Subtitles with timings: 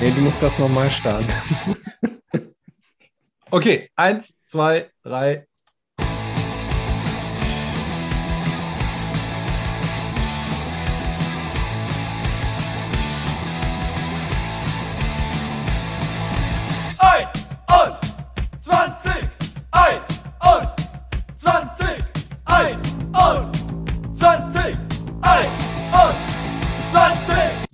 [0.00, 1.26] Nee, du musst das nochmal starten.
[3.50, 5.46] okay, eins, zwei, drei.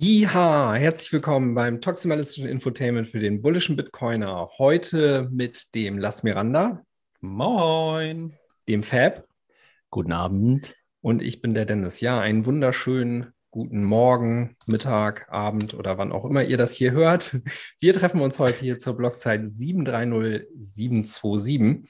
[0.03, 4.49] Jiha, herzlich willkommen beim Toximalistischen Infotainment für den bullischen Bitcoiner.
[4.57, 6.83] Heute mit dem Las Miranda,
[7.21, 8.33] Moin.
[8.67, 9.23] dem Fab
[9.91, 10.75] Guten Abend.
[10.99, 12.01] und ich bin der Dennis.
[12.01, 17.37] Ja, einen wunderschönen guten Morgen, Mittag, Abend oder wann auch immer ihr das hier hört.
[17.79, 21.87] Wir treffen uns heute hier zur Blockzeit 730727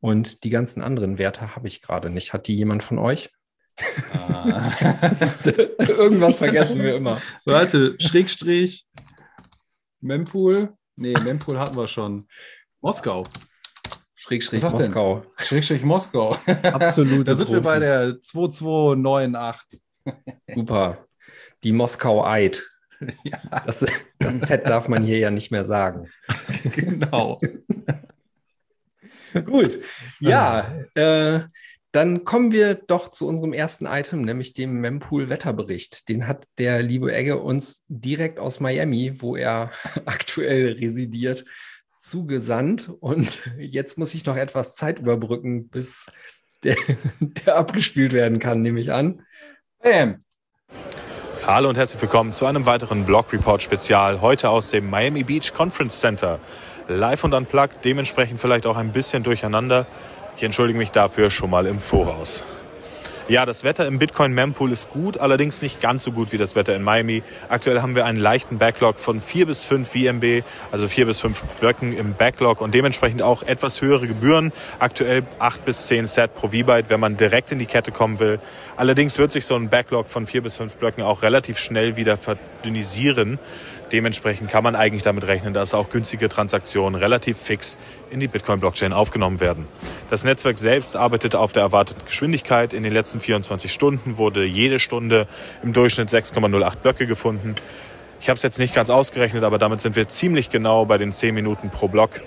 [0.00, 2.32] und die ganzen anderen Werte habe ich gerade nicht.
[2.32, 3.28] Hat die jemand von euch?
[4.12, 4.70] Ah.
[5.78, 7.20] Irgendwas vergessen wir immer.
[7.44, 8.86] Warte, Schrägstrich.
[10.00, 10.74] Mempool.
[10.96, 12.28] Nee, Mempool hatten wir schon.
[12.80, 13.26] Moskau.
[14.14, 14.62] Schrägstrich?
[14.62, 15.24] Moskau.
[15.38, 16.36] Schrägstrich Moskau.
[16.62, 17.88] Absolute Da sind wir bei Profis.
[17.88, 19.80] der 2298.
[20.54, 21.06] Super.
[21.64, 22.62] Die Moskau Eid.
[23.24, 23.84] Ja, Das,
[24.20, 26.08] das Z darf man hier ja nicht mehr sagen.
[26.62, 27.40] genau.
[29.44, 29.78] Gut.
[30.20, 31.40] Ja, äh,
[31.92, 36.08] dann kommen wir doch zu unserem ersten Item, nämlich dem Mempool Wetterbericht.
[36.08, 39.70] Den hat der liebe Egge uns direkt aus Miami, wo er
[40.06, 41.44] aktuell residiert,
[42.00, 42.90] zugesandt.
[43.00, 46.06] Und jetzt muss ich noch etwas Zeit überbrücken, bis
[46.64, 46.76] der,
[47.20, 49.26] der abgespielt werden kann, nehme ich an.
[49.82, 50.24] Bam.
[51.46, 54.22] Hallo und herzlich willkommen zu einem weiteren Blog Report Spezial.
[54.22, 56.40] Heute aus dem Miami Beach Conference Center.
[56.88, 59.86] Live und unplugged, dementsprechend vielleicht auch ein bisschen durcheinander.
[60.36, 62.44] Ich entschuldige mich dafür schon mal im Voraus.
[63.28, 66.56] Ja, das Wetter im Bitcoin Mempool ist gut, allerdings nicht ganz so gut wie das
[66.56, 67.22] Wetter in Miami.
[67.48, 71.42] Aktuell haben wir einen leichten Backlog von 4 bis 5 VMB, also 4 bis 5
[71.60, 74.52] Blöcken im Backlog und dementsprechend auch etwas höhere Gebühren.
[74.80, 78.40] Aktuell 8 bis 10 Set pro V-Byte, wenn man direkt in die Kette kommen will.
[78.76, 82.16] Allerdings wird sich so ein Backlog von 4 bis 5 Blöcken auch relativ schnell wieder
[82.16, 83.38] verdünnisieren.
[83.92, 87.78] Dementsprechend kann man eigentlich damit rechnen, dass auch günstige Transaktionen relativ fix
[88.10, 89.68] in die Bitcoin-Blockchain aufgenommen werden.
[90.08, 92.72] Das Netzwerk selbst arbeitet auf der erwarteten Geschwindigkeit.
[92.72, 95.26] In den letzten 24 Stunden wurde jede Stunde
[95.62, 97.54] im Durchschnitt 6,08 Blöcke gefunden.
[98.22, 101.12] Ich habe es jetzt nicht ganz ausgerechnet, aber damit sind wir ziemlich genau bei den
[101.12, 102.22] 10 Minuten pro Block.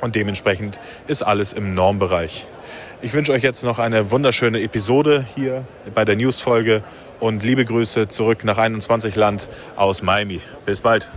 [0.00, 2.46] Und dementsprechend ist alles im Normbereich.
[3.02, 6.82] Ich wünsche euch jetzt noch eine wunderschöne Episode hier bei der News-Folge
[7.20, 10.40] und liebe Grüße zurück nach 21 Land aus Miami.
[10.66, 11.10] Bis bald.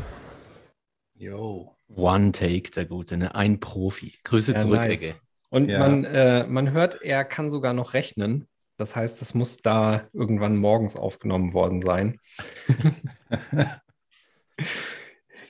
[1.15, 1.75] Jo.
[1.95, 3.35] One Take, der Gute, ne?
[3.35, 4.13] ein Profi.
[4.23, 5.01] Grüße Ja, zurück, nice.
[5.01, 5.15] Egge.
[5.49, 5.79] Und Ja.
[5.79, 8.47] man, äh, man hört, er kann sogar noch rechnen.
[8.77, 12.19] Das heißt, es muss da irgendwann morgens aufgenommen worden sein.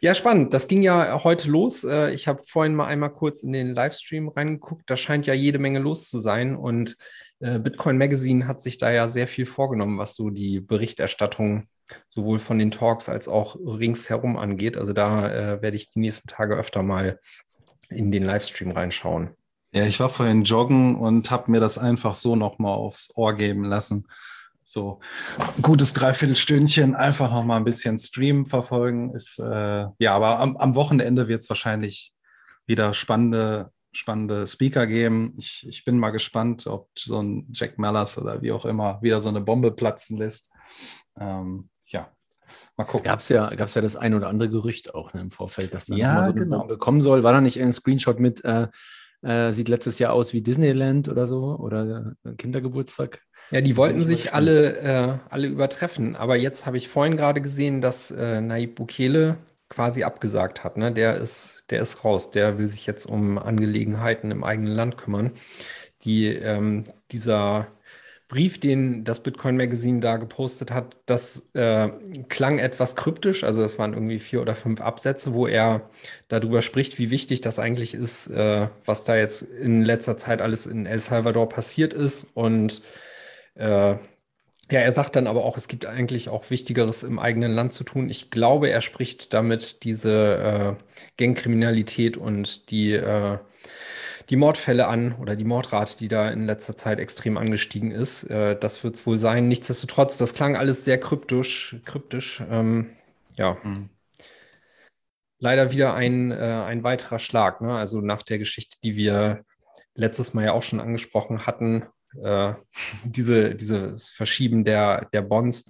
[0.02, 0.54] ja, spannend.
[0.54, 1.84] Das ging ja heute los.
[1.84, 4.90] Äh, Ich habe vorhin mal einmal kurz in den Livestream reingeguckt.
[4.90, 6.56] Da scheint ja jede Menge los zu sein.
[6.56, 6.96] Und äh,
[7.60, 11.66] Bitcoin Magazine hat sich da ja sehr viel vorgenommen, was so die Berichterstattung
[12.08, 14.78] sowohl von den Talks als auch ringsherum angeht.
[14.78, 17.20] Also da äh, werde ich die nächsten Tage öfter mal
[17.90, 19.32] in den Livestream reinschauen.
[19.74, 23.64] Ja, ich war vorhin joggen und habe mir das einfach so nochmal aufs Ohr geben
[23.64, 24.08] lassen.
[24.64, 25.00] So
[25.38, 29.14] ein gutes Dreiviertelstündchen, einfach nochmal ein bisschen Stream verfolgen.
[29.16, 32.14] Ist, äh, ja, aber am, am Wochenende wird es wahrscheinlich
[32.66, 35.34] wieder spannende, spannende Speaker geben.
[35.38, 39.20] Ich, ich bin mal gespannt, ob so ein Jack Mallers oder wie auch immer wieder
[39.20, 40.52] so eine Bombe platzen lässt.
[41.18, 42.12] Ähm, ja,
[42.78, 43.04] mal gucken.
[43.04, 45.88] Gab es ja, gab's ja das ein oder andere Gerücht auch ne, im Vorfeld, dass
[45.88, 46.60] dann Ja, mal so eine genau.
[46.60, 47.24] Bombe kommen soll.
[47.24, 48.68] War da nicht ein Screenshot mit, äh,
[49.24, 53.22] äh, sieht letztes Jahr aus wie Disneyland oder so oder äh, Kindergeburtstag?
[53.52, 56.16] Ja, die wollten sich alle, äh, alle übertreffen.
[56.16, 59.38] Aber jetzt habe ich vorhin gerade gesehen, dass äh, Nayib Bukele
[59.72, 60.78] quasi abgesagt hat.
[60.78, 60.92] Ne?
[60.92, 62.30] Der ist, der ist raus.
[62.32, 65.32] Der will sich jetzt um Angelegenheiten im eigenen Land kümmern.
[66.04, 67.68] Die, ähm, dieser
[68.28, 71.90] Brief, den das Bitcoin Magazine da gepostet hat, das äh,
[72.30, 73.44] klang etwas kryptisch.
[73.44, 75.90] Also es waren irgendwie vier oder fünf Absätze, wo er
[76.28, 80.66] darüber spricht, wie wichtig das eigentlich ist, äh, was da jetzt in letzter Zeit alles
[80.66, 82.28] in El Salvador passiert ist.
[82.34, 82.84] Und
[83.56, 83.96] äh,
[84.72, 87.84] ja, er sagt dann aber auch, es gibt eigentlich auch Wichtigeres im eigenen Land zu
[87.84, 88.10] tun.
[88.10, 90.84] Ich glaube, er spricht damit diese äh,
[91.18, 93.40] Gangkriminalität und die, äh,
[94.30, 98.24] die Mordfälle an oder die Mordrate, die da in letzter Zeit extrem angestiegen ist.
[98.26, 99.48] Äh, das wird es wohl sein.
[99.50, 101.78] Nichtsdestotrotz, das klang alles sehr kryptisch.
[101.86, 102.92] kryptisch ähm,
[103.38, 103.90] ja, Mhm.
[105.40, 107.62] leider wieder ein, äh, ein weiterer Schlag.
[107.62, 107.76] Ne?
[107.76, 109.44] Also nach der Geschichte, die wir
[109.96, 111.86] letztes Mal ja auch schon angesprochen hatten,
[112.22, 112.54] äh,
[113.04, 115.70] diese, dieses Verschieben der, der Bonds,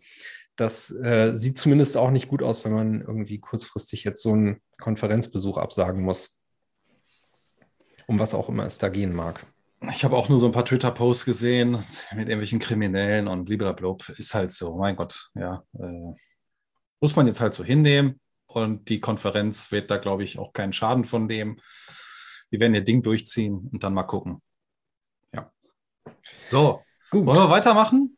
[0.56, 4.62] das äh, sieht zumindest auch nicht gut aus, wenn man irgendwie kurzfristig jetzt so einen
[4.80, 6.36] Konferenzbesuch absagen muss.
[8.08, 9.46] Um was auch immer es da gehen mag.
[9.90, 11.72] Ich habe auch nur so ein paar Twitter-Posts gesehen
[12.12, 13.96] mit irgendwelchen Kriminellen und blablabla.
[14.18, 15.64] Ist halt so, mein Gott, ja.
[15.80, 16.14] Äh,
[17.00, 18.20] muss man jetzt halt so hinnehmen.
[18.46, 21.60] Und die Konferenz wird da, glaube ich, auch keinen Schaden von dem.
[22.52, 24.42] Die werden ihr Ding durchziehen und dann mal gucken.
[26.46, 27.26] So, Gut.
[27.26, 28.18] wollen wir weitermachen?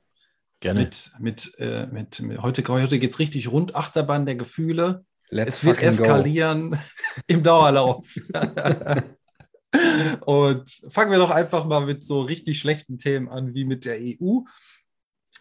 [0.60, 0.82] Gerne.
[0.82, 3.76] Mit, mit, äh, mit, mit heute heute geht es richtig rund.
[3.76, 5.06] Achterbahn der Gefühle.
[5.30, 6.78] Let's es wird eskalieren
[7.28, 8.08] im Dauerlauf.
[10.22, 13.98] Und fangen wir doch einfach mal mit so richtig schlechten Themen an, wie mit der
[14.00, 14.42] EU.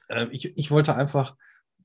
[0.09, 1.37] Äh, ich, ich wollte einfach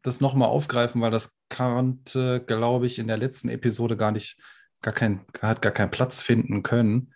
[0.01, 4.37] das nochmal aufgreifen, weil das konnte, glaube ich, in der letzten Episode gar nicht,
[4.81, 7.13] gar kein, hat gar keinen Platz finden können,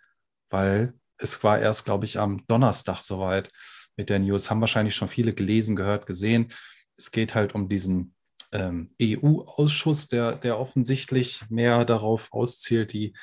[0.50, 3.50] weil es war erst, glaube ich, am Donnerstag soweit
[3.96, 4.50] mit der News.
[4.50, 6.48] Haben wahrscheinlich schon viele gelesen, gehört, gesehen.
[6.96, 8.14] Es geht halt um diesen
[8.52, 13.14] ähm, EU-Ausschuss, der, der offensichtlich mehr darauf auszielt, die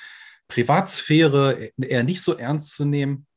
[0.47, 3.27] Privatsphäre eher nicht so ernst zu nehmen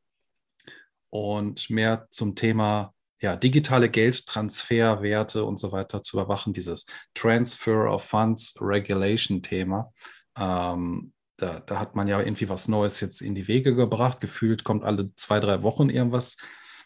[1.11, 8.03] und mehr zum Thema ja, digitale Geldtransferwerte und so weiter zu überwachen, dieses Transfer of
[8.03, 9.93] Funds Regulation Thema.
[10.37, 11.13] Ähm,
[11.43, 14.21] da, da, hat man ja irgendwie was Neues jetzt in die Wege gebracht.
[14.21, 16.37] Gefühlt kommt alle zwei, drei Wochen irgendwas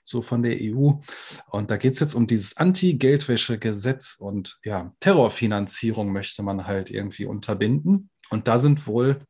[0.02, 0.92] so von der EU.
[1.50, 7.26] Und da geht es jetzt um dieses Anti-Geldwäsche-Gesetz und ja, Terrorfinanzierung möchte man halt irgendwie
[7.26, 8.10] unterbinden.
[8.30, 9.20] Und da sind wohl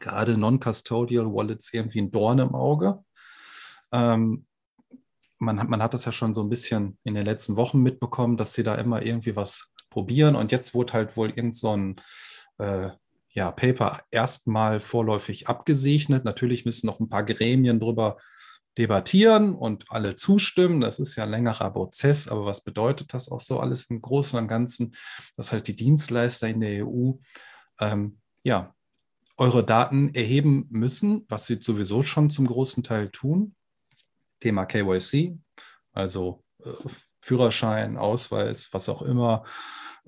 [0.00, 3.02] gerade Non-Custodial Wallets irgendwie ein Dorn im Auge.
[3.92, 4.46] Ähm,
[5.38, 8.36] man, hat, man hat das ja schon so ein bisschen in den letzten Wochen mitbekommen,
[8.36, 10.36] dass sie da immer irgendwie was probieren.
[10.36, 12.00] Und jetzt wurde halt wohl irgend so ein
[12.58, 12.90] äh,
[13.32, 16.24] ja, Paper erstmal vorläufig abgesegnet.
[16.24, 18.18] Natürlich müssen noch ein paar Gremien drüber
[18.78, 20.80] debattieren und alle zustimmen.
[20.80, 24.38] Das ist ja ein längerer Prozess, aber was bedeutet das auch so alles im Großen
[24.38, 24.94] und Ganzen,
[25.36, 27.12] dass halt die Dienstleister in der EU
[27.80, 28.74] ähm, ja
[29.36, 33.54] eure Daten erheben müssen, was sie sowieso schon zum großen Teil tun.
[34.40, 35.38] Thema KYC,
[35.92, 36.70] also äh,
[37.22, 39.44] Führerschein, Ausweis, was auch immer,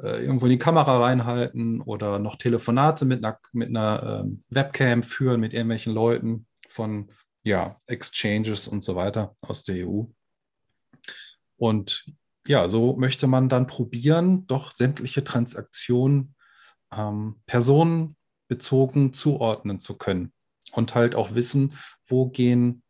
[0.02, 5.02] äh, irgendwo in die Kamera reinhalten oder noch Telefonate mit einer, mit einer äh, Webcam
[5.02, 7.10] führen mit irgendwelchen Leuten von
[7.44, 10.04] ja, Exchanges und so weiter aus der EU.
[11.56, 12.04] Und
[12.46, 16.34] ja, so möchte man dann probieren, doch sämtliche Transaktionen
[16.92, 18.16] ähm, Personen
[18.48, 20.32] bezogen zuordnen zu können
[20.72, 21.74] und halt auch wissen,
[22.06, 22.82] wo gehen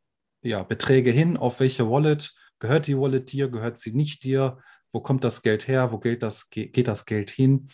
[0.43, 2.35] ja, Beträge hin, auf welche Wallet,
[2.65, 4.57] gehört die Wallet dir, gehört sie nicht dir,
[4.91, 7.69] wo kommt das Geld her, wo geht das, geht das Geld hin.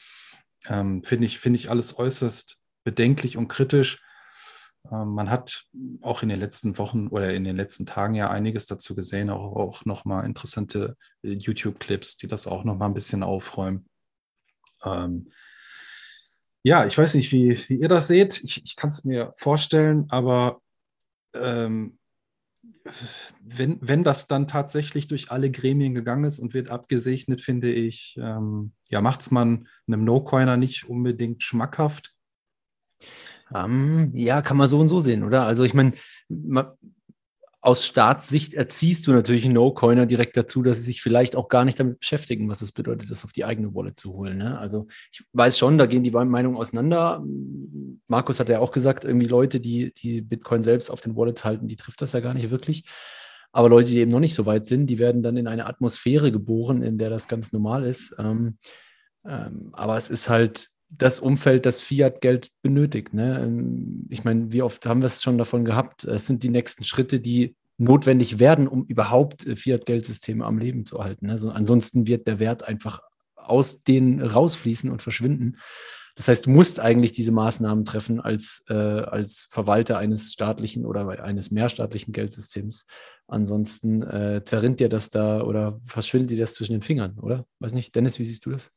[0.66, 4.02] Ähm, Finde ich, find ich alles äußerst bedenklich und kritisch.
[4.90, 5.66] Ähm, man hat
[6.00, 9.54] auch in den letzten Wochen oder in den letzten Tagen ja einiges dazu gesehen, auch,
[9.54, 13.86] auch nochmal interessante äh, YouTube-Clips, die das auch nochmal ein bisschen aufräumen.
[14.84, 15.30] Ähm,
[16.64, 18.42] ja, ich weiß nicht, wie, wie ihr das seht.
[18.42, 20.60] Ich, ich kann es mir vorstellen, aber
[21.32, 21.99] ähm,
[23.42, 28.16] wenn, wenn das dann tatsächlich durch alle Gremien gegangen ist und wird abgesegnet, finde ich,
[28.20, 32.14] ähm, ja, macht es man einem No-Coiner nicht unbedingt schmackhaft.
[33.50, 35.44] Um, ähm, ja, kann man so und so sehen, oder?
[35.44, 35.92] Also ich meine,
[37.62, 41.78] aus Staatssicht erziehst du natürlich No-Coiner direkt dazu, dass sie sich vielleicht auch gar nicht
[41.78, 44.38] damit beschäftigen, was es bedeutet, das auf die eigene Wallet zu holen.
[44.38, 44.58] Ne?
[44.58, 47.22] Also ich weiß schon, da gehen die Meinungen auseinander.
[48.08, 51.68] Markus hat ja auch gesagt, irgendwie Leute, die, die Bitcoin selbst auf den Wallets halten,
[51.68, 52.84] die trifft das ja gar nicht wirklich.
[53.52, 56.32] Aber Leute, die eben noch nicht so weit sind, die werden dann in eine Atmosphäre
[56.32, 58.14] geboren, in der das ganz normal ist.
[58.18, 58.56] Ähm,
[59.26, 63.14] ähm, aber es ist halt das Umfeld, das Fiat-Geld benötigt.
[63.14, 63.40] Ne?
[63.42, 66.04] Ähm, ich meine, wie oft haben wir es schon davon gehabt?
[66.04, 70.98] Es sind die nächsten Schritte, die notwendig werden, um überhaupt äh, Fiat-Geldsysteme am Leben zu
[70.98, 71.30] erhalten.
[71.30, 73.00] Also ansonsten wird der Wert einfach
[73.34, 75.56] aus denen rausfließen und verschwinden.
[76.14, 81.08] Das heißt, du musst eigentlich diese Maßnahmen treffen als, äh, als Verwalter eines staatlichen oder
[81.22, 82.84] eines mehrstaatlichen Geldsystems.
[83.26, 87.46] Ansonsten äh, zerrinnt dir das da oder verschwindet dir das zwischen den Fingern, oder?
[87.60, 88.70] Weiß nicht, Dennis, wie siehst du das?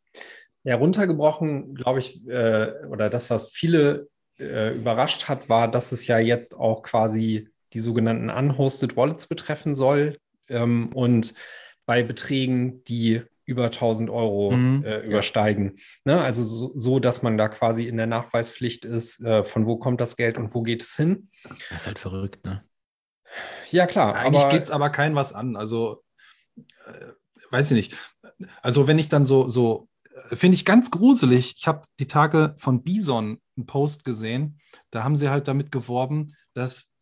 [0.63, 4.07] Ja, runtergebrochen, glaube ich, äh, oder das, was viele
[4.39, 9.75] äh, überrascht hat, war, dass es ja jetzt auch quasi die sogenannten unhosted Wallets betreffen
[9.75, 10.17] soll.
[10.49, 11.33] Ähm, und
[11.85, 14.85] bei Beträgen, die über 1000 Euro mhm.
[14.85, 15.77] äh, übersteigen.
[16.05, 16.21] Ne?
[16.21, 19.99] Also so, so, dass man da quasi in der Nachweispflicht ist, äh, von wo kommt
[19.99, 21.29] das Geld und wo geht es hin.
[21.69, 22.63] Das ist halt verrückt, ne?
[23.71, 24.15] Ja, klar.
[24.15, 25.55] Eigentlich geht es aber kein was an.
[25.55, 26.03] Also,
[26.55, 27.07] äh,
[27.49, 27.97] weiß ich nicht.
[28.61, 29.89] Also, wenn ich dann so, so
[30.31, 31.55] finde ich ganz gruselig.
[31.57, 34.59] Ich habe die Tage von Bison einen Post gesehen.
[34.91, 36.92] Da haben sie halt damit geworben, dass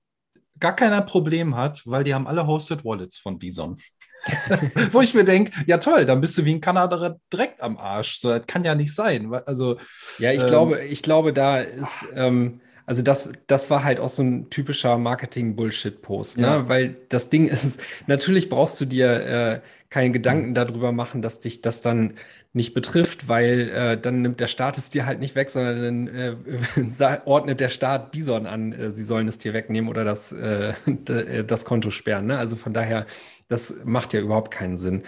[0.59, 3.77] gar keiner Problem hat, weil die haben alle Hosted Wallets von Bison.
[4.91, 8.17] Wo ich mir denke, ja toll, dann bist du wie ein Kanadier direkt am Arsch.
[8.17, 9.33] So, das kann ja nicht sein.
[9.45, 9.77] Also,
[10.19, 14.09] ja, ich ähm, glaube, ich glaube, da ist, ähm, also das, das war halt auch
[14.09, 16.47] so ein typischer Marketing-Bullshit-Post, ne?
[16.47, 16.69] Ja.
[16.69, 21.61] Weil das Ding ist, natürlich brauchst du dir äh, keine Gedanken darüber machen, dass dich
[21.61, 22.13] das dann
[22.53, 26.07] nicht betrifft, weil äh, dann nimmt der Staat es dir halt nicht weg, sondern dann
[26.07, 30.73] äh, ordnet der Staat Bison an, äh, sie sollen es dir wegnehmen oder das, äh,
[31.47, 32.25] das Konto sperren.
[32.25, 32.37] Ne?
[32.37, 33.05] Also von daher,
[33.47, 35.03] das macht ja überhaupt keinen Sinn.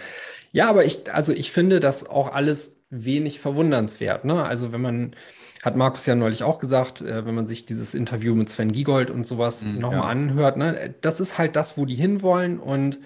[0.52, 4.24] Ja, aber ich, also ich finde das auch alles wenig verwundernswert.
[4.24, 4.42] Ne?
[4.44, 5.16] Also wenn man,
[5.62, 9.10] hat Markus ja neulich auch gesagt, äh, wenn man sich dieses Interview mit Sven Giegold
[9.10, 10.04] und sowas Mhm, nochmal ja.
[10.04, 10.94] anhört, ne?
[11.00, 13.00] das ist halt das, wo die hinwollen und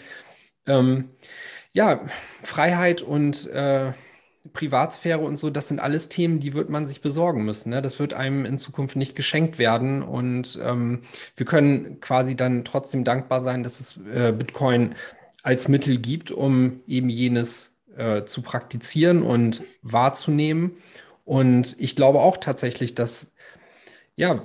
[0.66, 1.10] ähm,
[1.72, 2.04] ja,
[2.42, 3.92] Freiheit und äh,
[4.52, 7.70] Privatsphäre und so, das sind alles Themen, die wird man sich besorgen müssen.
[7.70, 7.82] Ne?
[7.82, 10.02] Das wird einem in Zukunft nicht geschenkt werden.
[10.02, 11.02] Und ähm,
[11.36, 14.94] wir können quasi dann trotzdem dankbar sein, dass es äh, Bitcoin
[15.42, 20.76] als Mittel gibt, um eben jenes äh, zu praktizieren und wahrzunehmen.
[21.24, 23.32] Und ich glaube auch tatsächlich, dass
[24.18, 24.42] ja,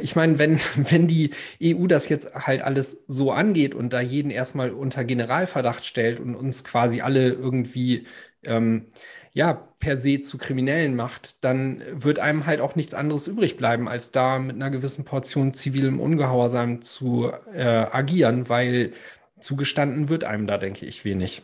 [0.00, 4.30] ich meine, wenn, wenn die EU das jetzt halt alles so angeht und da jeden
[4.30, 8.06] erstmal unter Generalverdacht stellt und uns quasi alle irgendwie
[8.42, 8.86] ähm,
[9.34, 13.88] ja, per se zu Kriminellen macht, dann wird einem halt auch nichts anderes übrig bleiben,
[13.88, 18.92] als da mit einer gewissen Portion zivilem Ungehorsam zu äh, agieren, weil
[19.40, 21.42] zugestanden wird einem da, denke ich, wenig.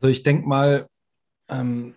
[0.00, 0.86] Also ich denke mal,
[1.48, 1.94] ähm,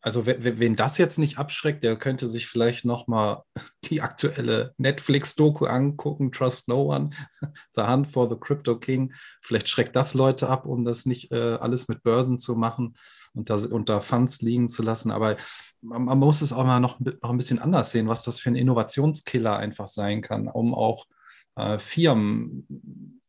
[0.00, 3.44] also wen, das jetzt nicht abschreckt, der könnte sich vielleicht noch mal
[3.84, 7.10] die aktuelle Netflix-Doku angucken, Trust No One,
[7.74, 9.12] The Hunt for the Crypto King.
[9.40, 12.94] Vielleicht schreckt das Leute ab, um das nicht äh, alles mit Börsen zu machen
[13.34, 15.10] da unter Funds liegen zu lassen.
[15.10, 15.36] Aber
[15.80, 18.50] man, man muss es auch mal noch, noch ein bisschen anders sehen, was das für
[18.50, 21.06] ein Innovationskiller einfach sein kann, um auch
[21.56, 23.20] äh, Firmen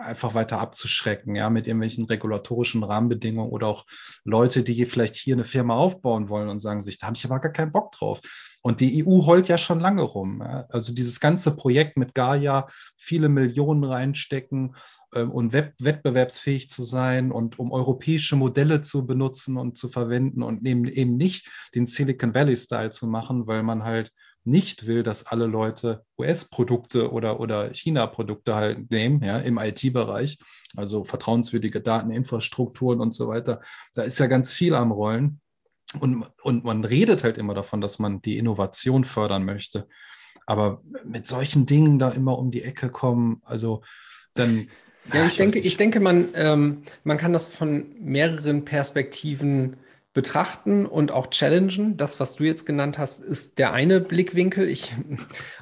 [0.00, 3.86] einfach weiter abzuschrecken, ja, mit irgendwelchen regulatorischen Rahmenbedingungen oder auch
[4.24, 7.40] Leute, die vielleicht hier eine Firma aufbauen wollen und sagen sich, da habe ich aber
[7.40, 8.20] gar keinen Bock drauf.
[8.62, 10.40] Und die EU heult ja schon lange rum.
[10.42, 10.66] Ja.
[10.68, 14.76] Also dieses ganze Projekt mit Gaia, viele Millionen reinstecken
[15.14, 20.42] ähm, und web wettbewerbsfähig zu sein und um europäische Modelle zu benutzen und zu verwenden
[20.42, 24.12] und eben, eben nicht den Silicon Valley-Style zu machen, weil man halt
[24.44, 30.38] nicht will, dass alle Leute US-Produkte oder, oder China-Produkte halt nehmen, ja, im IT-Bereich,
[30.76, 33.60] also vertrauenswürdige Dateninfrastrukturen und so weiter.
[33.94, 35.40] Da ist ja ganz viel am Rollen.
[35.98, 39.88] Und, und man redet halt immer davon, dass man die Innovation fördern möchte.
[40.46, 43.82] Aber mit solchen Dingen da immer um die Ecke kommen, also
[44.34, 44.68] dann.
[45.12, 45.66] Ja, ach, ich denke, weiß nicht.
[45.66, 49.76] ich denke, man, ähm, man kann das von mehreren Perspektiven
[50.12, 51.96] betrachten und auch challengen.
[51.96, 54.68] Das, was du jetzt genannt hast, ist der eine Blickwinkel.
[54.68, 54.92] Ich,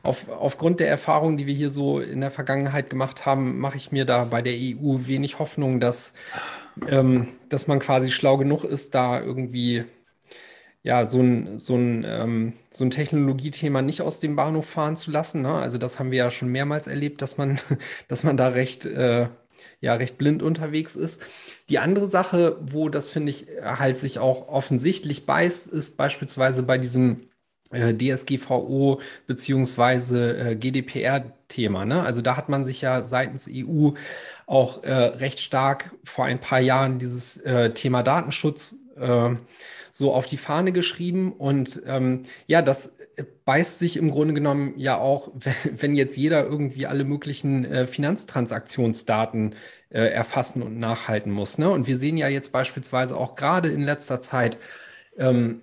[0.03, 3.93] auf, aufgrund der Erfahrungen, die wir hier so in der Vergangenheit gemacht haben, mache ich
[3.93, 6.15] mir da bei der EU wenig Hoffnung, dass,
[6.87, 9.85] ähm, dass man quasi schlau genug ist, da irgendwie
[10.83, 15.11] ja, so ein, so ein, ähm, so ein Technologiethema nicht aus dem Bahnhof fahren zu
[15.11, 15.43] lassen.
[15.43, 15.53] Ne?
[15.53, 17.59] Also das haben wir ja schon mehrmals erlebt, dass man,
[18.09, 19.29] dass man da recht, äh,
[19.81, 21.27] ja, recht blind unterwegs ist.
[21.69, 26.79] Die andere Sache, wo das, finde ich, halt sich auch offensichtlich beißt, ist beispielsweise bei
[26.79, 27.29] diesem
[27.71, 31.85] äh, DSGVO beziehungsweise äh, GDPR-Thema.
[31.85, 32.03] Ne?
[32.03, 33.91] Also da hat man sich ja seitens EU
[34.47, 39.37] auch äh, recht stark vor ein paar Jahren dieses äh, Thema Datenschutz äh,
[39.93, 41.33] so auf die Fahne geschrieben.
[41.33, 42.97] Und ähm, ja, das
[43.45, 45.33] beißt sich im Grunde genommen ja auch,
[45.77, 49.55] wenn, jetzt jeder irgendwie alle möglichen äh, Finanztransaktionsdaten
[49.91, 51.59] äh, erfassen und nachhalten muss.
[51.59, 51.71] Ne?
[51.71, 54.59] Und wir sehen ja jetzt beispielsweise auch gerade in letzter Zeit
[55.17, 55.63] ähm,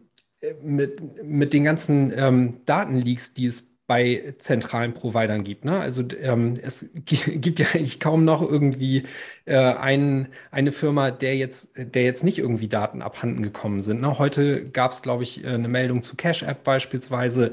[0.62, 5.64] mit, mit den ganzen ähm, Datenleaks, die es bei zentralen Providern gibt.
[5.64, 5.80] Ne?
[5.80, 9.04] Also ähm, es gibt ja eigentlich kaum noch irgendwie
[9.46, 14.02] äh, einen, eine Firma, der jetzt, der jetzt nicht irgendwie Daten abhanden gekommen sind.
[14.02, 14.18] Ne?
[14.18, 17.52] Heute gab es, glaube ich, eine Meldung zu Cash App beispielsweise.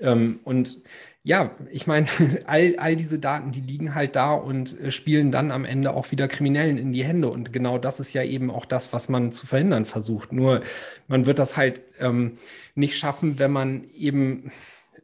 [0.00, 0.82] Ähm, und
[1.24, 2.06] ja, ich meine,
[2.46, 6.10] all, all diese Daten, die liegen halt da und äh, spielen dann am Ende auch
[6.10, 7.28] wieder Kriminellen in die Hände.
[7.28, 10.32] Und genau das ist ja eben auch das, was man zu verhindern versucht.
[10.32, 10.62] Nur
[11.08, 12.38] man wird das halt ähm,
[12.74, 14.50] nicht schaffen, wenn man eben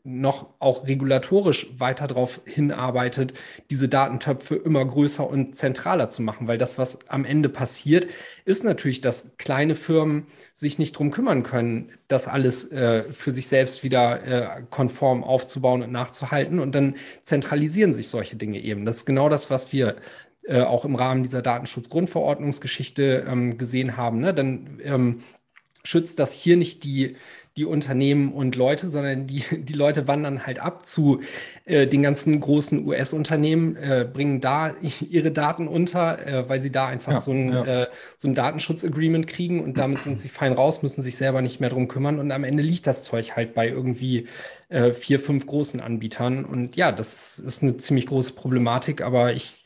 [0.09, 3.35] noch auch regulatorisch weiter darauf hinarbeitet,
[3.71, 6.49] diese Datentöpfe immer größer und zentraler zu machen.
[6.49, 8.07] Weil das, was am Ende passiert,
[8.47, 13.49] ist natürlich, dass kleine Firmen sich nicht drum kümmern können, das alles äh, für sich
[13.49, 16.59] selbst wieder äh, konform aufzubauen und nachzuhalten.
[16.59, 18.87] Und dann zentralisieren sich solche Dinge eben.
[18.87, 19.97] Das ist genau das, was wir
[20.45, 24.21] äh, auch im Rahmen dieser Datenschutzgrundverordnungsgeschichte ähm, gesehen haben.
[24.21, 24.33] Ne?
[24.33, 25.21] Dann ähm,
[25.85, 27.17] schützt das hier nicht die,
[27.59, 31.21] die Unternehmen und Leute, sondern die, die Leute wandern halt ab zu
[31.65, 34.75] äh, den ganzen großen US-Unternehmen, äh, bringen da
[35.11, 37.83] ihre Daten unter, äh, weil sie da einfach Ja, so ein, ja.
[37.83, 37.87] äh,
[38.17, 41.71] so ein Datenschutzagreement kriegen und damit sind sie fein raus, müssen sich selber nicht mehr
[41.71, 44.27] drum kümmern und am Ende liegt das Zeug halt bei irgendwie
[44.69, 49.57] äh, vier, fünf großen Anbietern und ja, das ist eine ziemlich große Problematik, aber ich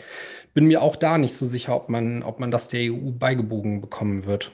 [0.55, 3.81] bin mir auch da nicht so sicher, ob man, ob man das der EU beigebogen
[3.81, 4.53] bekommen wird.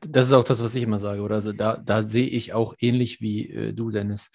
[0.00, 1.36] Das ist auch das, was ich immer sage, oder?
[1.36, 4.30] Also da, da sehe ich auch ähnlich wie äh, du, Dennis,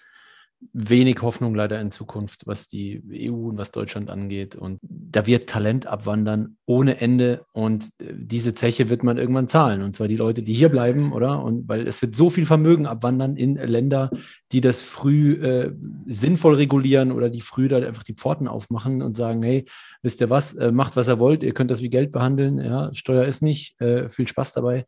[0.72, 4.54] wenig Hoffnung leider in Zukunft, was die EU und was Deutschland angeht.
[4.54, 9.82] Und da wird Talent abwandern ohne Ende und äh, diese Zeche wird man irgendwann zahlen.
[9.82, 11.42] Und zwar die Leute, die hier bleiben, oder?
[11.42, 14.10] Und weil es wird so viel Vermögen abwandern in Länder,
[14.52, 15.72] die das früh äh,
[16.06, 19.66] sinnvoll regulieren oder die früh da einfach die Pforten aufmachen und sagen, hey,
[20.02, 22.92] wisst ihr was, äh, macht was ihr wollt, ihr könnt das wie Geld behandeln, ja,
[22.94, 24.86] Steuer ist nicht, äh, viel Spaß dabei.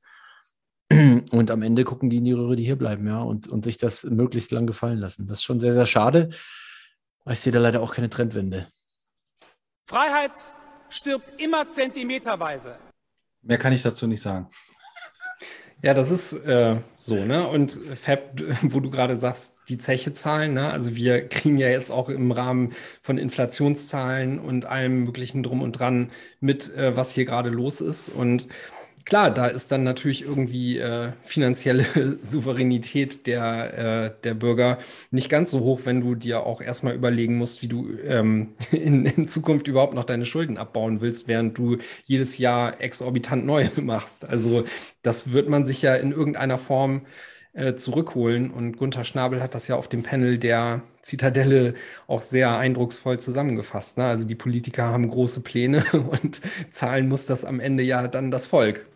[1.31, 3.79] Und am Ende gucken die in die Röhre, die hier bleiben, ja, und, und sich
[3.79, 5.27] das möglichst lang gefallen lassen.
[5.27, 6.31] Das ist schon sehr, sehr schade.
[7.25, 8.69] Aber ich sehe da leider auch keine Trendwende.
[9.87, 10.33] Freiheit
[10.89, 12.77] stirbt immer zentimeterweise.
[13.43, 14.49] Mehr kann ich dazu nicht sagen.
[15.83, 17.47] Ja, das ist äh, so, ne?
[17.47, 20.71] Und Fab, wo du gerade sagst, die Zeche zahlen, ne?
[20.71, 22.73] Also wir kriegen ja jetzt auch im Rahmen
[23.03, 26.11] von Inflationszahlen und allem möglichen drum und dran
[26.41, 28.09] mit, äh, was hier gerade los ist.
[28.09, 28.49] Und
[29.05, 34.79] klar, da ist dann natürlich irgendwie äh, finanzielle Souveränität der, äh, der Bürger
[35.11, 39.07] nicht ganz so hoch, wenn du dir auch erstmal überlegen musst, wie du ähm, in,
[39.07, 44.25] in Zukunft überhaupt noch deine Schulden abbauen willst, während du jedes Jahr exorbitant neue machst.
[44.25, 44.65] Also
[45.03, 47.03] das wird man sich ja in irgendeiner Form
[47.55, 48.51] äh, zurückholen.
[48.51, 51.75] Und Gunther Schnabel hat das ja auf dem Panel der Zitadelle
[52.07, 53.99] auch sehr eindrucksvoll zusammengefasst.
[53.99, 54.05] Ne?
[54.05, 58.47] Also die Politiker haben große Pläne und zahlen muss das am Ende ja dann das
[58.47, 58.87] Volk.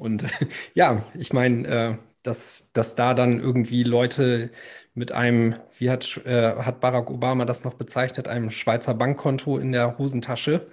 [0.00, 0.24] Und
[0.74, 4.50] ja, ich meine, äh, dass, dass da dann irgendwie Leute
[4.94, 9.72] mit einem, wie hat, äh, hat Barack Obama das noch bezeichnet, einem Schweizer Bankkonto in
[9.72, 10.66] der Hosentasche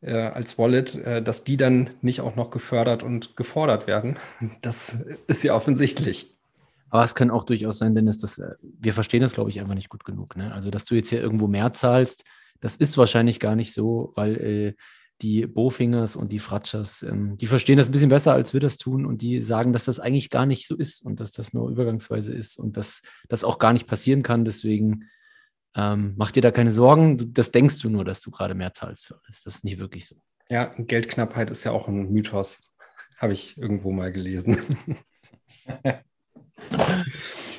[0.00, 4.16] äh, als Wallet, äh, dass die dann nicht auch noch gefördert und gefordert werden.
[4.62, 6.34] Das ist ja offensichtlich.
[6.90, 9.74] Aber es kann auch durchaus sein, Dennis, dass äh, wir verstehen das, glaube ich, einfach
[9.74, 10.36] nicht gut genug.
[10.36, 10.52] Ne?
[10.54, 12.24] Also, dass du jetzt hier irgendwo mehr zahlst,
[12.60, 14.74] das ist wahrscheinlich gar nicht so, weil äh,
[15.22, 18.76] die Bofingers und die Fratschers, ähm, die verstehen das ein bisschen besser, als wir das
[18.78, 21.68] tun und die sagen, dass das eigentlich gar nicht so ist und dass das nur
[21.70, 24.44] übergangsweise ist und dass das auch gar nicht passieren kann.
[24.44, 25.08] Deswegen
[25.74, 27.16] ähm, mach dir da keine Sorgen.
[27.16, 29.42] Du, das denkst du nur, dass du gerade mehr zahlst für alles.
[29.42, 30.16] Das ist nicht wirklich so.
[30.48, 32.60] Ja, Geldknappheit ist ja auch ein Mythos.
[33.18, 34.58] Habe ich irgendwo mal gelesen.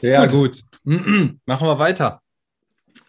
[0.02, 0.64] Ja, gut.
[0.84, 2.22] Machen wir weiter.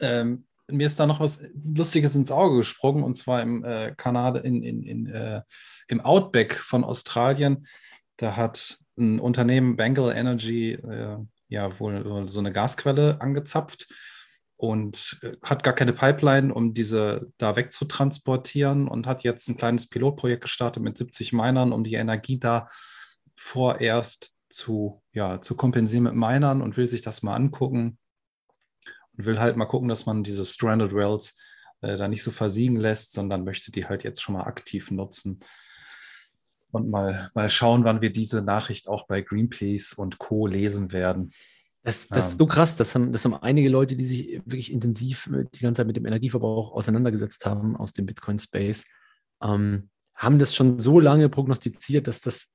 [0.01, 1.41] Ähm, mir ist da noch was
[1.75, 5.43] Lustiges ins Auge gesprungen, und zwar im äh, Kanada, in, in, in, äh,
[5.89, 7.67] im Outback von Australien.
[8.17, 11.17] Da hat ein Unternehmen, Bengal Energy, äh,
[11.49, 13.89] ja wohl so eine Gasquelle angezapft
[14.57, 19.89] und äh, hat gar keine Pipeline, um diese da wegzutransportieren und hat jetzt ein kleines
[19.89, 22.69] Pilotprojekt gestartet mit 70 Minern, um die Energie da
[23.37, 27.99] vorerst zu, ja, zu kompensieren mit Minern und will sich das mal angucken
[29.21, 31.37] und will halt mal gucken, dass man diese Stranded Wells
[31.83, 35.41] äh, da nicht so versiegen lässt, sondern möchte die halt jetzt schon mal aktiv nutzen
[36.71, 40.47] und mal, mal schauen, wann wir diese Nachricht auch bei Greenpeace und Co.
[40.47, 41.33] lesen werden.
[41.83, 42.39] Das, das ist Ähm.
[42.39, 42.77] so krass.
[42.77, 46.07] Das haben, das haben einige Leute, die sich wirklich intensiv die ganze Zeit mit dem
[46.07, 48.87] Energieverbrauch auseinandergesetzt haben aus dem Bitcoin-Space,
[49.43, 52.53] ähm, haben das schon so lange prognostiziert, dass das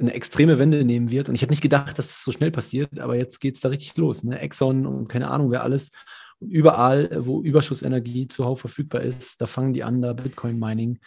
[0.00, 1.28] eine extreme Wende nehmen wird.
[1.28, 3.68] Und ich hätte nicht gedacht, dass das so schnell passiert, aber jetzt geht es da
[3.68, 4.24] richtig los.
[4.24, 4.38] Ne?
[4.38, 5.92] Exxon und keine Ahnung, wer alles.
[6.38, 10.98] Und überall, wo Überschussenergie zuhauf verfügbar ist, da fangen die an, da Bitcoin-Mining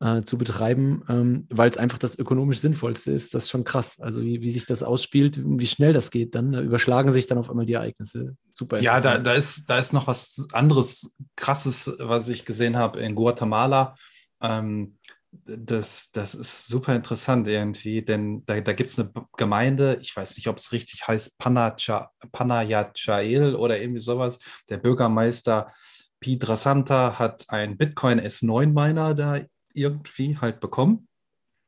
[0.00, 3.34] äh, zu betreiben, ähm, weil es einfach das ökonomisch sinnvollste ist.
[3.34, 4.00] Das ist schon krass.
[4.00, 7.38] Also wie, wie sich das ausspielt, wie schnell das geht, dann da überschlagen sich dann
[7.38, 8.36] auf einmal die Ereignisse.
[8.52, 8.80] Super.
[8.80, 13.14] Ja, da, da, ist, da ist noch was anderes Krasses, was ich gesehen habe in
[13.14, 13.96] Guatemala.
[14.42, 14.98] Ähm,
[15.44, 20.36] das, das ist super interessant irgendwie, denn da, da gibt es eine Gemeinde, ich weiß
[20.36, 24.38] nicht, ob es richtig heißt, Panayachael oder irgendwie sowas.
[24.68, 25.72] Der Bürgermeister
[26.20, 29.40] Pidra Santa hat einen Bitcoin S9-Miner da
[29.74, 31.08] irgendwie halt bekommen.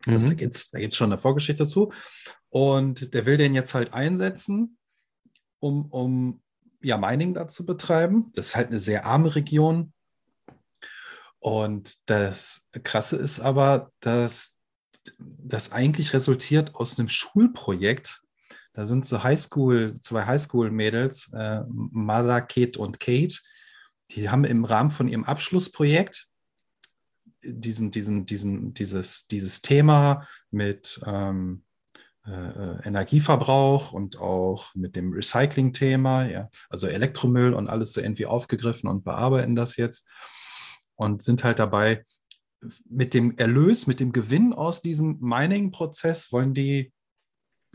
[0.07, 0.31] Also Mhm.
[0.31, 1.93] da gibt es da gibt's schon eine Vorgeschichte dazu.
[2.49, 4.79] Und der will den jetzt halt einsetzen,
[5.59, 6.41] um, um
[6.83, 8.31] ja, Mining da zu betreiben.
[8.35, 9.93] Das ist halt eine sehr arme Region.
[11.39, 14.57] Und das Krasse ist aber, dass
[15.19, 18.23] das eigentlich resultiert aus einem Schulprojekt.
[18.73, 23.39] Da sind so Highschool, zwei Highschool-Mädels, äh, Malakit und Kate,
[24.11, 26.29] die haben im Rahmen von ihrem Abschlussprojekt
[27.43, 31.65] diesen, diesen, diesen, dieses, dieses Thema mit, ähm,
[32.27, 38.89] äh, Energieverbrauch und auch mit dem Recycling-Thema, ja, also Elektromüll und alles so irgendwie aufgegriffen
[38.89, 40.07] und bearbeiten das jetzt
[40.97, 42.03] und sind halt dabei,
[42.89, 46.93] mit dem Erlös, mit dem Gewinn aus diesem Mining-Prozess wollen die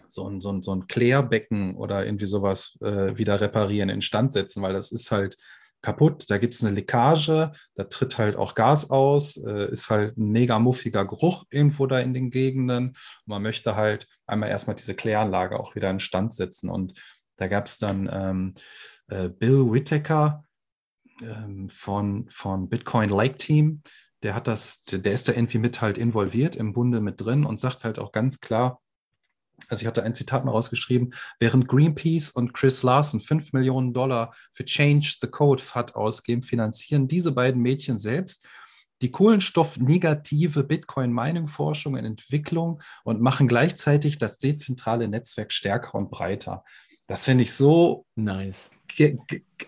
[0.08, 4.62] so ein, so ein, so ein Klärbecken oder irgendwie sowas äh, wieder reparieren, instand setzen,
[4.62, 5.38] weil das ist halt
[5.82, 10.18] kaputt, da gibt es eine Leckage, da tritt halt auch Gas aus, äh, ist halt
[10.18, 12.90] ein mega muffiger Geruch irgendwo da in den Gegenden.
[12.90, 16.70] Und man möchte halt einmal erstmal diese Kläranlage auch wieder instand setzen.
[16.70, 17.00] Und
[17.38, 18.54] da gab es dann ähm,
[19.08, 20.46] äh, Bill Whittaker
[21.22, 23.82] ähm, von, von Bitcoin Lake Team,
[24.24, 27.60] der hat das, der ist da irgendwie mit halt involviert im Bunde mit drin und
[27.60, 28.82] sagt halt auch ganz klar,
[29.70, 34.34] also ich hatte ein Zitat mal rausgeschrieben, während Greenpeace und Chris Larson 5 Millionen Dollar
[34.54, 38.46] für Change the Code FAT ausgeben, finanzieren diese beiden Mädchen selbst
[39.02, 46.64] die kohlenstoffnegative Bitcoin-Mining-Forschung und Entwicklung und machen gleichzeitig das dezentrale Netzwerk stärker und breiter.
[47.12, 48.72] Das finde ich so nice.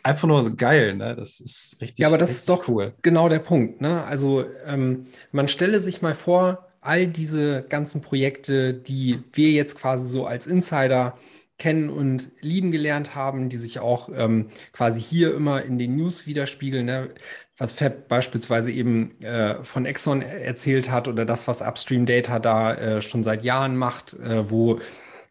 [0.01, 1.13] Einfach nur so geil, ne?
[1.13, 1.99] Das ist richtig.
[1.99, 2.93] Ja, aber das ist doch cool.
[3.01, 4.06] genau der Punkt, ne?
[4.06, 10.08] Also ähm, man stelle sich mal vor, all diese ganzen Projekte, die wir jetzt quasi
[10.08, 11.17] so als Insider
[11.58, 16.25] kennen und lieben gelernt haben, die sich auch ähm, quasi hier immer in den News
[16.25, 17.10] widerspiegeln, ne?
[17.58, 22.73] was Fab beispielsweise eben äh, von Exxon erzählt hat oder das, was Upstream Data da
[22.73, 24.79] äh, schon seit Jahren macht, äh, wo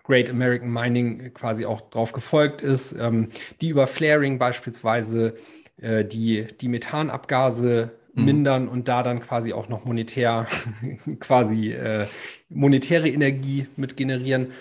[0.04, 3.28] Great American Mining quasi auch drauf gefolgt ist, ähm,
[3.60, 5.36] die über Flaring beispielsweise
[5.80, 8.24] äh, die, die Methanabgase mhm.
[8.24, 10.46] mindern und da dann quasi auch noch monetär,
[11.20, 12.06] quasi äh,
[12.48, 14.52] monetäre Energie mit generieren.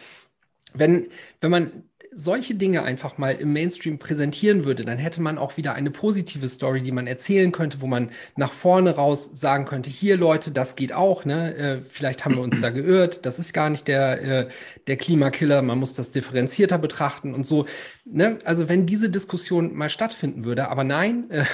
[0.73, 1.07] Wenn,
[1.41, 5.73] wenn man solche Dinge einfach mal im Mainstream präsentieren würde, dann hätte man auch wieder
[5.73, 10.17] eine positive Story, die man erzählen könnte, wo man nach vorne raus sagen könnte, hier
[10.17, 11.55] Leute, das geht auch, ne?
[11.55, 14.47] Äh, vielleicht haben wir uns da geirrt, das ist gar nicht der, äh,
[14.87, 17.65] der Klimakiller, man muss das differenzierter betrachten und so.
[18.05, 18.39] Ne?
[18.45, 21.45] Also wenn diese Diskussion mal stattfinden würde, aber nein, äh,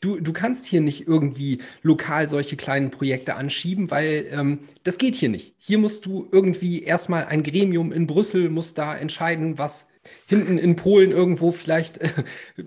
[0.00, 5.16] du, du kannst hier nicht irgendwie lokal solche kleinen Projekte anschieben, weil ähm, das geht
[5.16, 5.54] hier nicht.
[5.58, 9.88] Hier musst du irgendwie erstmal ein Gremium in Brüssel muss da entscheiden, was
[10.26, 12.08] hinten in Polen irgendwo vielleicht äh,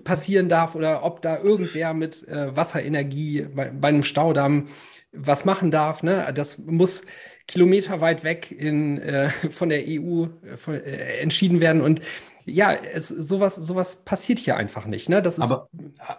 [0.04, 4.68] passieren darf oder ob da irgendwer mit äh, Wasserenergie bei, bei, einem Staudamm
[5.12, 6.02] was machen darf.
[6.02, 6.30] Ne?
[6.34, 7.06] Das muss
[7.46, 11.80] kilometerweit weg in, äh, von der EU äh, von, äh, entschieden werden.
[11.82, 12.00] Und
[12.46, 15.08] ja, es, sowas, sowas passiert hier einfach nicht.
[15.08, 15.22] Ne?
[15.22, 15.68] Das ist aber,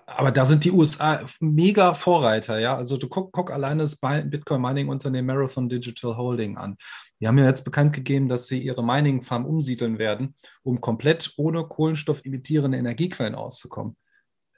[0.05, 2.75] aber da sind die USA mega Vorreiter, ja.
[2.75, 6.77] Also du guck, guck alleine das Bitcoin-Mining-Unternehmen Marathon Digital Holding an.
[7.19, 11.63] Die haben ja jetzt bekannt gegeben, dass sie ihre Mining-Farm umsiedeln werden, um komplett ohne
[11.65, 13.95] Kohlenstoff emittierende Energiequellen auszukommen.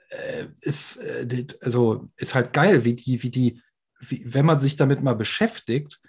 [0.10, 3.62] Äh, ist, äh, also, ist halt geil, wie die, wie die,
[4.00, 6.00] wie, wenn man sich damit mal beschäftigt,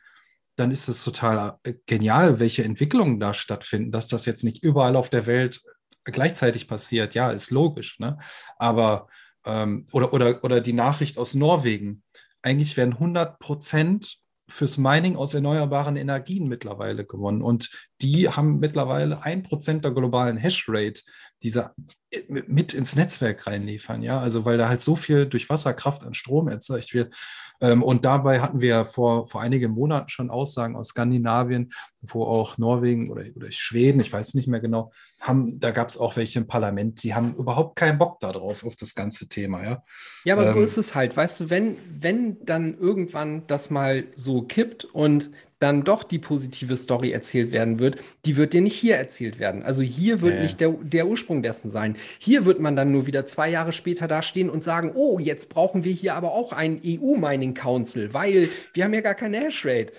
[0.57, 4.97] dann ist es total äh, genial, welche Entwicklungen da stattfinden, dass das jetzt nicht überall
[4.97, 5.62] auf der Welt
[6.05, 7.14] gleichzeitig passiert.
[7.14, 8.19] Ja, ist logisch, ne?
[8.59, 9.09] Aber
[9.45, 12.03] ähm, oder, oder, oder die Nachricht aus Norwegen.
[12.43, 17.43] Eigentlich werden 100 Prozent fürs Mining aus erneuerbaren Energien mittlerweile gewonnen.
[17.43, 17.71] Und
[18.03, 21.03] die haben mittlerweile ein Prozent der globalen Hashrate,
[21.43, 21.73] diese
[22.11, 24.03] äh, mit ins Netzwerk reinliefern.
[24.03, 27.14] Ja, also weil da halt so viel durch Wasserkraft an Strom erzeugt wird.
[27.61, 32.59] Ähm, und dabei hatten wir vor, vor einigen Monaten schon Aussagen aus Skandinavien, wo auch
[32.59, 36.40] Norwegen oder, oder Schweden, ich weiß nicht mehr genau, haben, da gab es auch welche
[36.40, 39.85] im Parlament, die haben überhaupt keinen Bock darauf, auf das ganze Thema, ja.
[40.25, 44.05] Ja, aber ähm, so ist es halt, weißt du, wenn, wenn dann irgendwann das mal
[44.14, 45.31] so kippt und
[45.64, 47.96] dann doch die positive Story erzählt werden wird,
[48.27, 49.62] die wird dir nicht hier erzählt werden.
[49.62, 50.42] Also hier wird äh.
[50.42, 51.96] nicht der, der Ursprung dessen sein.
[52.18, 55.83] Hier wird man dann nur wieder zwei Jahre später dastehen und sagen, oh, jetzt brauchen
[55.83, 59.92] wir hier aber auch einen EU-Mining Council, weil wir haben ja gar keine Hashrate.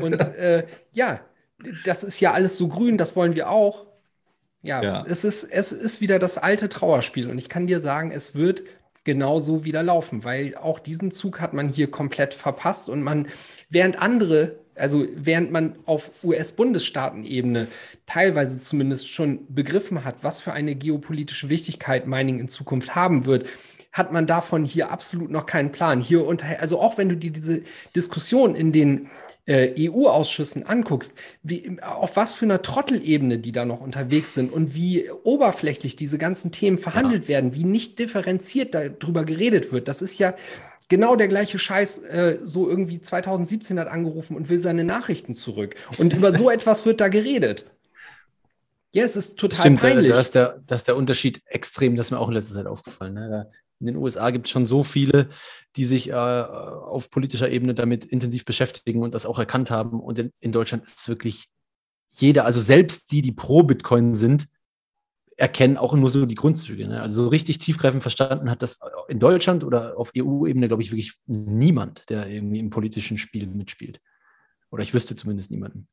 [0.00, 1.20] Und äh, ja,
[1.84, 3.86] das ist ja alles so grün, das wollen wir auch.
[4.62, 7.28] Ja, ja, Es, ist, es ist wieder das alte Trauerspiel.
[7.28, 8.62] Und ich kann dir sagen, es wird
[9.02, 13.26] genauso wieder laufen, weil auch diesen Zug hat man hier komplett verpasst und man,
[13.68, 17.68] während andere also während man auf US-Bundesstaatenebene
[18.06, 23.46] teilweise zumindest schon begriffen hat, was für eine geopolitische Wichtigkeit Mining in Zukunft haben wird,
[23.92, 26.00] hat man davon hier absolut noch keinen Plan.
[26.00, 27.62] Hier unter, also auch wenn du dir diese
[27.96, 29.10] Diskussion in den
[29.46, 34.74] äh, EU-Ausschüssen anguckst, wie, auf was für einer Trottelebene die da noch unterwegs sind und
[34.74, 37.28] wie oberflächlich diese ganzen Themen verhandelt ja.
[37.28, 40.34] werden, wie nicht differenziert darüber geredet wird, das ist ja
[40.88, 45.76] genau der gleiche Scheiß äh, so irgendwie 2017 hat angerufen und will seine Nachrichten zurück.
[45.98, 47.64] Und über so etwas wird da geredet.
[48.94, 50.12] Ja, es ist total Stimmt, peinlich.
[50.12, 52.66] Da, ist der, da ist der Unterschied extrem, das ist mir auch in letzter Zeit
[52.66, 53.14] aufgefallen.
[53.14, 53.50] Ne?
[53.80, 55.28] in den USA gibt es schon so viele,
[55.76, 60.00] die sich äh, auf politischer Ebene damit intensiv beschäftigen und das auch erkannt haben.
[60.00, 61.48] Und in, in Deutschland ist es wirklich
[62.10, 64.48] jeder, also selbst die, die pro Bitcoin sind,
[65.38, 66.88] erkennen auch nur so die Grundzüge.
[66.88, 67.00] Ne?
[67.00, 71.14] Also so richtig tiefgreifend verstanden hat das in Deutschland oder auf EU-Ebene, glaube ich, wirklich
[71.26, 74.00] niemand, der irgendwie im politischen Spiel mitspielt.
[74.70, 75.86] Oder ich wüsste zumindest niemanden.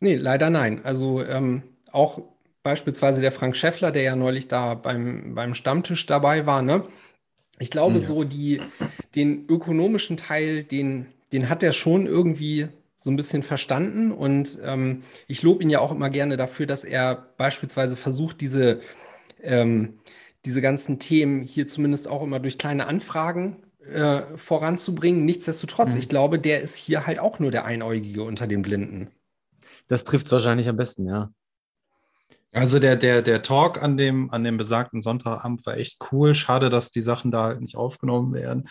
[0.00, 0.82] Nee, leider nein.
[0.84, 1.62] Also ähm,
[1.92, 2.22] auch
[2.62, 6.84] beispielsweise der Frank Schäffler, der ja neulich da beim, beim Stammtisch dabei war, ne?
[7.58, 8.00] Ich glaube, ja.
[8.00, 8.62] so die,
[9.14, 12.68] den ökonomischen Teil, den, den hat er schon irgendwie
[13.02, 14.12] so ein bisschen verstanden.
[14.12, 18.80] Und ähm, ich lobe ihn ja auch immer gerne dafür, dass er beispielsweise versucht, diese,
[19.42, 19.98] ähm,
[20.44, 23.56] diese ganzen Themen hier zumindest auch immer durch kleine Anfragen
[23.90, 25.24] äh, voranzubringen.
[25.24, 26.00] Nichtsdestotrotz, mhm.
[26.00, 29.08] ich glaube, der ist hier halt auch nur der Einäugige unter den Blinden.
[29.88, 31.32] Das trifft es wahrscheinlich am besten, ja.
[32.52, 36.34] Also der, der, der Talk an dem, an dem besagten Sonntagabend war echt cool.
[36.34, 38.68] Schade, dass die Sachen da halt nicht aufgenommen werden.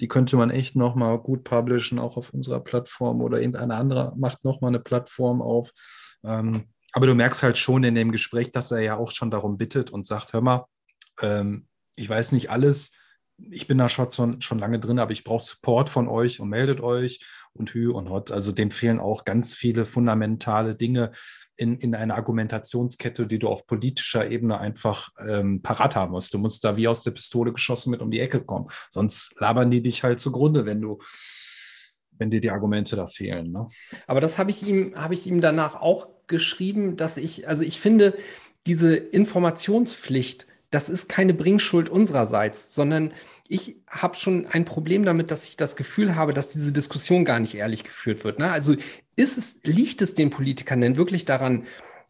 [0.00, 4.44] Die könnte man echt nochmal gut publishen, auch auf unserer Plattform oder irgendeine andere macht
[4.44, 5.72] nochmal eine Plattform auf.
[6.24, 9.58] Ähm, aber du merkst halt schon in dem Gespräch, dass er ja auch schon darum
[9.58, 10.66] bittet und sagt, hör mal,
[11.20, 12.92] ähm, ich weiß nicht alles,
[13.50, 16.80] ich bin da schon, schon lange drin, aber ich brauche Support von euch und meldet
[16.80, 18.30] euch und Hü und Hot.
[18.30, 21.12] Also dem fehlen auch ganz viele fundamentale Dinge,
[21.58, 26.32] in, in einer Argumentationskette, die du auf politischer Ebene einfach ähm, parat haben musst.
[26.32, 28.68] Du musst da wie aus der Pistole geschossen mit um die Ecke kommen.
[28.90, 31.00] Sonst labern die dich halt zugrunde, wenn du
[32.20, 33.52] wenn dir die Argumente da fehlen.
[33.52, 33.68] Ne?
[34.08, 37.78] Aber das habe ich ihm, habe ich ihm danach auch geschrieben, dass ich, also ich
[37.78, 38.16] finde,
[38.66, 43.12] diese Informationspflicht, das ist keine Bringschuld unsererseits, sondern
[43.48, 47.40] ich habe schon ein Problem damit, dass ich das Gefühl habe, dass diese Diskussion gar
[47.40, 48.38] nicht ehrlich geführt wird.
[48.38, 48.50] Ne?
[48.50, 48.76] Also
[49.16, 51.64] ist es, liegt es den Politikern denn wirklich daran,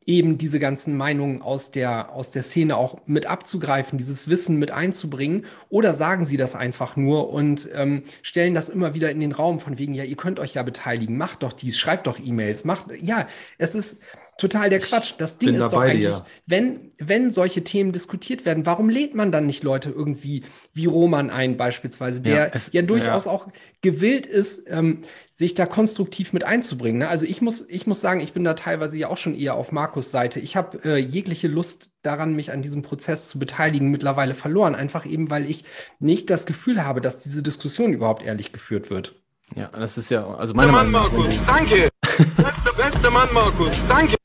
[0.08, 4.70] eben diese ganzen Meinungen aus der, aus der Szene auch mit abzugreifen, dieses Wissen mit
[4.70, 5.44] einzubringen?
[5.68, 9.60] Oder sagen sie das einfach nur und ähm, stellen das immer wieder in den Raum
[9.60, 12.86] von wegen, ja, ihr könnt euch ja beteiligen, macht doch dies, schreibt doch E-Mails, macht,
[13.00, 14.00] ja, es ist,
[14.38, 15.14] total der Quatsch.
[15.18, 16.24] Das Ding ist doch eigentlich, dir.
[16.46, 21.28] wenn, wenn solche Themen diskutiert werden, warum lädt man dann nicht Leute irgendwie wie Roman
[21.28, 23.32] ein, beispielsweise, der ja, es, ja durchaus ja.
[23.32, 23.48] auch
[23.82, 27.00] gewillt ist, ähm, sich da konstruktiv mit einzubringen.
[27.00, 27.08] Ne?
[27.08, 29.72] Also ich muss, ich muss sagen, ich bin da teilweise ja auch schon eher auf
[29.72, 30.40] Markus Seite.
[30.40, 34.74] Ich habe äh, jegliche Lust daran, mich an diesem Prozess zu beteiligen, mittlerweile verloren.
[34.74, 35.64] Einfach eben, weil ich
[35.98, 39.20] nicht das Gefühl habe, dass diese Diskussion überhaupt ehrlich geführt wird.
[39.56, 41.88] Ja, das ist ja, also meine Mann, Markus, danke.
[42.18, 44.17] Beste, beste Mann, Markus, danke.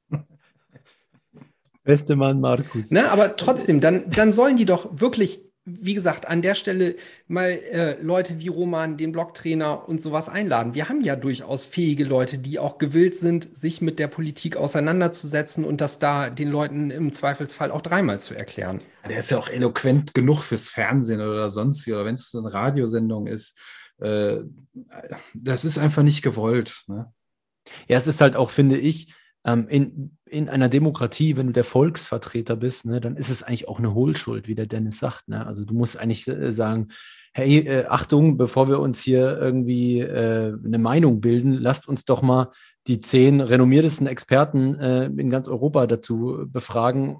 [1.83, 2.91] Beste Mann, Markus.
[2.91, 6.95] Ne, aber trotzdem, dann, dann sollen die doch wirklich, wie gesagt, an der Stelle
[7.27, 10.75] mal äh, Leute wie Roman, den Blogtrainer und sowas einladen.
[10.75, 15.65] Wir haben ja durchaus fähige Leute, die auch gewillt sind, sich mit der Politik auseinanderzusetzen
[15.65, 18.79] und das da den Leuten im Zweifelsfall auch dreimal zu erklären.
[19.07, 22.39] Der ist ja auch eloquent genug fürs Fernsehen oder sonst wie, oder wenn es so
[22.39, 23.59] eine Radiosendung ist.
[23.99, 24.37] Äh,
[25.33, 26.83] das ist einfach nicht gewollt.
[26.87, 27.11] Ne?
[27.87, 29.13] Ja, es ist halt auch, finde ich,
[29.45, 33.67] ähm, in, in einer Demokratie, wenn du der Volksvertreter bist, ne, dann ist es eigentlich
[33.67, 35.27] auch eine Hohlschuld, wie der Dennis sagt.
[35.27, 35.45] Ne?
[35.45, 36.89] Also du musst eigentlich äh, sagen,
[37.33, 42.21] hey, äh, Achtung, bevor wir uns hier irgendwie äh, eine Meinung bilden, lasst uns doch
[42.21, 42.51] mal
[42.87, 47.19] die zehn renommiertesten Experten äh, in ganz Europa dazu befragen,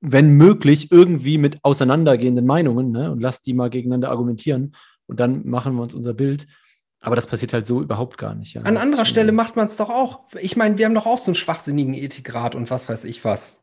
[0.00, 3.10] wenn möglich irgendwie mit auseinandergehenden Meinungen ne?
[3.10, 4.74] und lasst die mal gegeneinander argumentieren
[5.06, 6.46] und dann machen wir uns unser Bild.
[7.00, 8.54] Aber das passiert halt so überhaupt gar nicht.
[8.54, 8.62] Ja.
[8.62, 10.20] An das anderer Stelle macht man es doch auch.
[10.38, 13.62] Ich meine, wir haben doch auch so einen schwachsinnigen Ethikrat und was weiß ich was.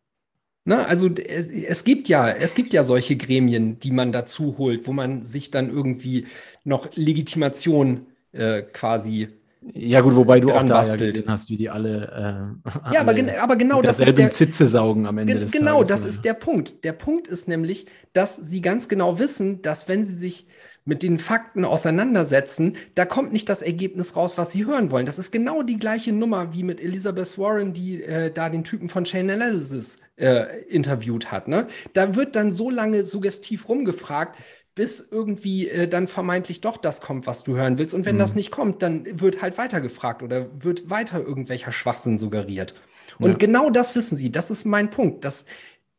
[0.65, 0.85] Ne?
[0.85, 4.91] Also es, es, gibt ja, es gibt ja solche Gremien, die man dazu holt, wo
[4.91, 6.27] man sich dann irgendwie
[6.63, 9.29] noch Legitimation äh, quasi
[9.73, 12.55] ja, gut, wobei du auch da ja gesehen hast, wie die alle.
[12.65, 15.83] Äh, ja, aber, gen aber genau das ist der Zitze saugen am Ende des Genau,
[15.83, 16.83] Tages, das ist der Punkt.
[16.83, 20.47] Der Punkt ist nämlich, dass sie ganz genau wissen, dass wenn sie sich
[20.87, 25.05] mit den Fakten auseinandersetzen, da kommt nicht das Ergebnis raus, was sie hören wollen.
[25.05, 28.87] Das ist genau die gleiche Nummer wie mit Elizabeth Warren, die äh, da den Typen
[28.87, 31.49] von Chain Analysis äh, interviewt hat.
[31.49, 31.67] Ne?
[31.91, 34.37] Da wird dann so lange suggestiv rumgefragt,
[34.75, 37.93] bis irgendwie äh, dann vermeintlich doch das kommt, was du hören willst.
[37.93, 38.19] Und wenn mhm.
[38.19, 42.75] das nicht kommt, dann wird halt weiter gefragt oder wird weiter irgendwelcher Schwachsinn suggeriert.
[43.19, 43.37] Und ja.
[43.37, 44.31] genau das wissen sie.
[44.31, 45.45] Das ist mein Punkt, dass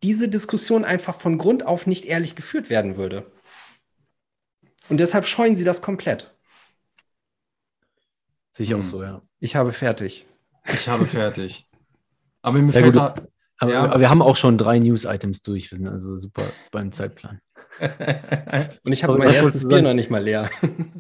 [0.03, 3.27] diese Diskussion einfach von Grund auf nicht ehrlich geführt werden würde.
[4.89, 6.35] Und deshalb scheuen sie das komplett.
[8.53, 8.85] Sicher auch hm.
[8.85, 9.21] so, ja.
[9.41, 10.27] Ich habe fertig.
[10.73, 11.69] Ich habe fertig.
[12.43, 13.15] Aber mir Sehr fällt da,
[13.59, 13.85] aber, ja.
[13.85, 15.71] aber, wir haben auch schon drei News-Items durch.
[15.71, 17.41] Wir sind also super, super im Zeitplan.
[18.83, 20.51] Und ich habe mein erstes Bier noch nicht mal leer.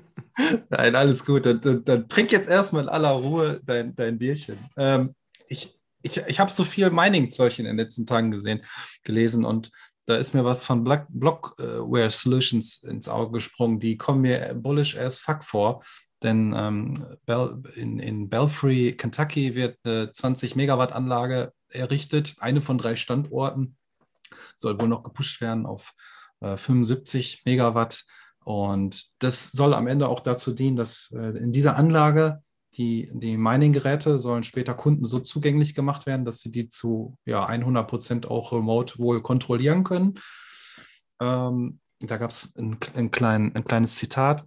[0.68, 1.46] Nein, alles gut.
[1.46, 4.56] Dann, dann, dann, trink jetzt erstmal in aller Ruhe dein, dein Bierchen.
[4.76, 5.14] Ähm,
[5.48, 8.64] ich ich, ich habe so viel Mining-Zeug in den letzten Tagen gesehen,
[9.02, 9.70] gelesen und
[10.08, 13.78] da ist mir was von Black, Blockware Solutions ins Auge gesprungen.
[13.78, 15.82] Die kommen mir bullish as fuck vor.
[16.22, 16.94] denn ähm,
[17.26, 23.76] Bel in, in Belfry, Kentucky wird eine 20 Megawatt Anlage errichtet, eine von drei Standorten,
[24.56, 25.92] soll wohl noch gepusht werden auf
[26.40, 28.06] äh, 75 Megawatt.
[28.42, 32.42] Und das soll am Ende auch dazu dienen, dass äh, in dieser Anlage
[32.74, 37.44] die, die Mining-Geräte sollen später Kunden so zugänglich gemacht werden, dass sie die zu ja,
[37.44, 40.18] 100 Prozent auch remote wohl kontrollieren können.
[41.20, 44.46] Ähm, da gab es ein, ein, klein, ein kleines Zitat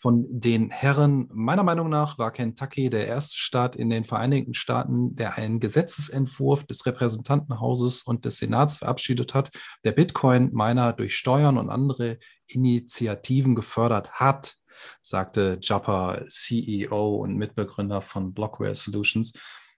[0.00, 1.28] von den Herren.
[1.32, 6.64] Meiner Meinung nach war Kentucky der erste Staat in den Vereinigten Staaten, der einen Gesetzesentwurf
[6.64, 9.50] des Repräsentantenhauses und des Senats verabschiedet hat,
[9.84, 14.57] der Bitcoin-Miner durch Steuern und andere Initiativen gefördert hat,
[15.00, 19.32] sagte Japa, CEO und Mitbegründer von Blockware Solutions.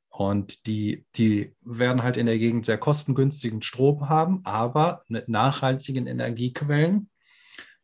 [0.09, 6.07] Und die, die werden halt in der Gegend sehr kostengünstigen Strom haben, aber mit nachhaltigen
[6.07, 7.11] Energiequellen.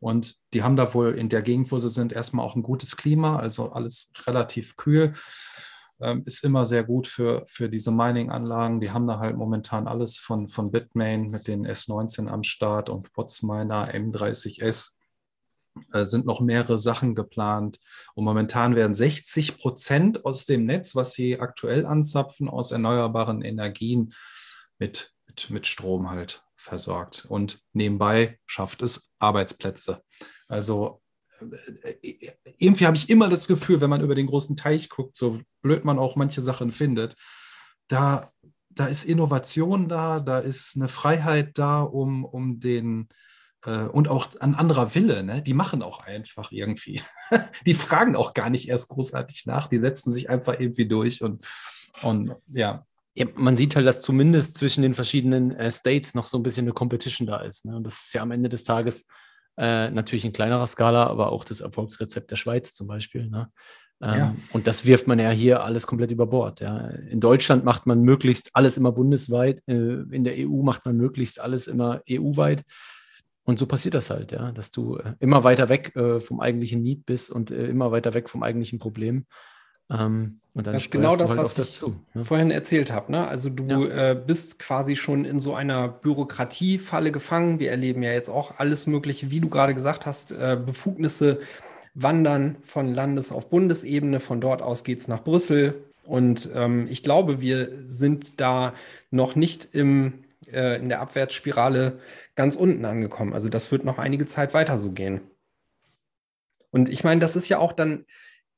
[0.01, 2.97] Und die haben da wohl in der Gegend, wo sie sind, erstmal auch ein gutes
[2.97, 5.15] Klima, also alles relativ kühl.
[5.99, 8.81] Ähm, ist immer sehr gut für, für diese Mining-Anlagen.
[8.81, 13.13] Die haben da halt momentan alles von, von Bitmain mit den S19 am Start und
[13.15, 14.96] Botsminer M30S äh,
[15.93, 17.81] sind noch mehrere Sachen geplant.
[18.15, 24.13] Und momentan werden 60 Prozent aus dem Netz, was sie aktuell anzapfen, aus erneuerbaren Energien
[24.79, 27.27] mit, mit, mit Strom halt versorgt.
[27.29, 30.03] Und nebenbei schafft es Arbeitsplätze.
[30.49, 31.01] Also
[31.83, 31.95] äh,
[32.59, 35.85] irgendwie habe ich immer das Gefühl, wenn man über den großen Teich guckt, so blöd
[35.85, 37.17] man auch manche Sachen findet,
[37.89, 38.33] da,
[38.71, 43.26] da ist Innovation da, da ist eine Freiheit da, um, um den, äh,
[43.71, 45.43] und auch ein anderer Wille, ne?
[45.43, 47.01] die machen auch einfach irgendwie.
[47.67, 51.45] die fragen auch gar nicht erst großartig nach, die setzen sich einfach irgendwie durch und,
[52.03, 52.85] und ja.
[53.15, 56.65] ja man sieht halt, dass zumindest zwischen den verschiedenen äh, States noch so ein bisschen
[56.65, 57.65] eine Competition da ist.
[57.65, 57.77] Ne?
[57.77, 59.07] Und das ist ja am Ende des Tages
[59.59, 63.29] äh, natürlich in kleinerer Skala, aber auch das Erfolgsrezept der Schweiz zum Beispiel.
[63.29, 63.51] Ne?
[64.03, 64.37] Ähm, ja.
[64.53, 66.61] Und das wirft man ja hier alles komplett über Bord.
[66.61, 66.89] Ja.
[66.89, 71.41] In Deutschland macht man möglichst alles immer bundesweit, äh, in der EU macht man möglichst
[71.41, 72.65] alles immer EU-weit.
[73.47, 76.83] Und so passiert das halt, ja, dass du äh, immer weiter weg äh, vom eigentlichen
[76.83, 79.25] Need bist und äh, immer weiter weg vom eigentlichen Problem.
[79.89, 82.25] Ähm, und dann das ist genau das, halt was das ich zu, ne?
[82.25, 83.13] vorhin erzählt habe.
[83.13, 83.29] Ne?
[83.29, 84.11] Also du ja.
[84.11, 87.61] äh, bist quasi schon in so einer Bürokratiefalle gefangen.
[87.61, 91.39] Wir erleben ja jetzt auch alles Mögliche, wie du gerade gesagt hast, äh, Befugnisse
[91.95, 94.19] wandern von Landes- auf Bundesebene.
[94.19, 95.85] Von dort aus geht es nach Brüssel.
[96.03, 98.75] Und ähm, ich glaube, wir sind da
[99.13, 100.15] noch nicht im
[100.53, 102.01] äh, in der Abwärtsspirale
[102.35, 103.33] ganz unten angekommen.
[103.33, 105.23] Also das wird noch einige Zeit weiter so gehen.
[106.71, 108.05] Und ich meine, das ist ja auch dann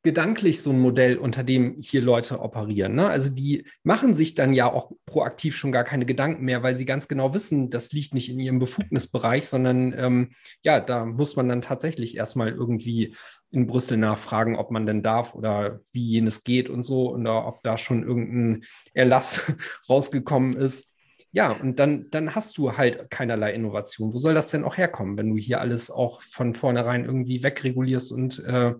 [0.02, 2.94] gedanklich so ein Modell, unter dem hier Leute operieren.
[2.94, 3.08] Ne?
[3.08, 6.84] Also die machen sich dann ja auch proaktiv schon gar keine Gedanken mehr, weil sie
[6.84, 10.30] ganz genau wissen, das liegt nicht in ihrem Befugnisbereich, sondern ähm,
[10.62, 13.16] ja, da muss man dann tatsächlich erstmal irgendwie
[13.50, 17.62] in Brüssel nachfragen, ob man denn darf oder wie jenes geht und so, oder ob
[17.64, 19.52] da schon irgendein Erlass
[19.88, 20.92] rausgekommen ist
[21.32, 24.14] ja, und dann, dann hast du halt keinerlei Innovation.
[24.14, 28.12] Wo soll das denn auch herkommen, wenn du hier alles auch von vornherein irgendwie wegregulierst
[28.12, 28.74] und äh,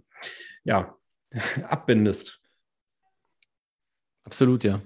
[0.65, 0.97] ja,
[1.69, 2.41] abbindest?
[4.25, 4.81] Absolut, ja.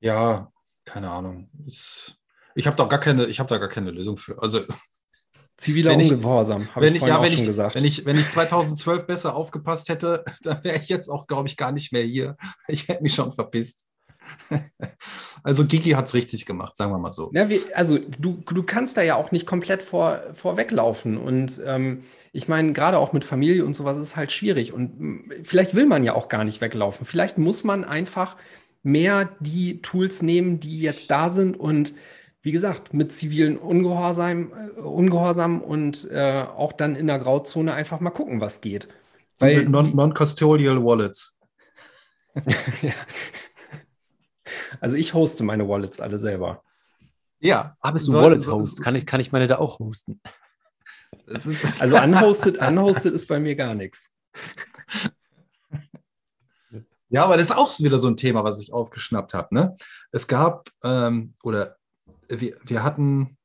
[0.00, 0.52] Ja,
[0.84, 1.50] keine Ahnung.
[1.66, 2.14] Ich,
[2.54, 4.40] ich habe da gar keine, ich habe da gar keine Lösung für.
[4.40, 4.62] Also
[5.56, 7.74] Ziviler Ungehorsam, habe ich, ich ja, auch schon ich, gesagt.
[7.76, 11.56] Wenn ich, wenn ich 2012 besser aufgepasst hätte, dann wäre ich jetzt auch, glaube ich,
[11.56, 12.36] gar nicht mehr hier.
[12.68, 13.88] Ich hätte mich schon verpisst.
[15.42, 17.30] Also Gigi hat es richtig gemacht, sagen wir mal so.
[17.32, 21.16] Ja, wie, also du, du kannst da ja auch nicht komplett vor, vorweglaufen.
[21.16, 24.72] Und ähm, ich meine, gerade auch mit Familie und sowas ist halt schwierig.
[24.72, 27.06] Und hm, vielleicht will man ja auch gar nicht weglaufen.
[27.06, 28.36] Vielleicht muss man einfach
[28.82, 31.94] mehr die Tools nehmen, die jetzt da sind und
[32.42, 38.00] wie gesagt, mit zivilen Ungehorsam, äh, Ungehorsam und äh, auch dann in der Grauzone einfach
[38.00, 38.88] mal gucken, was geht.
[39.40, 41.38] Non-custodial Wallets.
[42.82, 42.92] ja.
[44.80, 46.62] Also ich hoste meine Wallets alle selber.
[47.38, 47.76] Ja.
[47.80, 48.76] Ah, bist du so, Wallet-Host?
[48.76, 50.20] So, kann, ich, kann ich meine da auch hosten?
[51.78, 54.10] also unhosted, unhosted ist bei mir gar nichts.
[57.08, 59.54] Ja, aber das ist auch wieder so ein Thema, was ich aufgeschnappt habe.
[59.54, 59.76] Ne?
[60.10, 61.76] Es gab, ähm, oder
[62.28, 63.38] wir, wir, hatten,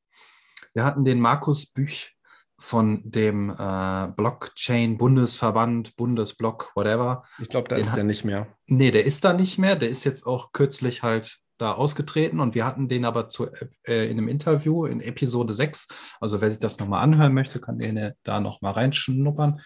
[0.74, 2.16] wir hatten den Markus Büch
[2.62, 7.24] von dem äh, Blockchain-Bundesverband, Bundesblock, whatever.
[7.40, 8.48] Ich glaube, da Den ist der nicht mehr.
[8.68, 9.76] Nee, der ist da nicht mehr.
[9.76, 13.48] Der ist jetzt auch kürzlich halt da ausgetreten und wir hatten den aber zu,
[13.84, 15.88] äh, in einem Interview in Episode 6.
[16.20, 19.62] Also wer sich das nochmal anhören möchte, kann den da nochmal reinschnuppern.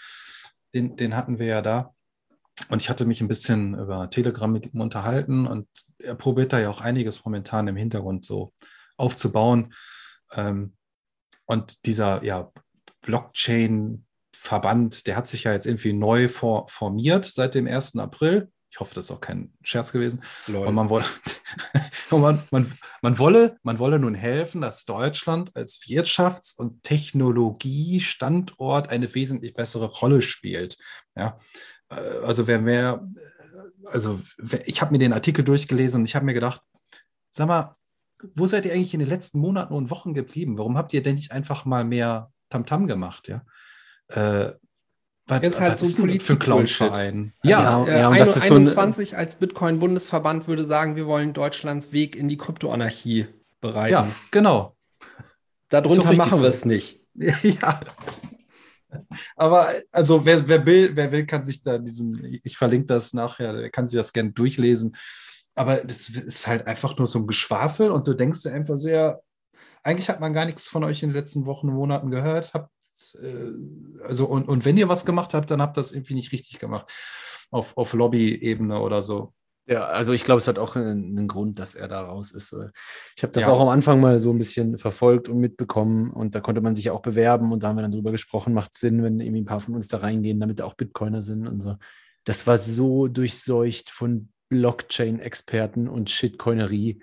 [0.74, 1.94] Den, den hatten wir ja da.
[2.70, 5.68] Und ich hatte mich ein bisschen über Telegram mit ihm unterhalten und
[6.00, 8.54] er probiert da ja auch einiges momentan im Hintergrund so
[8.98, 9.74] aufzubauen.
[10.34, 10.76] Ähm,
[11.46, 12.52] und dieser ja,
[13.06, 17.96] Blockchain Verband, der hat sich ja jetzt irgendwie neu for formiert seit dem 1.
[17.98, 18.52] April.
[18.70, 20.22] Ich hoffe, das ist auch kein Scherz gewesen.
[20.48, 20.68] Lol.
[20.68, 21.06] Und man wolle,
[22.12, 22.70] man, man,
[23.02, 29.86] man, wolle, man wolle nun helfen, dass Deutschland als Wirtschafts- und Technologiestandort eine wesentlich bessere
[29.86, 30.78] Rolle spielt.
[31.16, 31.38] Ja,
[31.90, 31.96] äh,
[32.26, 33.06] also wer mehr,
[33.86, 36.62] also wer- ich habe mir den Artikel durchgelesen und ich habe mir gedacht,
[37.30, 37.78] sag mal,
[38.34, 40.58] wo seid ihr eigentlich in den letzten Monaten und Wochen geblieben?
[40.58, 43.28] Warum habt ihr denn nicht einfach mal mehr Tamtam gemacht?
[43.28, 43.44] Ja,
[44.08, 44.54] äh,
[45.28, 46.38] was, Ist halt was so ist das für.
[46.38, 47.34] Clownverein?
[47.44, 51.08] Ja, äh, ja, und ein- das ist so ein- 21 als Bitcoin-Bundesverband würde sagen, wir
[51.08, 53.28] wollen Deutschlands Weg in die Kryptoanarchie
[53.60, 53.92] bereiten.
[53.92, 54.78] ja, genau.
[55.70, 56.46] Darunter machen wir so.
[56.46, 57.02] es nicht.
[57.16, 57.80] Ja.
[59.36, 63.54] Aber also wer, wer will, wer will, kann sich da diesen, ich verlinke das nachher,
[63.54, 64.96] der kann sich das gerne durchlesen.
[65.54, 68.90] Aber das ist halt einfach nur so ein Geschwafel und du denkst dir einfach so,
[68.90, 69.18] ja,
[69.86, 72.54] eigentlich hat man gar nichts von euch in den letzten Wochen und Monaten gehört.
[72.54, 72.72] Habt,
[73.22, 76.32] äh, also, und, und wenn ihr was gemacht habt, dann habt ihr das irgendwie nicht
[76.32, 76.92] richtig gemacht.
[77.52, 79.34] Auf, auf Lobby-Ebene oder so.
[79.68, 82.56] Ja, also ich glaube, es hat auch einen, Grund, dass er da raus ist.
[83.16, 83.52] Ich habe das Ja.
[83.52, 86.86] auch am Anfang mal so ein bisschen verfolgt und mitbekommen und da konnte man sich
[86.86, 89.46] ja auch bewerben und da haben wir dann drüber gesprochen, macht Sinn, wenn irgendwie ein
[89.46, 91.78] paar von uns da reingehen, damit auch Bitcoiner sind und so.
[92.26, 97.02] Das war so durchseucht von Blockchain-Experten und Shitcoinerie.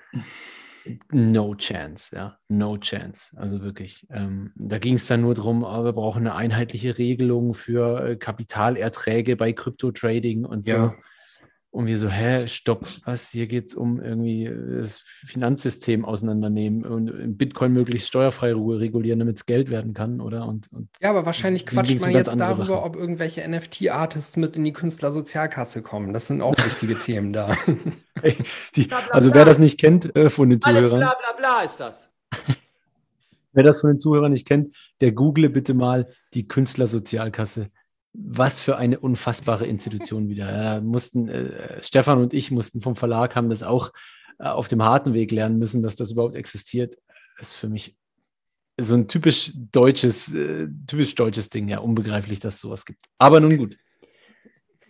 [1.10, 3.36] No chance, ja, no chance.
[3.36, 4.06] Also wirklich.
[4.10, 8.16] Ähm, da ging es dann nur darum, oh, wir brauchen eine einheitliche Regelung für äh,
[8.16, 10.72] Kapitalerträge bei Krypto-Trading und so.
[10.72, 10.94] Ja.
[11.72, 13.30] Und wir so, hä, stopp, was?
[13.30, 18.78] Hier geht es um irgendwie äh, das Finanzsystem auseinandernehmen und in Bitcoin möglichst steuerfrei Ruhe
[18.78, 20.46] regulieren, damit es Geld werden kann, oder?
[20.46, 22.84] Und, und Ja, aber wahrscheinlich quatscht man jetzt darüber, Sachen.
[22.84, 26.12] ob irgendwelche NFT-Artists mit in die Künstlersozialkasse kommen.
[26.12, 27.56] Das sind auch wichtige Themen da.
[28.76, 31.32] die, Bla, bla, also wer das nicht kennt äh, von den Alles Zuhörern, bla bla
[31.38, 32.10] bla ist das.
[33.54, 37.70] wer das von den Zuhörern nicht kennt, der google bitte mal die Künstlersozialkasse.
[38.14, 40.46] Was für eine unfassbare Institution wieder.
[40.50, 43.90] Ja, Da mussten, äh, Stefan und ich mussten vom Verlag, haben das auch
[44.38, 46.96] äh, auf dem harten Weg lernen müssen, dass das überhaupt existiert.
[47.38, 47.96] Das ist für mich
[48.80, 53.04] so ein typisch deutsches, äh, typisch deutsches Ding, ja, unbegreiflich, dass es sowas gibt.
[53.18, 53.76] Aber nun gut,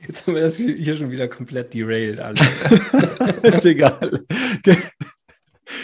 [0.06, 2.40] Jetzt haben wir das hier schon wieder komplett derailed alles.
[3.42, 4.24] ist egal.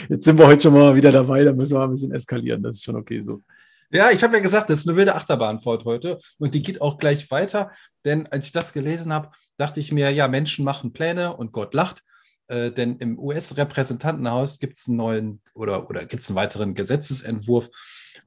[0.09, 2.77] Jetzt sind wir heute schon mal wieder dabei, da müssen wir ein bisschen eskalieren, das
[2.77, 3.43] ist schon okay so.
[3.91, 6.99] Ja, ich habe ja gesagt, das ist eine wilde Achterbahnfahrt heute und die geht auch
[6.99, 7.71] gleich weiter,
[8.05, 11.73] denn als ich das gelesen habe, dachte ich mir, ja, Menschen machen Pläne und Gott
[11.73, 12.05] lacht,
[12.49, 17.71] äh, denn im US-Repräsentantenhaus gibt es einen neuen oder, oder gibt es einen weiteren Gesetzesentwurf,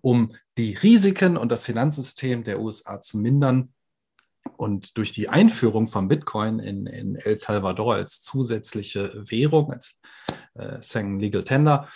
[0.01, 3.73] um die Risiken und das Finanzsystem der USA zu mindern.
[4.57, 10.01] Und durch die Einführung von Bitcoin in, in El Salvador als zusätzliche Währung, als
[10.55, 11.87] äh, Sang Legal Tender,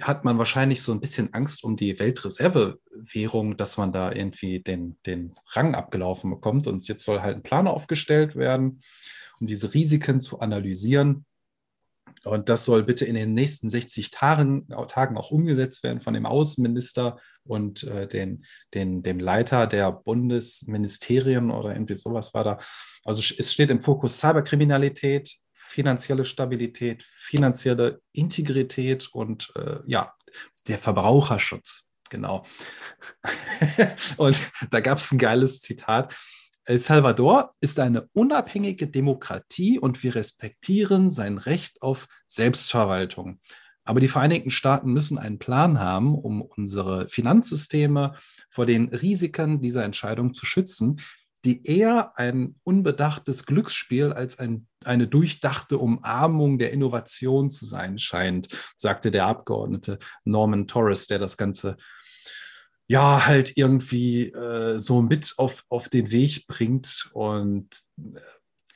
[0.00, 4.98] hat man wahrscheinlich so ein bisschen Angst um die Weltreservewährung, dass man da irgendwie den,
[5.06, 6.66] den Rang abgelaufen bekommt.
[6.66, 8.80] Und jetzt soll halt ein Plan aufgestellt werden,
[9.40, 11.24] um diese Risiken zu analysieren.
[12.24, 16.26] Und das soll bitte in den nächsten 60 Tagen, Tagen auch umgesetzt werden von dem
[16.26, 18.44] Außenminister und äh, den,
[18.74, 22.58] den, dem Leiter der Bundesministerien oder irgendwie sowas war da.
[23.04, 25.36] Also es steht im Fokus Cyberkriminalität,
[25.66, 30.14] finanzielle Stabilität, finanzielle Integrität und äh, ja,
[30.68, 31.86] der Verbraucherschutz.
[32.08, 32.44] Genau.
[34.16, 34.36] und
[34.70, 36.14] da gab es ein geiles Zitat.
[36.64, 43.40] El Salvador ist eine unabhängige Demokratie und wir respektieren sein Recht auf Selbstverwaltung.
[43.84, 48.14] Aber die Vereinigten Staaten müssen einen Plan haben, um unsere Finanzsysteme
[48.50, 51.00] vor den Risiken dieser Entscheidung zu schützen,
[51.46, 58.48] die eher ein unbedachtes Glücksspiel als ein, eine durchdachte Umarmung der Innovation zu sein scheint,
[58.76, 61.76] sagte der Abgeordnete Norman Torres, der das Ganze
[62.88, 67.08] ja halt irgendwie äh, so mit auf, auf den Weg bringt.
[67.12, 67.68] Und
[67.98, 68.18] äh,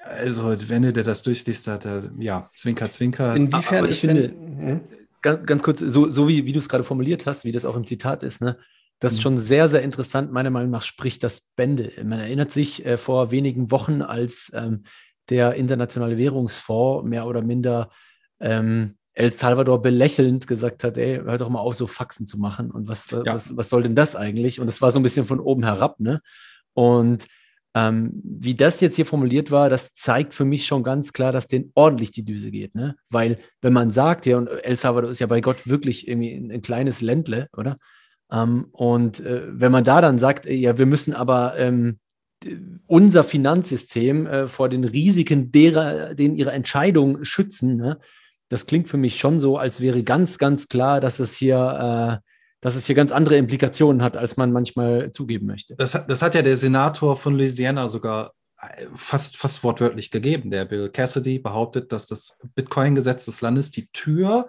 [0.02, 3.36] also, wenn du dir das durchliest, hat er, ja, Zwinker, Zwinker.
[3.36, 4.58] Inwiefern ich ist finde- denn.
[4.58, 4.80] Hm?
[5.22, 7.76] Ganz, ganz kurz, so, so wie, wie du es gerade formuliert hast, wie das auch
[7.76, 8.56] im Zitat ist, ne?
[9.00, 9.22] Das ist Mhm.
[9.22, 10.30] schon sehr, sehr interessant.
[10.32, 11.90] Meiner Meinung nach spricht das Bände.
[12.04, 14.84] Man erinnert sich äh, vor wenigen Wochen, als ähm,
[15.28, 17.90] der Internationale Währungsfonds mehr oder minder
[18.40, 22.70] ähm, El Salvador belächelnd gesagt hat, ey, hört doch mal auf, so Faxen zu machen.
[22.70, 23.24] Und was, Ja.
[23.26, 24.60] was, was soll denn das eigentlich?
[24.60, 26.20] Und es war so ein bisschen von oben herab, ne?
[26.74, 27.26] Und
[27.74, 31.46] ähm, wie das jetzt hier formuliert war, das zeigt für mich schon ganz klar, dass
[31.46, 32.96] denen ordentlich die Düse geht, ne?
[33.10, 36.50] Weil, wenn man sagt, ja, und El Salvador ist ja bei Gott wirklich irgendwie ein,
[36.50, 37.78] ein kleines Ländle, oder?
[38.30, 41.98] Ähm, und äh, wenn man da dann sagt, äh, ja, wir müssen aber ähm,
[42.86, 47.98] unser Finanzsystem äh, vor den Risiken derer, denen ihre Entscheidungen schützen, ne?
[48.48, 52.22] das klingt für mich schon so, als wäre ganz, ganz klar, dass es hier
[52.60, 55.76] dass es hier ganz andere Implikationen hat, als man manchmal zugeben möchte.
[55.76, 60.50] Das hat, das hat ja der Senator von Louisiana sogar äh, fast, fast wortwörtlich gegeben.
[60.50, 64.48] Der Bill Cassidy behauptet, dass das Bitcoin-Gesetz des Landes die Tür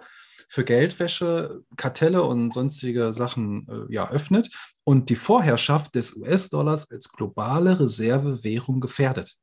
[0.52, 4.50] für Geldwäsche, Kartelle und sonstige Sachen äh, ja, öffnet
[4.84, 9.36] und die Vorherrschaft des US-Dollars als globale Reservewährung gefährdet.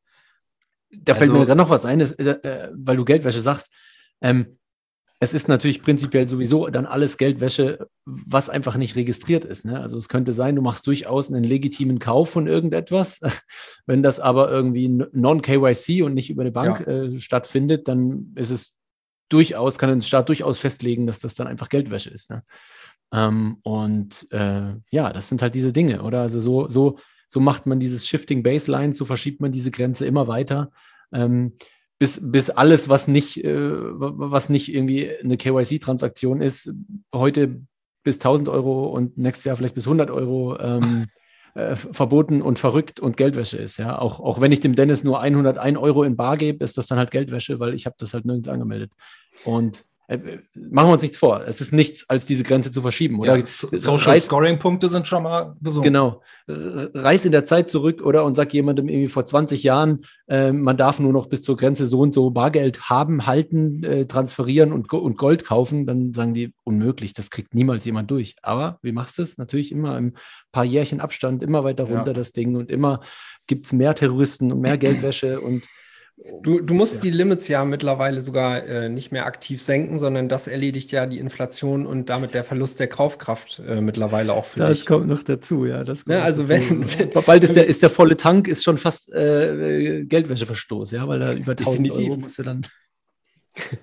[0.91, 3.72] Da fällt mir gerade noch was ein, das, äh, äh, weil du Geldwäsche sagst.
[4.22, 4.60] Ähm,
[5.20, 9.66] es ist natürlich prinzipiell sowieso dann alles Geldwäsche, was einfach nicht registriert ist.
[9.66, 9.80] Ne?
[9.80, 13.20] Also es könnte sein, du machst durchaus einen legitimen Kauf von irgendetwas.
[13.88, 16.93] Wenn das aber irgendwie non-KYC und nicht über eine Bank ja.
[16.93, 18.79] äh, stattfindet, dann ist es
[19.30, 22.30] durchaus, kann ein Staat durchaus festlegen, dass das dann einfach Geldwäsche ist.
[22.30, 22.44] Ne?
[23.14, 26.22] Ähm, und äh, ja, das sind halt diese Dinge, oder?
[26.22, 30.28] Also so, so, so macht man dieses Shifting Baseline, so verschiebt man diese Grenze immer
[30.28, 30.72] weiter.
[31.12, 31.54] Ähm,
[31.98, 36.72] bis, bis alles, was nicht, äh, was nicht irgendwie eine KYC-Transaktion ist,
[37.14, 37.62] heute
[38.04, 41.06] bis 1000 Euro und nächstes Jahr vielleicht bis 100 Euro ähm,
[41.60, 43.78] äh, verboten und verrückt und Geldwäsche ist.
[43.78, 46.88] Ja, auch, auch wenn ich dem Dennis nur 101 Euro in Bar gebe, ist das
[46.88, 48.91] dann halt Geldwäsche, weil ich habe das halt nirgends angemeldet.
[49.43, 51.43] Und machen wir uns nichts vor.
[51.45, 53.38] Es ist nichts, als diese Grenze zu verschieben, oder?
[53.38, 55.84] Ja, Social Scoring-Punkte sind schon mal gesund.
[55.84, 56.24] Genau.
[56.47, 58.26] Reis in der Zeit zurück, oder?
[58.26, 61.86] Und sag jemandem irgendwie vor 20 Jahren, äh, man darf nur noch bis zur Grenze
[61.86, 65.86] so und so Bargeld haben, halten, äh, transferieren und, und Gold kaufen.
[65.86, 68.36] Dann sagen die, unmöglich, das kriegt niemals jemand durch.
[68.41, 69.38] Aber wie machst du es?
[69.38, 70.14] Natürlich immer im
[70.51, 72.14] paar Jährchen Abstand, immer weiter runter ja.
[72.14, 73.01] das Ding und immer
[73.45, 75.68] gibt es mehr Terroristen und mehr Geldwäsche und
[76.41, 77.01] Du, du musst ja.
[77.01, 81.17] die Limits ja mittlerweile sogar äh, nicht mehr aktiv senken, sondern das erledigt ja die
[81.17, 84.80] Inflation und damit der Verlust der Kaufkraft äh, mittlerweile auch für das dich.
[84.80, 85.84] Das kommt noch dazu, ja.
[85.84, 86.82] Das ja also dazu.
[86.99, 91.20] wenn, bald ist der, ist der volle Tank ist schon fast äh, Geldwäscheverstoß, ja, weil
[91.20, 92.67] da über 1000 Euro musst du dann.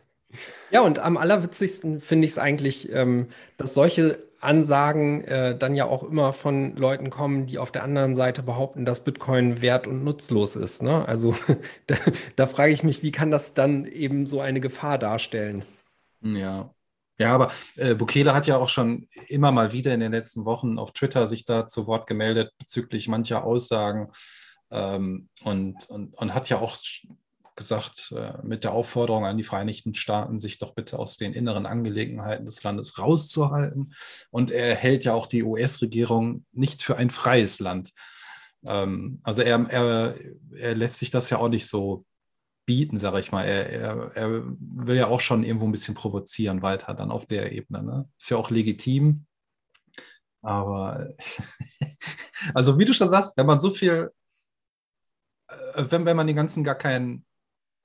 [0.73, 5.87] Ja, und am allerwitzigsten finde ich es eigentlich, ähm, dass solche Ansagen äh, dann ja
[5.87, 10.05] auch immer von Leuten kommen, die auf der anderen Seite behaupten, dass Bitcoin wert und
[10.05, 10.83] nutzlos ist.
[10.83, 11.07] Ne?
[11.07, 11.37] Also
[11.87, 11.97] da,
[12.37, 15.65] da frage ich mich, wie kann das dann eben so eine Gefahr darstellen?
[16.23, 16.71] Ja.
[17.19, 20.79] Ja, aber äh, Bukele hat ja auch schon immer mal wieder in den letzten Wochen
[20.79, 24.11] auf Twitter sich da zu Wort gemeldet bezüglich mancher Aussagen
[24.71, 26.77] ähm, und, und, und hat ja auch
[27.57, 31.67] gesagt, äh, mit der Aufforderung an die Vereinigten Staaten, sich doch bitte aus den inneren
[31.67, 33.95] Angelegenheiten des Landes rauszuhalten.
[34.31, 37.93] Und er hält ja auch die US-Regierung nicht für ein freies Land.
[38.65, 40.15] Ähm, also er, er,
[40.53, 42.05] er lässt sich das ja auch nicht so
[42.67, 43.45] bieten, sage ich mal.
[43.45, 47.53] Er, er, er will ja auch schon irgendwo ein bisschen provozieren weiter dann auf der
[47.53, 47.83] Ebene.
[47.83, 48.09] Ne?
[48.19, 49.27] Ist ja auch legitim.
[50.43, 51.15] Aber
[52.55, 54.11] also wie du schon sagst, wenn man so viel,
[55.49, 57.25] äh, wenn, wenn man den ganzen gar keinen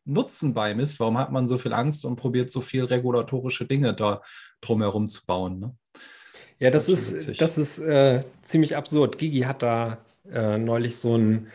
[0.05, 4.21] Nutzen beimisst, warum hat man so viel Angst und probiert so viel regulatorische Dinge da
[4.61, 5.59] drumherum zu bauen?
[5.59, 5.75] Ne?
[6.59, 9.17] Ja, das, das ist, das ist äh, ziemlich absurd.
[9.17, 9.97] Gigi hat da
[10.31, 11.47] äh, neulich so ein,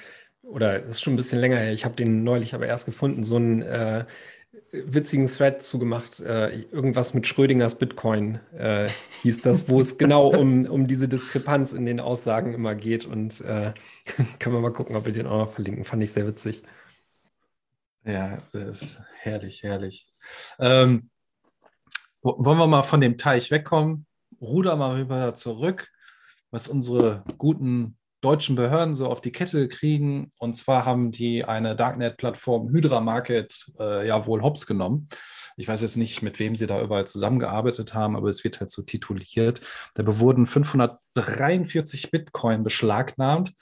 [0.42, 3.24] oder das ist schon ein bisschen länger her, ich habe den neulich aber erst gefunden,
[3.24, 4.04] so einen äh,
[4.72, 8.88] witzigen Thread zugemacht, äh, irgendwas mit Schrödingers Bitcoin äh,
[9.22, 13.40] hieß das, wo es genau um, um diese Diskrepanz in den Aussagen immer geht und
[13.42, 13.72] äh,
[14.38, 15.84] können wir mal gucken, ob wir den auch noch verlinken.
[15.84, 16.62] Fand ich sehr witzig.
[18.06, 20.06] Ja, das ist herrlich, herrlich.
[20.60, 21.10] Ähm,
[22.22, 24.06] wollen wir mal von dem Teich wegkommen?
[24.40, 25.90] Ruder mal rüber zurück,
[26.52, 30.30] was unsere guten deutschen Behörden so auf die Kette kriegen.
[30.38, 35.08] Und zwar haben die eine Darknet-Plattform Hydra Market äh, ja wohl hops genommen.
[35.56, 38.70] Ich weiß jetzt nicht, mit wem sie da überall zusammengearbeitet haben, aber es wird halt
[38.70, 39.62] so tituliert.
[39.94, 43.52] Da wurden 543 Bitcoin beschlagnahmt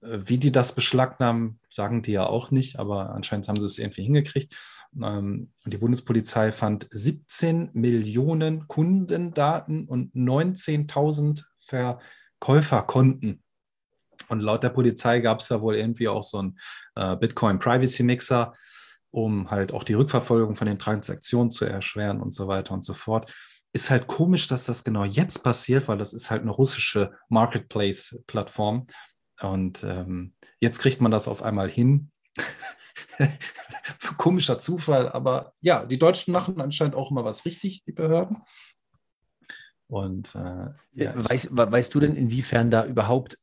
[0.00, 4.02] wie die das beschlagnahmen, sagen die ja auch nicht, aber anscheinend haben sie es irgendwie
[4.02, 4.54] hingekriegt.
[5.02, 13.42] Ähm, und die Bundespolizei fand 17 Millionen Kundendaten und 19.000 Verkäuferkonten.
[14.28, 16.58] Und laut der Polizei gab es da wohl irgendwie auch so einen
[16.96, 18.54] äh, Bitcoin Privacy Mixer,
[19.10, 22.94] um halt auch die Rückverfolgung von den Transaktionen zu erschweren und so weiter und so
[22.94, 23.32] fort.
[23.72, 28.86] Ist halt komisch, dass das genau jetzt passiert, weil das ist halt eine russische Marketplace-Plattform.
[29.42, 32.10] Und ähm, jetzt kriegt man das auf einmal hin.
[34.18, 38.42] Komischer Zufall, aber ja, die Deutschen machen anscheinend auch immer was richtig, die Behörden.
[39.88, 43.38] Und äh, ja, weißt, weißt du denn, inwiefern da überhaupt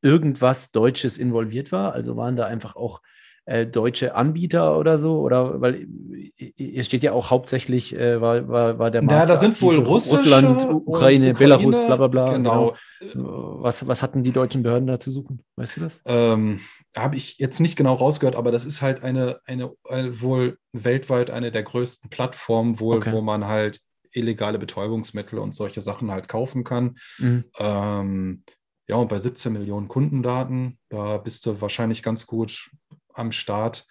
[0.00, 1.92] irgendwas Deutsches involviert war?
[1.92, 3.02] Also waren da einfach auch
[3.44, 5.20] äh, deutsche Anbieter oder so?
[5.20, 5.86] Oder weil
[6.34, 9.20] hier steht ja auch hauptsächlich, äh, war, war, war der Markt.
[9.20, 12.32] Ja, da sind wohl Russland, Ukraine, Ukraine, Belarus, bla bla bla.
[12.32, 12.74] Genau.
[13.00, 13.62] genau.
[13.62, 15.42] Was, was hatten die deutschen Behörden da zu suchen?
[15.56, 16.00] Weißt du das?
[16.04, 16.60] Ähm,
[16.96, 21.30] Habe ich jetzt nicht genau rausgehört, aber das ist halt eine, eine, eine wohl weltweit
[21.30, 23.12] eine der größten Plattformen, wohl, okay.
[23.12, 23.80] wo man halt
[24.12, 26.96] illegale Betäubungsmittel und solche Sachen halt kaufen kann.
[27.18, 27.44] Mhm.
[27.58, 28.44] Ähm,
[28.88, 32.70] ja, und bei 17 Millionen Kundendaten, da bist du wahrscheinlich ganz gut
[33.14, 33.86] am Start.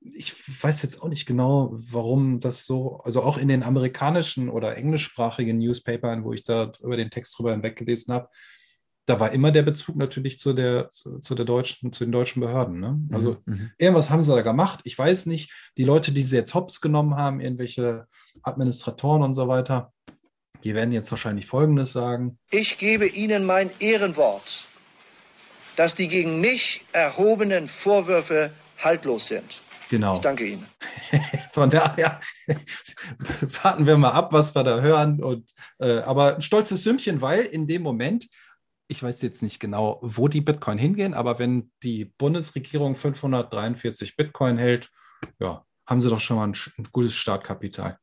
[0.00, 4.76] Ich weiß jetzt auch nicht genau, warum das so, also auch in den amerikanischen oder
[4.76, 8.28] englischsprachigen Newspapern, wo ich da über den Text drüber hinweggelesen habe,
[9.06, 12.40] da war immer der Bezug natürlich zu der, zu, zu der deutschen, zu den deutschen
[12.40, 12.80] Behörden.
[12.80, 13.00] Ne?
[13.12, 13.70] Also Mhm.
[13.78, 14.80] irgendwas haben sie da gemacht.
[14.84, 18.06] Ich weiß nicht, die Leute, die sie jetzt hops genommen haben, irgendwelche
[18.42, 19.92] Administratoren und so weiter,
[20.64, 22.38] die werden jetzt wahrscheinlich Folgendes sagen.
[22.50, 24.64] Ich gebe Ihnen mein Ehrenwort,
[25.76, 29.60] dass die gegen mich erhobenen Vorwürfe haltlos sind.
[29.90, 30.16] Genau.
[30.16, 30.66] Ich danke Ihnen.
[31.52, 32.20] Von daher
[33.62, 35.22] warten wir mal ab, was wir da hören.
[35.22, 38.26] Und, äh, aber ein stolzes Sümmchen, weil in dem Moment,
[38.88, 44.58] ich weiß jetzt nicht genau, wo die Bitcoin hingehen, aber wenn die Bundesregierung 543 Bitcoin
[44.58, 44.90] hält,
[45.38, 47.98] ja, haben sie doch schon mal ein, ein gutes Startkapital.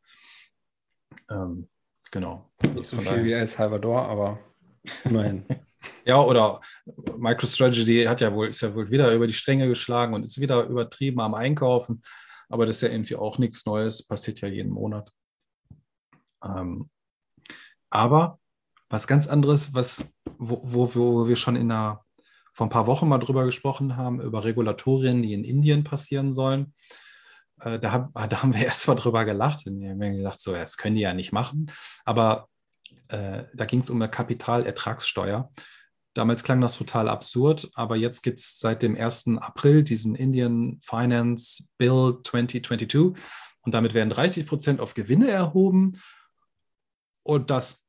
[1.30, 1.68] Ähm,
[2.12, 2.52] genau.
[2.62, 4.40] Nicht so viel daher- wie El Salvador, aber
[5.04, 5.46] immerhin.
[6.06, 6.62] Ja, oder
[7.18, 10.66] MicroStrategy hat ja wohl, ist ja wohl wieder über die Stränge geschlagen und ist wieder
[10.66, 12.02] übertrieben am Einkaufen.
[12.50, 15.12] Aber das ist ja irgendwie auch nichts Neues, passiert ja jeden Monat.
[16.44, 16.90] Ähm,
[17.90, 18.40] aber
[18.90, 22.04] was ganz anderes, was, wo, wo, wo wir schon in einer,
[22.54, 26.74] vor ein paar Wochen mal drüber gesprochen haben, über Regulatorien, die in Indien passieren sollen.
[27.62, 30.78] Äh, da, da haben wir erst mal drüber gelacht und wir haben gedacht, so, das
[30.78, 31.72] können die ja nicht machen.
[32.04, 32.50] Aber
[33.10, 35.52] äh, da ging es um eine Kapitalertragssteuer.
[36.14, 39.38] Damals klang das total absurd, aber jetzt gibt es seit dem 1.
[39.38, 43.16] April diesen Indian Finance Bill 2022
[43.62, 46.02] und damit werden 30 Prozent auf Gewinne erhoben.
[47.24, 47.84] Und das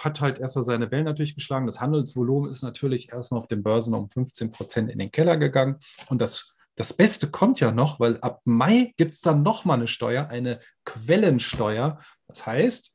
[0.00, 1.66] hat halt erstmal seine Wellen natürlich geschlagen.
[1.66, 5.76] Das Handelsvolumen ist natürlich erstmal auf den Börsen um 15 Prozent in den Keller gegangen.
[6.08, 9.88] Und das, das Beste kommt ja noch, weil ab Mai gibt es dann nochmal eine
[9.88, 12.00] Steuer, eine Quellensteuer.
[12.26, 12.92] Das heißt,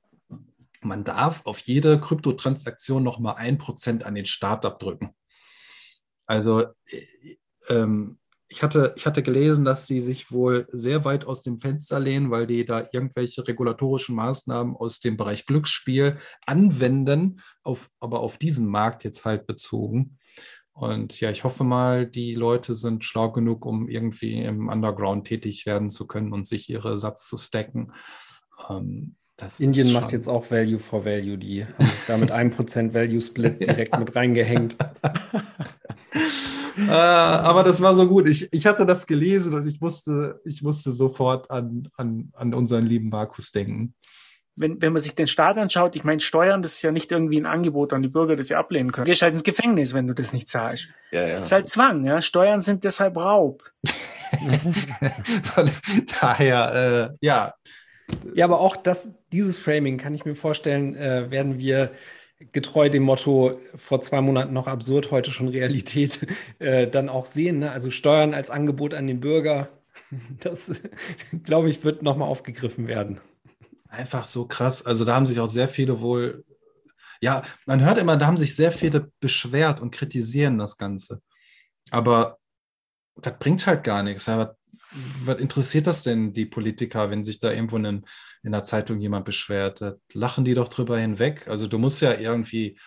[0.86, 5.16] man darf auf jede Kryptotransaktion nochmal ein Prozent an den Staat abdrücken.
[6.26, 7.38] Also äh,
[7.70, 12.00] ähm, ich, hatte, ich hatte gelesen, dass sie sich wohl sehr weit aus dem Fenster
[12.00, 18.38] lehnen, weil die da irgendwelche regulatorischen Maßnahmen aus dem Bereich Glücksspiel anwenden, auf, aber auf
[18.38, 20.20] diesen Markt jetzt halt bezogen.
[20.74, 25.66] Und ja, ich hoffe mal, die Leute sind schlau genug, um irgendwie im Underground tätig
[25.66, 27.94] werden zu können und sich ihre Satz zu stacken.
[28.70, 31.38] Ähm, das Indien macht jetzt auch Value for Value.
[31.38, 34.78] Die haben da mit 1% Value Split direkt mit reingehängt.
[36.78, 38.30] äh, aber das war so gut.
[38.30, 42.86] Ich, ich hatte das gelesen und ich musste, ich musste sofort an, an, an unseren
[42.86, 43.94] lieben Markus denken.
[44.56, 47.38] wenn, wenn man sich den Staat anschaut, ich meine, Steuern, das ist ja nicht irgendwie
[47.38, 49.04] ein Angebot an die Bürger, das sie ablehnen können.
[49.04, 50.88] Du gehst halt ins Gefängnis, wenn du das nicht zahlst.
[51.12, 51.40] Ja, ja.
[51.40, 52.22] Das ist halt Zwang, ja.
[52.22, 53.70] Steuern sind deshalb Raub.
[56.22, 57.54] Daher, äh, ja,
[58.34, 61.92] Ja, aber auch das, dieses Framing kann ich mir vorstellen, äh, werden wir
[62.54, 66.26] getreu dem Motto vor zwei Monaten noch absurd, heute schon Realität,
[66.60, 67.60] äh, dann auch sehen.
[67.60, 67.72] Ne?
[67.72, 69.70] Also Steuern als Angebot an den Bürger,
[70.40, 70.72] das,
[71.44, 73.20] glaube ich, wird nochmal aufgegriffen werden.
[73.90, 74.86] einfach so krass.
[74.86, 76.44] Also da haben sich auch sehr viele wohl,
[77.20, 81.22] ja, man hört immer, da haben sich sehr viele beschwert und kritisieren das Ganze.
[81.92, 82.38] Aber
[83.16, 84.28] das bringt halt gar nichts.
[84.28, 84.56] Ja,
[85.24, 88.06] was, interessiert das denn die Politiker, wenn sich da irgendwo in,
[88.44, 89.82] in der Zeitung jemand beschwert?
[90.14, 91.48] Lachen die doch drüber hinweg.
[91.48, 92.78] Also du musst ja irgendwie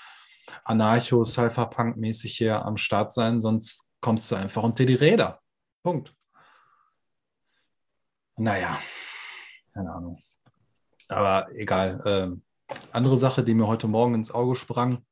[0.65, 5.41] anarcho, cypherpunk-mäßig hier am Start sein, sonst kommst du einfach unter die Räder.
[5.83, 6.15] Punkt.
[8.37, 8.79] Naja,
[9.75, 10.23] keine Ahnung.
[11.09, 12.01] Aber egal.
[12.05, 12.43] Ähm,
[12.93, 15.05] andere Sache, die mir heute Morgen ins Auge sprang,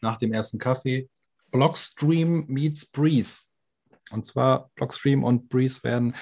[0.00, 1.08] nach dem ersten Kaffee,
[1.50, 3.44] Blockstream meets Breeze.
[4.14, 6.14] Und zwar Blockstream und Breeze werden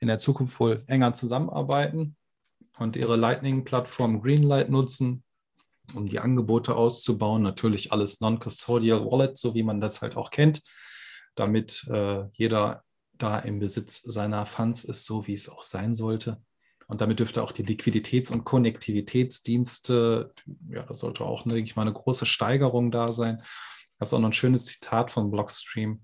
[0.00, 2.16] in der Zukunft wohl enger zusammenarbeiten
[2.78, 5.24] und ihre Lightning-Plattform Greenlight nutzen,
[5.94, 7.42] um die Angebote auszubauen.
[7.42, 10.62] Natürlich alles Non-Custodial Wallet, so wie man das halt auch kennt,
[11.34, 12.84] damit äh, jeder
[13.18, 16.40] da im Besitz seiner Funds ist, so wie es auch sein sollte.
[16.86, 20.32] Und damit dürfte auch die Liquiditäts- und Konnektivitätsdienste,
[20.68, 23.42] ja, da sollte auch, denke ich mal, eine große Steigerung da sein.
[23.98, 26.02] Das ist auch noch ein schönes Zitat von Blockstream.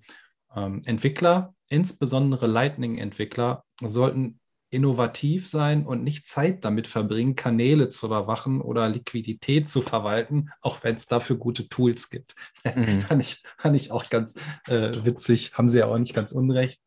[0.55, 4.41] Ähm, Entwickler, insbesondere Lightning-Entwickler, sollten
[4.71, 10.85] innovativ sein und nicht Zeit damit verbringen, Kanäle zu überwachen oder Liquidität zu verwalten, auch
[10.85, 12.35] wenn es dafür gute Tools gibt.
[12.75, 13.01] Mhm.
[13.01, 14.35] fand, ich, fand ich auch ganz
[14.67, 16.83] äh, witzig, haben sie ja auch nicht ganz unrecht.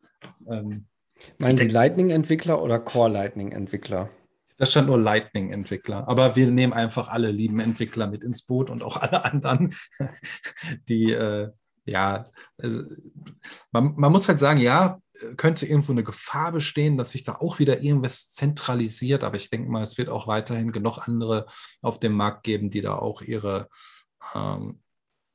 [0.47, 0.85] Ähm,
[1.39, 4.09] Meinen Sie Lightning-Entwickler oder Core-Lightning-Entwickler?
[4.57, 6.07] Da stand nur Lightning-Entwickler.
[6.07, 9.73] Aber wir nehmen einfach alle lieben Entwickler mit ins Boot und auch alle anderen,
[10.87, 11.49] die, äh,
[11.85, 12.83] Ja, also,
[13.71, 14.99] man, man muss halt sagen, ja,
[15.37, 19.23] könnte irgendwo eine Gefahr bestehen, dass sich da auch wieder irgendwas zentralisiert.
[19.23, 21.45] Aber ich denke mal, es wird auch weiterhin genug andere
[21.81, 23.69] auf dem Markt geben, die da auch ihre
[24.33, 24.81] ähm,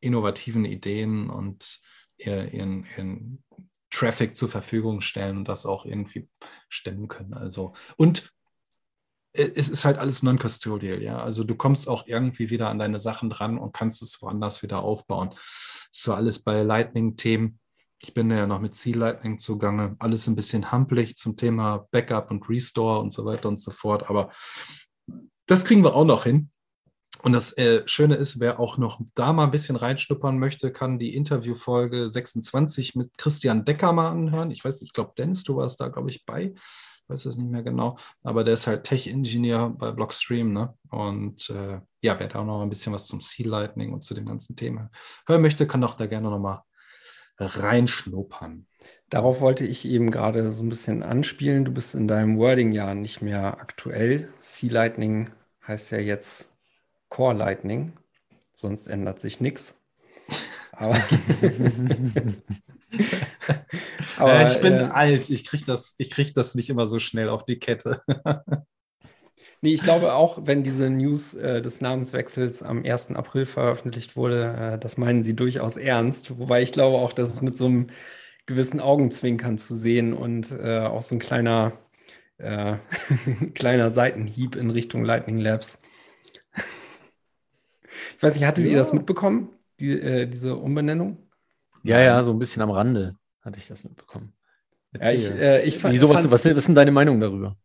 [0.01, 1.81] innovativen Ideen und
[2.17, 3.45] ihren, ihren
[3.91, 6.29] Traffic zur Verfügung stellen und das auch irgendwie
[6.69, 7.35] stemmen können.
[7.35, 8.33] Also, und
[9.37, 11.19] es ist halt alles non-custodial, ja.
[11.19, 14.83] Also du kommst auch irgendwie wieder an deine Sachen dran und kannst es woanders wieder
[14.83, 15.35] aufbauen.
[15.91, 17.59] So alles bei Lightning-Themen.
[17.99, 19.97] Ich bin ja noch mit C-Lightning zugange.
[19.99, 24.09] Alles ein bisschen hampelig zum Thema Backup und Restore und so weiter und so fort.
[24.11, 24.31] Aber
[25.47, 26.51] das kriegen wir auch noch hin.
[27.23, 30.99] Und das äh, Schöne ist, wer auch noch da mal ein bisschen reinschnuppern möchte, kann
[30.99, 34.51] die Interviewfolge 26 mit Christian Decker mal anhören.
[34.51, 36.55] Ich weiß, ich glaube, Dennis, du warst da, glaube ich, bei
[37.09, 40.75] weiß es nicht mehr genau, aber der ist halt Tech-Ingenieur bei Blockstream, ne?
[40.91, 44.27] Und äh, ja, wer da noch ein bisschen was zum Sea Lightning und zu dem
[44.27, 44.91] ganzen Thema
[45.27, 46.63] hören möchte, kann doch da gerne nochmal
[47.39, 48.67] reinschnuppern.
[49.11, 51.65] Darauf wollte ich eben gerade so ein bisschen anspielen.
[51.65, 54.33] Du bist in deinem Wording ja nicht mehr aktuell.
[54.39, 55.31] Sea Lightning
[55.67, 56.53] heißt ja jetzt
[57.09, 57.93] Core Lightning,
[58.55, 59.81] sonst ändert sich nichts.
[60.73, 60.97] Aber
[64.17, 67.29] Aber, äh, ich bin äh, alt, ich kriege das, krieg das nicht immer so schnell
[67.29, 68.03] auf die Kette.
[69.63, 73.13] nee, ich glaube auch, wenn diese News äh, des Namenswechsels am 1.
[73.13, 76.39] April veröffentlicht wurde, äh, das meinen sie durchaus ernst.
[76.39, 77.89] Wobei ich glaube auch, dass es mit so einem
[78.47, 81.73] gewissen Augenzwinkern zu sehen und äh, auch so ein kleiner,
[82.39, 82.77] äh,
[83.55, 85.83] kleiner Seitenhieb in Richtung Lightning Labs.
[88.17, 88.71] ich weiß nicht, hattet ja.
[88.73, 91.26] ihr das mitbekommen, die, diese Umbenennung?
[91.83, 94.33] Ja, ja, so ein bisschen am Rande hatte ich das mitbekommen.
[95.01, 97.57] Ja, ich, äh, ich Wieso, was, was, was sind deine Meinungen darüber?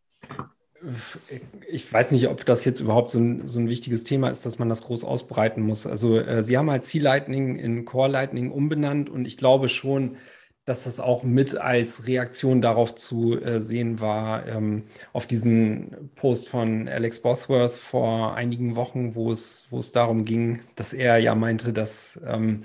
[1.70, 4.58] Ich weiß nicht, ob das jetzt überhaupt so ein, so ein wichtiges Thema ist, dass
[4.58, 5.86] man das groß ausbreiten muss.
[5.86, 10.16] Also äh, sie haben halt C-Lightning in Core Lightning umbenannt und ich glaube schon,
[10.64, 16.48] dass das auch mit als Reaktion darauf zu äh, sehen war, ähm, auf diesen Post
[16.48, 21.34] von Alex Bothworth vor einigen Wochen, wo es, wo es darum ging, dass er ja
[21.34, 22.62] meinte, dass ähm,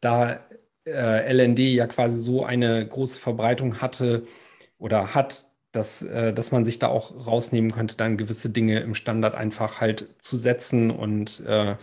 [0.00, 0.40] da
[0.86, 4.26] äh, LND ja quasi so eine große Verbreitung hatte
[4.78, 8.94] oder hat, dass, äh, dass man sich da auch rausnehmen könnte, dann gewisse Dinge im
[8.94, 11.76] Standard einfach halt zu setzen und äh,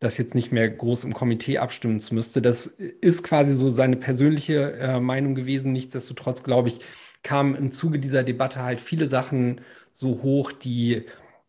[0.00, 2.42] das jetzt nicht mehr groß im Komitee abstimmen zu müsste.
[2.42, 5.72] Das ist quasi so seine persönliche äh, Meinung gewesen.
[5.72, 6.80] Nichtsdestotrotz, glaube ich,
[7.22, 11.04] kamen im Zuge dieser Debatte halt viele Sachen so hoch, die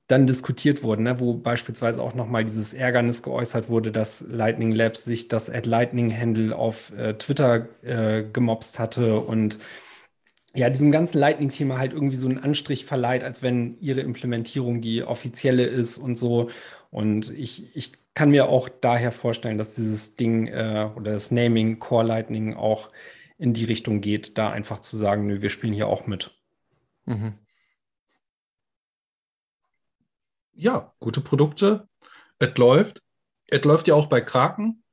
[0.07, 5.03] dann diskutiert wurden, ne, wo beispielsweise auch nochmal dieses Ärgernis geäußert wurde, dass Lightning Labs
[5.05, 9.59] sich das at Lightning Handle auf äh, Twitter äh, gemobst hatte und
[10.55, 15.03] ja, diesem ganzen Lightning-Thema halt irgendwie so einen Anstrich verleiht, als wenn ihre Implementierung die
[15.03, 16.49] offizielle ist und so.
[16.91, 21.79] Und ich, ich kann mir auch daher vorstellen, dass dieses Ding äh, oder das Naming
[21.79, 22.89] Core Lightning auch
[23.37, 26.31] in die Richtung geht, da einfach zu sagen, nö, wir spielen hier auch mit.
[27.05, 27.33] Mhm.
[30.55, 31.87] Ja, gute Produkte.
[32.39, 33.01] Es läuft.
[33.47, 34.83] Es läuft ja auch bei Kraken.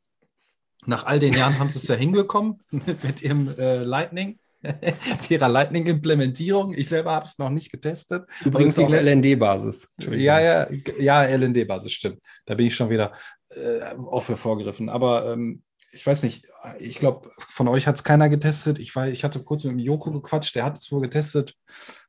[0.84, 5.30] Nach all den Jahren haben sie es ja hingekommen mit, mit ihrem äh, Lightning, mit
[5.30, 6.74] ihrer Lightning-Implementierung.
[6.74, 8.28] Ich selber habe es noch nicht getestet.
[8.44, 9.88] Übrigens auf LND-Basis.
[9.98, 12.18] Ja, ja, ja, LND-Basis, stimmt.
[12.46, 13.12] Da bin ich schon wieder
[13.50, 14.88] äh, auch für vorgegriffen.
[14.88, 16.46] Aber ähm, ich weiß nicht,
[16.78, 18.78] ich glaube, von euch hat es keiner getestet.
[18.78, 21.54] Ich, war, ich hatte kurz mit dem Joko gequatscht, der hat es wohl getestet,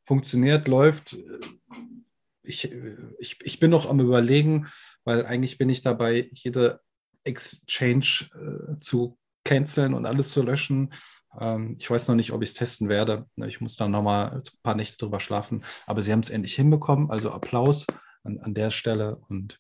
[0.06, 1.18] funktioniert, läuft
[2.44, 2.72] ich,
[3.20, 4.68] ich, ich bin noch am Überlegen,
[5.04, 6.82] weil eigentlich bin ich dabei, jede
[7.24, 10.94] Exchange äh, zu canceln und alles zu löschen.
[11.40, 13.26] Ähm, ich weiß noch nicht, ob ich es testen werde.
[13.46, 15.64] Ich muss da nochmal ein paar Nächte drüber schlafen.
[15.86, 17.10] Aber sie haben es endlich hinbekommen.
[17.10, 17.86] Also Applaus
[18.24, 19.60] an, an der Stelle und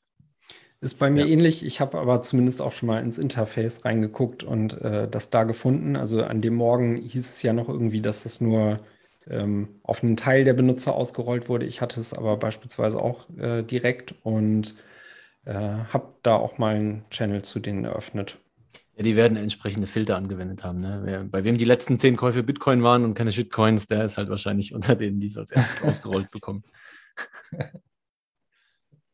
[0.82, 1.32] ist bei mir ja.
[1.32, 1.66] ähnlich.
[1.66, 5.96] Ich habe aber zumindest auch schon mal ins Interface reingeguckt und äh, das da gefunden.
[5.96, 8.82] Also an dem Morgen hieß es ja noch irgendwie, dass es nur
[9.30, 11.66] ähm, auf einen Teil der Benutzer ausgerollt wurde.
[11.66, 14.76] Ich hatte es aber beispielsweise auch äh, direkt und
[15.46, 18.40] äh, habe da auch mal einen Channel zu denen eröffnet.
[18.96, 20.80] Ja, die werden entsprechende Filter angewendet haben.
[20.80, 21.02] Ne?
[21.04, 24.30] Wer, bei wem die letzten zehn Käufe Bitcoin waren und keine Shitcoins, der ist halt
[24.30, 26.64] wahrscheinlich unter denen, die es als erstes ausgerollt bekommen.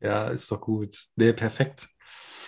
[0.02, 1.08] Ja, ist doch gut.
[1.18, 1.90] Nee, perfekt.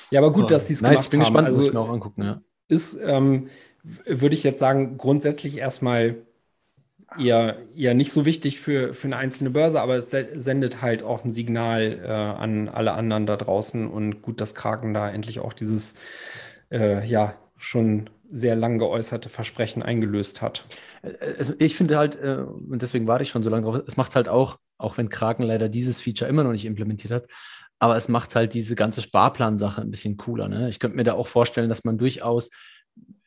[0.10, 1.04] Ja, aber gut, dass sie es gemacht haben.
[1.04, 2.24] Ich bin gespannt, also, muss ich mir auch angucken.
[2.24, 2.42] Ja.
[2.68, 3.50] Ist, ähm,
[3.84, 6.26] würde ich jetzt sagen, grundsätzlich erstmal
[7.18, 11.24] eher, eher nicht so wichtig für, für eine einzelne Börse, aber es sendet halt auch
[11.24, 15.54] ein Signal äh, an alle anderen da draußen und gut, dass Kraken da endlich auch
[15.54, 15.96] dieses
[16.72, 20.66] äh, ja schon sehr lang geäußerte Versprechen eingelöst hat.
[21.60, 24.30] Ich finde halt, äh, und deswegen warte ich schon so lange drauf, es macht halt
[24.30, 27.28] auch, auch wenn Kraken leider dieses Feature immer noch nicht implementiert hat,
[27.80, 30.48] aber es macht halt diese ganze Sparplansache ein bisschen cooler.
[30.48, 30.70] Ne?
[30.70, 32.52] Ich könnte mir da auch vorstellen, dass man durchaus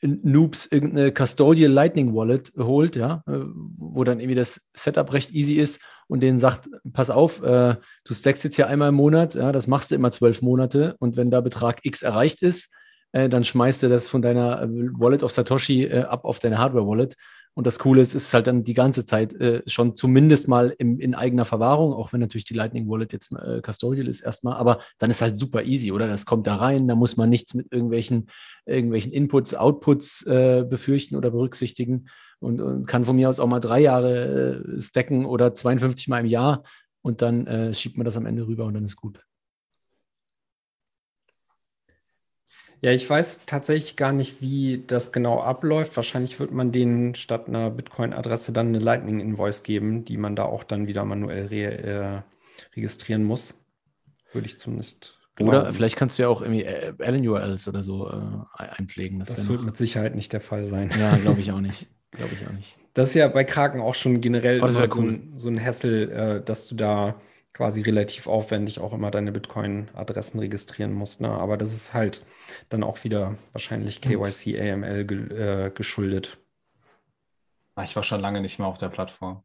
[0.02, 3.40] Noobs irgendeine Custodial Lightning Wallet holt, ja, äh,
[3.76, 8.14] wo dann irgendwie das Setup recht easy ist und denen sagt, pass auf, äh, du
[8.14, 11.30] stackst jetzt hier einmal im Monat, ja, das machst du immer zwölf Monate und wenn
[11.30, 12.70] da Betrag X erreicht ist,
[13.12, 16.58] äh, dann schmeißt du das von deiner äh, Wallet auf Satoshi äh, ab auf deine
[16.58, 17.14] Hardware Wallet
[17.54, 20.74] und das Coole ist, es ist halt dann die ganze Zeit äh, schon zumindest mal
[20.78, 24.56] im, in eigener Verwahrung, auch wenn natürlich die Lightning Wallet jetzt äh, custodial ist erstmal,
[24.56, 26.08] aber dann ist halt super easy, oder?
[26.08, 28.28] Das kommt da rein, da muss man nichts mit irgendwelchen,
[28.66, 32.08] irgendwelchen Inputs, Outputs äh, befürchten oder berücksichtigen
[32.40, 36.20] und, und, kann von mir aus auch mal drei Jahre äh, stacken oder 52 Mal
[36.20, 36.64] im Jahr
[37.02, 39.20] und dann äh, schiebt man das am Ende rüber und dann ist gut.
[42.84, 45.96] Ja, ich weiß tatsächlich gar nicht, wie das genau abläuft.
[45.96, 50.64] Wahrscheinlich wird man denen statt einer Bitcoin-Adresse dann eine Lightning-Invoice geben, die man da auch
[50.64, 52.22] dann wieder manuell re äh,
[52.76, 53.58] registrieren muss.
[54.34, 55.56] Würde ich zumindest glauben.
[55.56, 59.18] Oder vielleicht kannst du ja auch irgendwie äh, Allen-URLs oder so äh, einpflegen.
[59.18, 60.90] Das, das wird mit Sicherheit nicht der Fall sein.
[61.00, 61.86] Ja, glaube ich auch nicht.
[62.10, 62.76] Glaube ich auch nicht.
[62.92, 65.08] Das ist ja bei Kraken auch schon generell oh, so, cool.
[65.08, 67.14] ein, so, ein, Hassel, äh, dass du da
[67.54, 71.20] quasi relativ aufwendig auch immer deine Bitcoin-Adressen registrieren musst.
[71.20, 71.30] Ne?
[71.30, 72.26] Aber das ist halt
[72.68, 76.38] dann auch wieder wahrscheinlich KYC AML ge äh, geschuldet.
[77.76, 79.42] Ah, ich war schon lange nicht mehr auf der Plattform.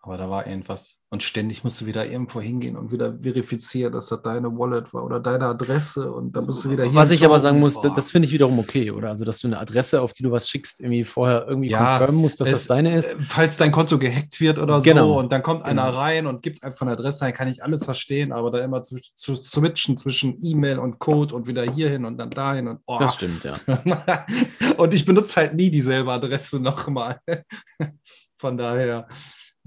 [0.00, 0.96] Aber da war irgendwas.
[1.10, 5.04] Und ständig musst du wieder irgendwo hingehen und wieder verifizieren, dass das deine Wallet war
[5.04, 6.94] oder deine Adresse und dann musst du wieder hier.
[6.94, 7.94] Was ich aber sagen muss, Boah.
[7.96, 9.08] das finde ich wiederum okay, oder?
[9.08, 12.20] Also, dass du eine Adresse, auf die du was schickst, irgendwie vorher irgendwie ja, confirmen
[12.20, 13.14] musst, dass es, das deine ist.
[13.14, 15.14] Äh, falls dein Konto gehackt wird oder genau.
[15.14, 15.98] so und dann kommt einer genau.
[15.98, 18.96] rein und gibt einfach eine Adresse ein, kann ich alles verstehen, aber da immer zu,
[18.96, 22.98] zu switchen zwischen E-Mail und Code und wieder hierhin und dann dahin und oh.
[22.98, 23.58] Das stimmt, ja.
[24.76, 27.20] und ich benutze halt nie dieselbe Adresse nochmal.
[28.36, 29.08] Von daher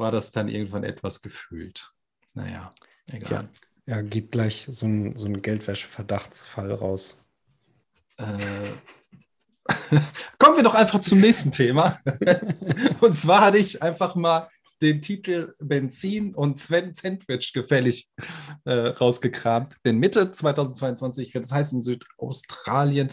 [0.02, 1.94] war das dann irgendwann etwas gefühlt.
[2.34, 2.70] Naja,
[3.08, 3.22] egal.
[3.22, 3.50] Tja.
[3.86, 7.24] Ja, geht gleich so ein, so ein Geldwäsche-Verdachtsfall raus.
[8.18, 8.74] Äh,
[10.38, 12.00] kommen wir doch einfach zum nächsten Thema.
[13.02, 14.50] Und zwar hatte ich einfach mal
[14.82, 18.10] den Titel Benzin und Sven Sandwich gefällig
[18.66, 19.78] äh, rausgekramt.
[19.86, 23.12] Denn Mitte 2022 wird es heißen in Südaustralien.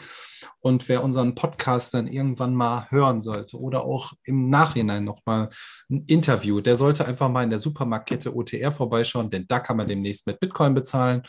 [0.60, 5.50] Und wer unseren Podcast dann irgendwann mal hören sollte oder auch im Nachhinein nochmal
[5.90, 9.88] ein Interview, der sollte einfach mal in der Supermarktkette OTR vorbeischauen, denn da kann man
[9.88, 11.22] demnächst mit Bitcoin bezahlen.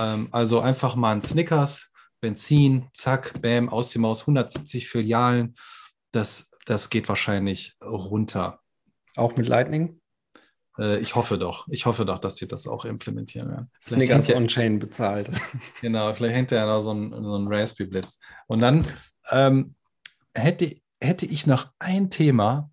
[0.00, 1.90] ähm, also einfach mal ein Snickers,
[2.20, 5.54] Benzin, zack, bam, aus dem Maus, 170 Filialen.
[6.12, 8.60] Das, das geht wahrscheinlich runter.
[9.18, 10.00] Auch mit Lightning?
[10.78, 11.66] Äh, ich hoffe doch.
[11.68, 13.70] Ich hoffe doch, dass sie das auch implementieren werden.
[13.82, 15.30] Snickers on-Chain bezahlt.
[15.80, 18.20] Genau, vielleicht hängt ja noch so ein, so ein Raspberry Blitz.
[18.46, 18.86] Und dann
[19.30, 19.74] ähm,
[20.34, 22.70] hätte, hätte ich noch ein Thema.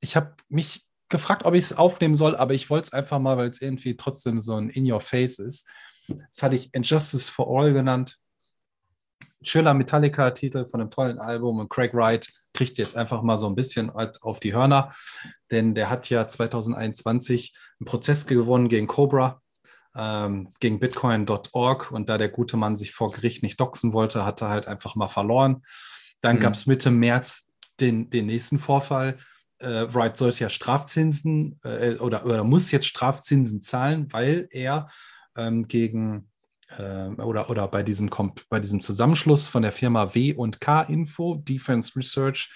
[0.00, 3.36] Ich habe mich gefragt, ob ich es aufnehmen soll, aber ich wollte es einfach mal,
[3.36, 5.66] weil es irgendwie trotzdem so ein In-Your-Face ist.
[6.08, 8.18] Das hatte ich Injustice for All genannt.
[9.42, 13.54] Schöner Metallica-Titel von einem tollen Album und Craig Wright kriegt jetzt einfach mal so ein
[13.54, 14.92] bisschen auf die Hörner,
[15.50, 19.40] denn der hat ja 2021 einen Prozess gewonnen gegen Cobra,
[19.94, 24.42] ähm, gegen Bitcoin.org und da der gute Mann sich vor Gericht nicht doxen wollte, hat
[24.42, 25.62] er halt einfach mal verloren.
[26.20, 26.40] Dann mhm.
[26.40, 29.18] gab es Mitte März den, den nächsten Vorfall.
[29.58, 34.88] Äh, Wright sollte ja Strafzinsen äh, oder, oder muss jetzt Strafzinsen zahlen, weil er
[35.36, 36.27] ähm, gegen
[36.76, 38.10] oder, oder bei, diesem
[38.50, 42.52] bei diesem Zusammenschluss von der Firma W und K Info, Defense Research,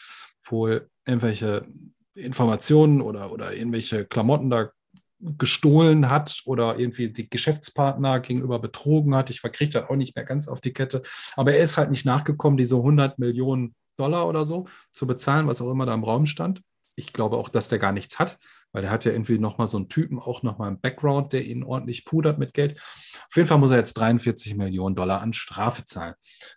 [0.49, 1.67] wohl irgendwelche
[2.15, 4.71] Informationen oder, oder irgendwelche Klamotten da
[5.19, 9.31] gestohlen hat oder irgendwie die Geschäftspartner gegenüber betrogen hat.
[9.31, 11.03] Ich verkriege das auch nicht mehr ganz auf die Kette.
[11.37, 15.63] Aber er ist halt nicht nachgekommen, diese 100 Millionen Dollar oder so zu bezahlen, was
[15.63, 16.61] auch immer da im Raum stand.
[16.97, 18.39] Ich glaube auch, dass der gar nichts hat
[18.73, 21.63] weil er hat ja irgendwie nochmal so einen Typen, auch nochmal einen Background, der ihn
[21.63, 22.79] ordentlich pudert mit Geld.
[22.79, 26.15] Auf jeden Fall muss er jetzt 43 Millionen Dollar an Strafe zahlen.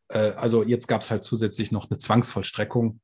[0.08, 3.00] Äh, also jetzt gab es halt zusätzlich noch eine Zwangsvollstreckung,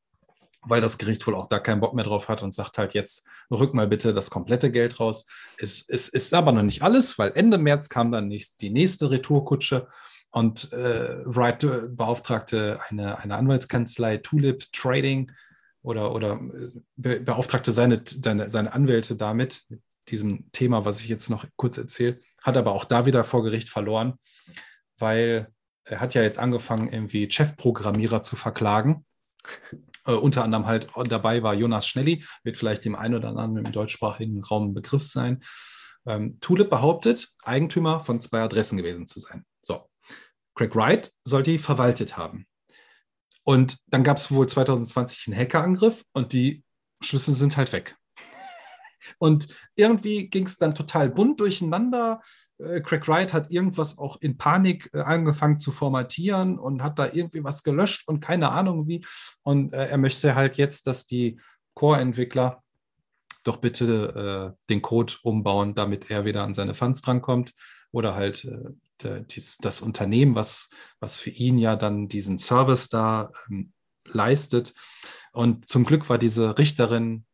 [0.64, 3.28] weil das Gericht wohl auch da keinen Bock mehr drauf hat und sagt halt jetzt,
[3.50, 5.26] rück mal bitte das komplette Geld raus.
[5.58, 9.88] Es, es ist aber noch nicht alles, weil Ende März kam dann die nächste Retourkutsche
[10.32, 11.60] und äh, Wright
[11.96, 15.32] beauftragte eine, eine Anwaltskanzlei Tulip Trading,
[15.82, 21.08] oder, oder äh, be beauftragte seine, seine, seine Anwälte damit, mit diesem Thema, was ich
[21.08, 24.16] jetzt noch kurz erzähle, hat aber auch da wieder vor Gericht verloren,
[24.98, 25.52] weil
[25.84, 29.06] er hat ja jetzt angefangen, irgendwie Chefprogrammierer zu verklagen.
[30.06, 33.72] Äh, unter anderem halt dabei war Jonas Schnelli, wird vielleicht dem einen oder anderen im
[33.72, 35.44] deutschsprachigen Raum ein Begriff sein.
[36.06, 39.46] Ähm, Tulip behauptet, Eigentümer von zwei Adressen gewesen zu sein.
[39.62, 39.88] So.
[40.56, 42.48] Craig Wright soll die verwaltet haben.
[43.52, 46.64] Und dann gab es wohl 2020 einen Hackerangriff und die
[47.02, 47.98] Schlüssel sind halt weg.
[49.20, 52.22] Und irgendwie ging es dann total bunt durcheinander.
[52.60, 57.10] äh, Craig Wright hat irgendwas auch in Panik äh, angefangen zu formatieren und hat da
[57.12, 59.04] irgendwie was gelöscht und keine Ahnung wie.
[59.44, 61.38] Und äh, er möchte halt jetzt, dass die
[61.74, 62.64] Core-Entwickler
[63.44, 67.54] doch bitte den Code umbauen, damit er wieder an seine Funds drankommt
[67.92, 68.48] oder halt
[69.04, 73.74] dies, das Unternehmen, was, was für ihn ja dann diesen Service da ähm,
[74.06, 74.74] leistet.
[75.34, 77.26] Und zum Glück war diese Richterin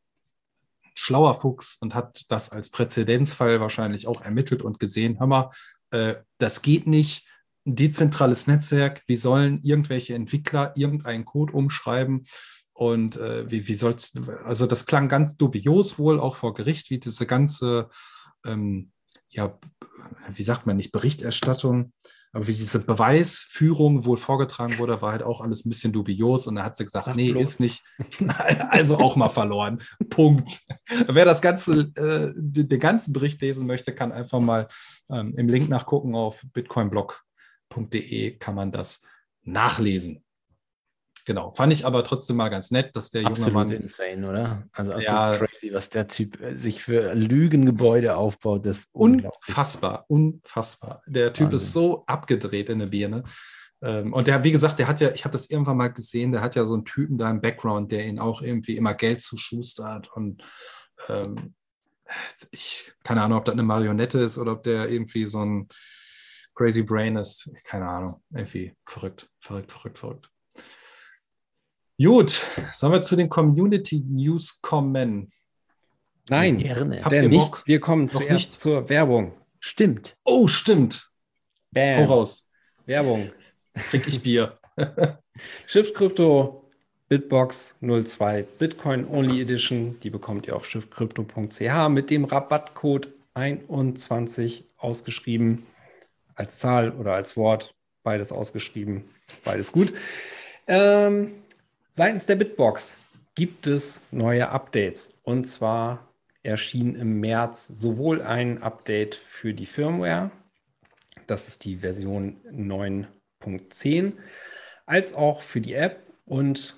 [0.94, 5.52] schlauer Fuchs und hat das als Präzedenzfall wahrscheinlich auch ermittelt und gesehen, hör mal,
[5.92, 7.28] äh, das geht nicht.
[7.66, 12.26] Ein dezentrales Netzwerk, wie sollen irgendwelche Entwickler irgendeinen Code umschreiben?
[12.74, 14.14] Und äh, wie, wie soll's,
[14.46, 17.90] also das klang ganz dubios wohl auch vor Gericht, wie diese ganze,
[18.46, 18.92] ähm,
[19.30, 19.58] ja,
[20.34, 21.94] wie sagt man nicht, Berichterstattung,
[22.34, 26.46] aber wie diese Beweisführung wohl vorgetragen wurde, war halt auch alles ein bisschen dubios.
[26.48, 27.42] Und da hat sie gesagt, Sag nee, bloß.
[27.42, 27.84] ist nicht.
[28.70, 29.82] also auch mal verloren.
[30.10, 30.62] Punkt.
[31.08, 34.68] Wer das ganze, äh, den ganzen Bericht lesen möchte, kann einfach mal
[35.10, 39.02] ähm, im Link nachgucken auf bitcoinblog.de kann man das
[39.44, 40.24] nachlesen.
[41.28, 41.52] Genau.
[41.52, 43.82] Fand ich aber trotzdem mal ganz nett, dass der absolut junge Mann.
[43.82, 44.64] insane, oder?
[44.72, 48.66] Also absolut ja, crazy, was der Typ äh, sich für Lügengebäude aufbaut.
[48.66, 51.04] Das ist unfassbar, unfassbar.
[51.06, 51.58] Der Typ Wahnsinn.
[51.58, 53.26] ist so abgedreht in der Birne.
[53.82, 56.40] Ähm, und der, wie gesagt, der hat ja, ich habe das irgendwann mal gesehen, der
[56.40, 60.10] hat ja so einen Typen da im Background, der ihn auch irgendwie immer Geld zuschustert
[60.14, 60.42] und
[61.10, 61.56] ähm,
[62.52, 65.68] ich, keine Ahnung, ob das eine Marionette ist oder ob der irgendwie so ein
[66.56, 67.52] Crazy Brain ist.
[67.66, 68.24] Keine Ahnung.
[68.34, 70.32] Irgendwie verrückt, verrückt, verrückt, verrückt.
[72.02, 75.32] Gut, sollen wir zu den Community News kommen?
[76.30, 77.04] Nein, gerne.
[77.04, 77.66] Habt denn nicht.
[77.66, 78.60] Wir kommen Noch zuerst nicht?
[78.60, 79.34] zur Werbung.
[79.60, 80.16] Stimmt.
[80.24, 81.10] Oh, stimmt.
[81.72, 82.06] Bam.
[82.08, 82.48] Voraus.
[82.86, 83.32] Werbung.
[83.74, 84.60] Krieg ich Bier.
[85.66, 86.70] Shift Crypto
[87.10, 90.00] Bitbox 02 Bitcoin Only Edition.
[90.02, 95.66] Die bekommt ihr auf shiftcrypto.ch mit dem Rabattcode 21 ausgeschrieben.
[96.36, 97.74] Als Zahl oder als Wort.
[98.04, 99.06] Beides ausgeschrieben.
[99.44, 99.94] Beides gut.
[100.68, 101.34] Ähm,
[101.98, 102.96] Seitens der Bitbox
[103.34, 105.18] gibt es neue Updates.
[105.24, 110.30] Und zwar erschien im März sowohl ein Update für die Firmware,
[111.26, 114.14] das ist die Version 9.10,
[114.86, 116.04] als auch für die App.
[116.28, 116.78] Und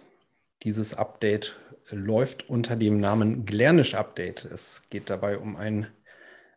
[0.64, 1.60] dieses Update
[1.90, 4.46] läuft unter dem Namen Glernisch Update.
[4.46, 5.88] Es geht dabei um ein,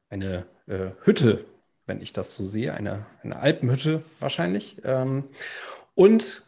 [0.08, 1.46] eine äh, Hütte,
[1.86, 4.76] wenn ich das so sehe, eine, eine Alpenhütte wahrscheinlich.
[4.84, 5.24] Ähm,
[5.96, 6.44] und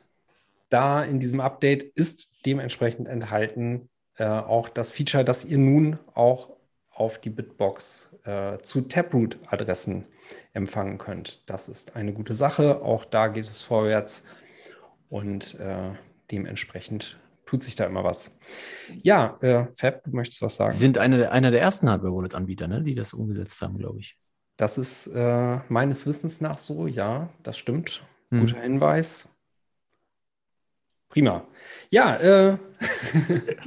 [0.74, 6.50] da in diesem Update ist dementsprechend enthalten äh, auch das Feature, dass ihr nun auch
[6.90, 10.06] auf die Bitbox äh, zu Taproot-Adressen
[10.52, 11.48] empfangen könnt.
[11.48, 12.82] Das ist eine gute Sache.
[12.82, 14.24] Auch da geht es vorwärts
[15.08, 15.92] und äh,
[16.30, 18.36] dementsprechend tut sich da immer was.
[19.02, 20.72] Ja, äh, Fab, du möchtest was sagen?
[20.72, 24.18] Sie sind einer der, einer der ersten Hardware-Wallet-Anbieter, ne, die das umgesetzt haben, glaube ich.
[24.56, 28.04] Das ist äh, meines Wissens nach so, ja, das stimmt.
[28.30, 28.40] Hm.
[28.40, 29.28] Guter Hinweis.
[31.14, 31.46] Prima.
[31.90, 32.58] Ja, äh,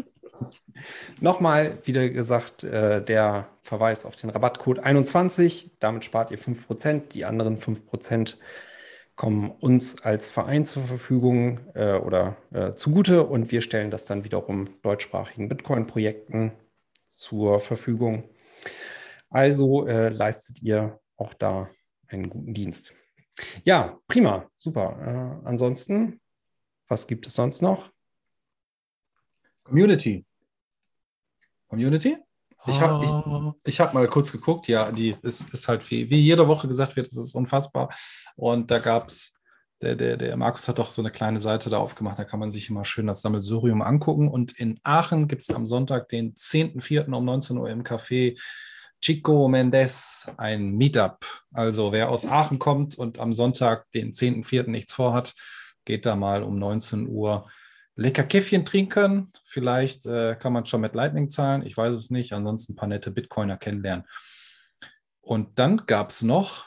[1.22, 5.78] nochmal wieder gesagt, äh, der Verweis auf den Rabattcode 21.
[5.80, 7.08] Damit spart ihr 5%.
[7.14, 8.36] Die anderen 5%
[9.16, 14.26] kommen uns als Verein zur Verfügung äh, oder äh, zugute und wir stellen das dann
[14.26, 16.52] wiederum deutschsprachigen Bitcoin-Projekten
[17.08, 18.26] zur Verfügung.
[19.30, 21.70] Also äh, leistet ihr auch da
[22.10, 22.93] einen guten Dienst.
[23.64, 25.39] Ja, prima, super.
[25.43, 26.20] Äh, ansonsten
[26.88, 27.90] was gibt es sonst noch?
[29.64, 30.26] Community.
[31.68, 32.18] Community?
[32.68, 33.56] Ich habe ich, ah.
[33.66, 36.96] ich hab mal kurz geguckt, ja, die ist, ist halt wie, wie jede Woche gesagt
[36.96, 37.90] wird, das ist unfassbar.
[38.36, 39.36] Und da gab es,
[39.82, 42.52] der, der, der Markus hat doch so eine kleine Seite da aufgemacht, da kann man
[42.52, 44.28] sich immer schön das Sammelsurium angucken.
[44.28, 47.14] Und in Aachen gibt es am Sonntag, den 10.04.
[47.14, 48.38] um 19 Uhr im Café
[49.02, 51.26] Chico Mendes ein Meetup.
[51.54, 54.70] Also wer aus Aachen kommt und am Sonntag, den 10.04.
[54.70, 55.36] nichts vorhat,
[55.88, 57.50] geht da mal um 19 Uhr
[57.96, 59.32] lecker Käffchen trinken.
[59.46, 62.34] Vielleicht äh, kann man schon mit Lightning zahlen, ich weiß es nicht.
[62.34, 64.06] Ansonsten ein paar nette Bitcoiner kennenlernen.
[65.22, 66.66] Und dann gab es noch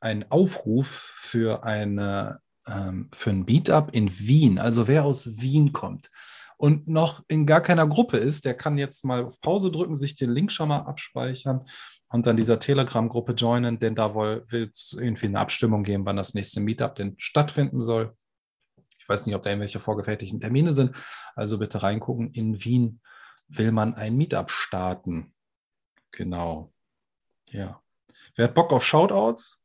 [0.00, 4.58] einen Aufruf für, eine, ähm, für ein Meetup in Wien.
[4.58, 6.10] Also wer aus Wien kommt
[6.58, 10.16] und noch in gar keiner Gruppe ist, der kann jetzt mal auf Pause drücken, sich
[10.16, 11.64] den Link schon mal abspeichern
[12.10, 16.34] und dann dieser Telegram-Gruppe joinen, denn da will es irgendwie eine Abstimmung geben, wann das
[16.34, 18.14] nächste Meetup denn stattfinden soll.
[19.08, 20.94] Ich weiß nicht, ob da irgendwelche vorgefertigten Termine sind.
[21.34, 22.30] Also bitte reingucken.
[22.34, 23.00] In Wien
[23.48, 25.32] will man ein Meetup starten.
[26.10, 26.74] Genau.
[27.48, 27.80] Ja.
[28.36, 29.62] Wer hat Bock auf Shoutouts?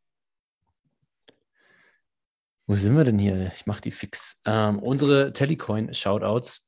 [2.68, 3.52] Wo sind wir denn hier?
[3.54, 4.40] Ich mache die fix.
[4.46, 6.66] Ähm, unsere Telecoin-Shoutouts.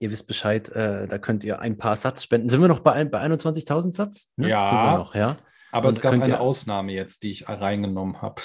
[0.00, 2.50] Ihr wisst Bescheid, äh, da könnt ihr ein paar Satz spenden.
[2.50, 4.32] Sind wir noch bei, bei 21.000 Satz?
[4.36, 4.50] Ne?
[4.50, 4.98] Ja.
[4.98, 5.38] Noch, ja.
[5.72, 8.42] Aber Und es gab eine ihr- Ausnahme jetzt, die ich reingenommen habe.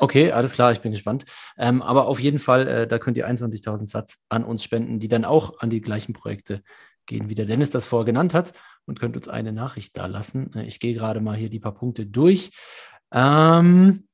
[0.00, 1.24] Okay, alles klar, ich bin gespannt.
[1.56, 5.08] Ähm, aber auf jeden Fall, äh, da könnt ihr 21.000 Satz an uns spenden, die
[5.08, 6.62] dann auch an die gleichen Projekte
[7.06, 8.52] gehen, wie der Dennis das vorher genannt hat
[8.86, 10.52] und könnt uns eine Nachricht da lassen.
[10.54, 12.50] Äh, ich gehe gerade mal hier die paar Punkte durch.
[13.12, 14.06] Ähm,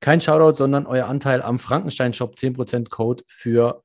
[0.00, 3.82] kein Shoutout, sondern euer Anteil am Frankenstein-Shop, 10% Code für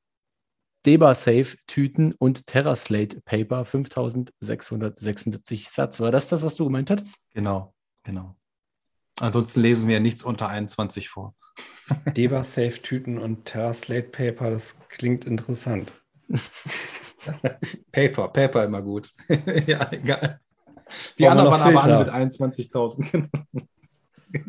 [0.85, 5.99] Debasafe Tüten und TerraSlate Paper, 5676 Satz.
[5.99, 7.17] War das das, was du gemeint hattest?
[7.33, 8.35] Genau, genau.
[9.19, 11.35] Ansonsten lesen wir nichts unter 21 vor.
[12.15, 15.91] Deba Safe Tüten und Terraslate Paper, das klingt interessant.
[17.91, 19.11] Paper, Paper immer gut.
[19.67, 20.39] ja, egal.
[21.17, 23.29] Die wir anderen waren aber alle mit 21.000.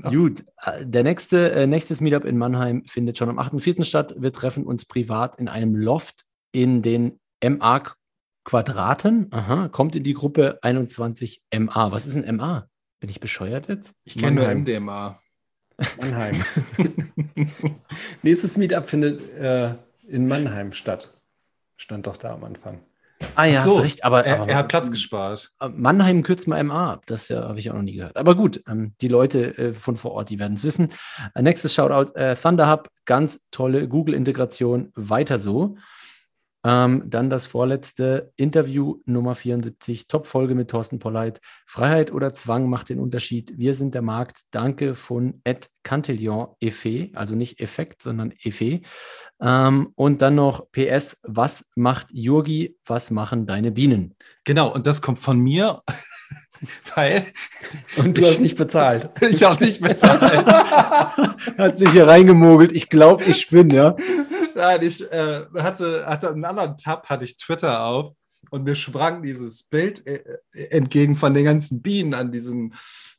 [0.02, 3.84] Gut, äh, der nächste, äh, nächstes Meetup in Mannheim findet schon am 8.4.
[3.84, 4.14] statt.
[4.18, 7.84] Wir treffen uns privat in einem Loft in den MA
[8.44, 9.28] Quadraten.
[9.30, 11.92] Aha, kommt in die Gruppe 21 MA.
[11.92, 12.68] Was ist ein MA?
[13.06, 13.94] Bin ich bescheuert jetzt?
[14.02, 14.52] Ich kenne nur.
[14.52, 15.20] MDMA.
[15.96, 16.42] Mannheim.
[18.22, 19.76] Nächstes Meetup findet äh,
[20.08, 21.16] in Mannheim statt.
[21.76, 22.80] Stand doch da am Anfang.
[23.36, 25.52] Ah ja, Ach so, hast recht, aber, Er, aber er hat Platz gespart.
[25.60, 27.04] Äh, Mannheim kürzt mal MA ab.
[27.06, 28.16] Das ja, habe ich auch noch nie gehört.
[28.16, 30.88] Aber gut, ähm, die Leute äh, von vor Ort, die werden es wissen.
[31.36, 34.90] Äh, nächstes Shoutout: äh, Thunder Hub, ganz tolle Google-Integration.
[34.96, 35.76] Weiter so.
[36.66, 41.40] Ähm, dann das vorletzte Interview Nummer 74, Top-Folge mit Thorsten Polleit.
[41.64, 43.56] Freiheit oder Zwang macht den Unterschied.
[43.56, 44.38] Wir sind der Markt.
[44.50, 48.80] Danke von Ed Cantillon Efe, also nicht Effekt, sondern Efe.
[49.40, 54.16] Ähm, und dann noch PS, was macht Jurgi, was machen deine Bienen?
[54.42, 55.82] Genau, und das kommt von mir,
[56.94, 57.26] weil
[57.96, 59.10] Und du hast nicht bezahlt.
[59.20, 60.46] ich auch nicht bezahlt.
[61.58, 62.72] Hat sich hier reingemogelt.
[62.72, 63.96] Ich glaube, ich bin, ja.
[64.54, 68.12] Nein, ich äh, hatte, hatte einen anderen Tab, hatte ich Twitter auf
[68.50, 70.22] und mir sprang dieses Bild äh,
[70.52, 72.72] entgegen von den ganzen Bienen an diesem,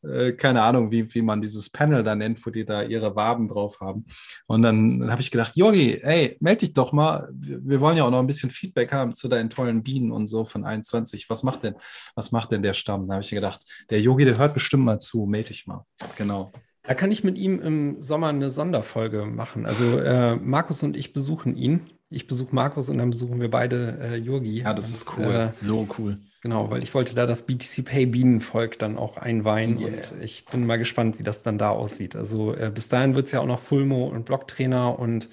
[0.03, 3.47] äh, keine Ahnung, wie, wie man dieses Panel da nennt, wo die da ihre Waben
[3.47, 4.05] drauf haben.
[4.45, 7.29] Und dann, dann habe ich gedacht, Yogi, ey, melde dich doch mal.
[7.33, 10.45] Wir, wollen ja auch noch ein bisschen Feedback haben zu deinen tollen Bienen und so
[10.45, 11.29] von 21.
[11.29, 11.75] Was macht denn,
[12.15, 13.07] was macht denn der Stamm?
[13.07, 15.85] Da habe ich gedacht, der Yogi, der hört bestimmt mal zu, melde dich mal.
[16.17, 16.51] Genau.
[16.83, 19.65] Da kann ich mit ihm im Sommer eine Sonderfolge machen.
[19.65, 21.81] Also äh, Markus und ich besuchen ihn.
[22.09, 24.61] Ich besuche Markus und dann besuchen wir beide äh, Jurgi.
[24.61, 25.33] Ja, das ist Und, cool.
[25.33, 26.15] Äh, So cool.
[26.41, 29.87] genau, weil ich wollte da das BTC Pay Bienenvolk dann auch einweihen Yeah.
[29.89, 32.15] und ich bin mal gespannt, wie das dann da aussieht.
[32.15, 35.29] Also äh, bis dahin wird es ja auch noch Fulmo und Blocktrainer und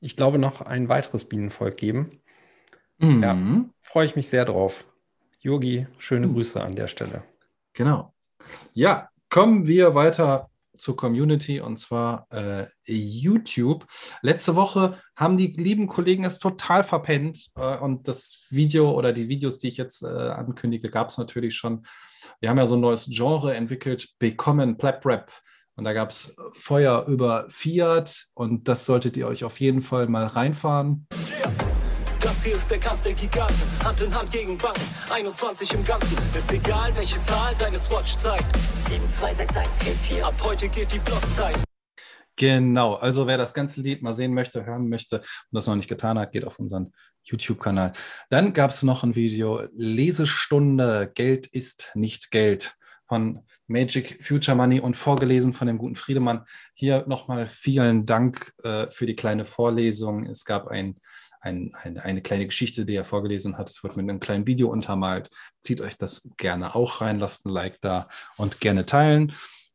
[0.00, 2.20] ich glaube noch ein weiteres Bienenvolk geben.
[3.00, 3.34] Ja.
[3.34, 3.70] Mhm.
[3.80, 4.84] Freue ich mich sehr drauf.
[5.40, 6.36] Yogi, schöne Gut.
[6.36, 7.24] Grüße an der Stelle.
[7.72, 8.14] Genau.
[8.74, 13.86] Ja, kommen wir weiter zur Community und zwar äh, YouTube.
[14.22, 19.28] Letzte Woche haben die lieben Kollegen es total verpennt äh, und das Video oder die
[19.28, 21.82] Videos, die ich jetzt äh, ankündige, gab es natürlich schon.
[22.40, 25.32] Wir haben ja so ein neues Genre entwickelt, Bekommen Plap Rap.
[25.74, 30.06] Und da gab es Feuer über Fiat und das solltet ihr euch auf jeden Fall
[30.06, 31.06] mal reinfahren.
[32.44, 36.18] Hier ist der Kampf der Giganten, Hand in Hand gegen Banken, 21 im Ganzen.
[36.36, 38.56] Ist egal, welche Zahl deine Swatch zeigt.
[38.88, 40.24] 726144.
[40.24, 41.62] Ab heute geht die Blockzeit.
[42.34, 45.88] Genau, also wer das ganze Lied mal sehen möchte, hören möchte und das noch nicht
[45.88, 47.92] getan hat, geht auf unseren YouTube-Kanal.
[48.28, 52.74] Dann gab es noch ein Video, Lesestunde, Geld ist nicht Geld
[53.06, 56.44] von Magic Future Money und vorgelesen von dem guten Friedemann.
[56.74, 60.24] Hier nochmal vielen Dank äh, für die kleine Vorlesung.
[60.24, 60.96] Es gab ein,
[61.42, 63.68] ein, ein, eine kleine Geschichte, die er vorgelesen hat.
[63.68, 65.28] Es wird mit einem kleinen Video untermalt.
[65.60, 69.32] Zieht euch das gerne auch rein, lasst ein Like da und gerne teilen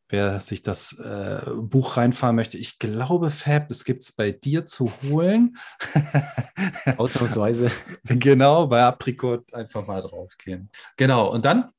[0.09, 2.57] wer sich das äh, Buch reinfahren möchte.
[2.57, 5.57] Ich glaube, Fab, das gibt es bei dir zu holen.
[6.97, 7.72] Ausnahmsweise.
[8.05, 10.70] genau, bei Apricot einfach mal draufgehen.
[10.95, 11.72] Genau, und dann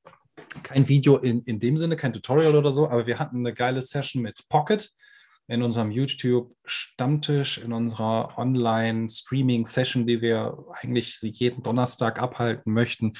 [0.62, 3.82] kein Video in, in dem Sinne, kein Tutorial oder so, aber wir hatten eine geile
[3.82, 4.90] Session mit Pocket
[5.48, 13.14] in unserem YouTube-Stammtisch, in unserer Online-Streaming-Session, die wir eigentlich jeden Donnerstag abhalten möchten.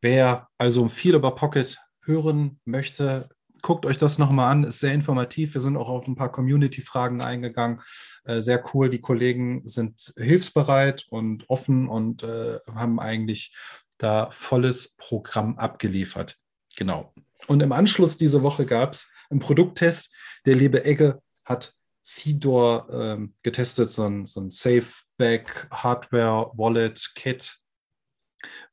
[0.00, 3.28] Wer also viel über Pocket hören möchte,
[3.62, 5.54] guckt euch das nochmal an, ist sehr informativ.
[5.54, 7.80] Wir sind auch auf ein paar Community-Fragen eingegangen.
[8.24, 8.88] Äh, sehr cool.
[8.88, 13.56] Die Kollegen sind hilfsbereit und offen und äh, haben eigentlich
[13.98, 16.36] da volles Programm abgeliefert.
[16.76, 17.12] Genau.
[17.48, 20.14] Und im Anschluss diese Woche gab es einen Produkttest.
[20.46, 27.58] Der liebe Egge hat Sidor ähm, getestet, so ein, so ein Safe-Back Hardware Wallet Kit.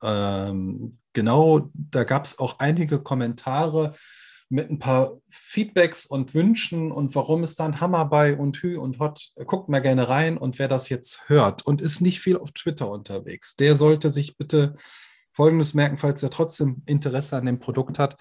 [0.01, 3.93] Ähm, genau, da gab es auch einige Kommentare
[4.49, 8.77] mit ein paar Feedbacks und Wünschen und warum ist da ein Hammer bei und Hü
[8.77, 9.31] und Hot.
[9.45, 12.89] Guckt mal gerne rein und wer das jetzt hört und ist nicht viel auf Twitter
[12.89, 14.75] unterwegs, der sollte sich bitte
[15.33, 18.17] Folgendes merken, falls er trotzdem Interesse an dem Produkt hat.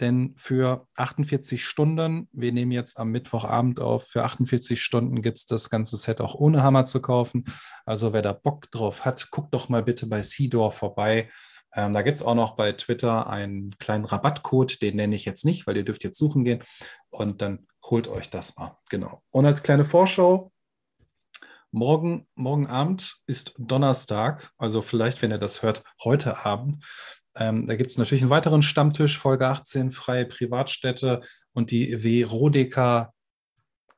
[0.00, 5.46] Denn für 48 Stunden, wir nehmen jetzt am Mittwochabend auf, für 48 Stunden gibt es
[5.46, 7.44] das ganze Set auch ohne Hammer zu kaufen.
[7.84, 11.30] Also wer da Bock drauf hat, guckt doch mal bitte bei Seedor vorbei.
[11.74, 15.44] Ähm, da gibt es auch noch bei Twitter einen kleinen Rabattcode, den nenne ich jetzt
[15.44, 16.62] nicht, weil ihr dürft jetzt suchen gehen
[17.10, 18.78] und dann holt euch das mal.
[18.88, 19.22] Genau.
[19.30, 20.52] Und als kleine Vorschau,
[21.70, 26.84] morgen, morgen Abend ist Donnerstag, also vielleicht, wenn ihr das hört, heute Abend.
[27.36, 31.20] Ähm, da gibt es natürlich einen weiteren Stammtisch, Folge 18, freie Privatstädte
[31.52, 33.12] und die Veronika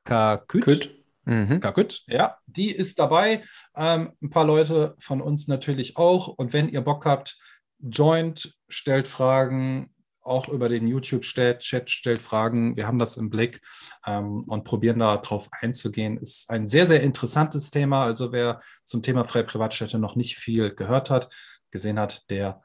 [0.03, 0.95] Kaküt.
[1.25, 1.59] Mhm.
[1.59, 3.43] Kaküt, ja, die ist dabei.
[3.75, 6.27] Ähm, ein paar Leute von uns natürlich auch.
[6.27, 7.37] Und wenn ihr Bock habt,
[7.79, 12.75] joint, stellt Fragen, auch über den YouTube-Chat, stellt Fragen.
[12.75, 13.61] Wir haben das im Blick
[14.05, 16.17] ähm, und probieren da drauf einzugehen.
[16.17, 18.03] Ist ein sehr, sehr interessantes Thema.
[18.03, 21.33] Also wer zum Thema freie Privatstädte noch nicht viel gehört hat,
[21.71, 22.61] gesehen hat, der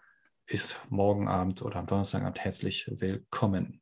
[0.47, 3.81] ist morgen Abend oder am Donnerstagabend herzlich willkommen.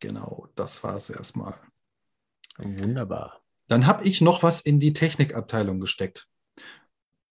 [0.00, 1.54] Genau, das war es erstmal.
[2.58, 3.40] Wunderbar.
[3.68, 6.28] Dann habe ich noch was in die Technikabteilung gesteckt.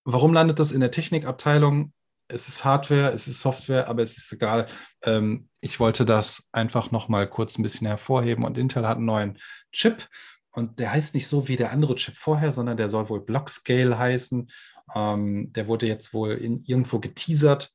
[0.04, 1.94] Warum landet das in der Technikabteilung?
[2.28, 4.68] Es ist Hardware, es ist Software, aber es ist egal.
[5.04, 9.06] Ähm, ich wollte das einfach noch mal kurz ein bisschen hervorheben und Intel hat einen
[9.06, 9.38] neuen
[9.72, 10.08] Chip
[10.52, 13.98] und der heißt nicht so wie der andere Chip vorher, sondern der soll wohl Blockscale
[13.98, 14.50] heißen.
[14.96, 17.74] Ähm, der wurde jetzt wohl in, irgendwo geteasert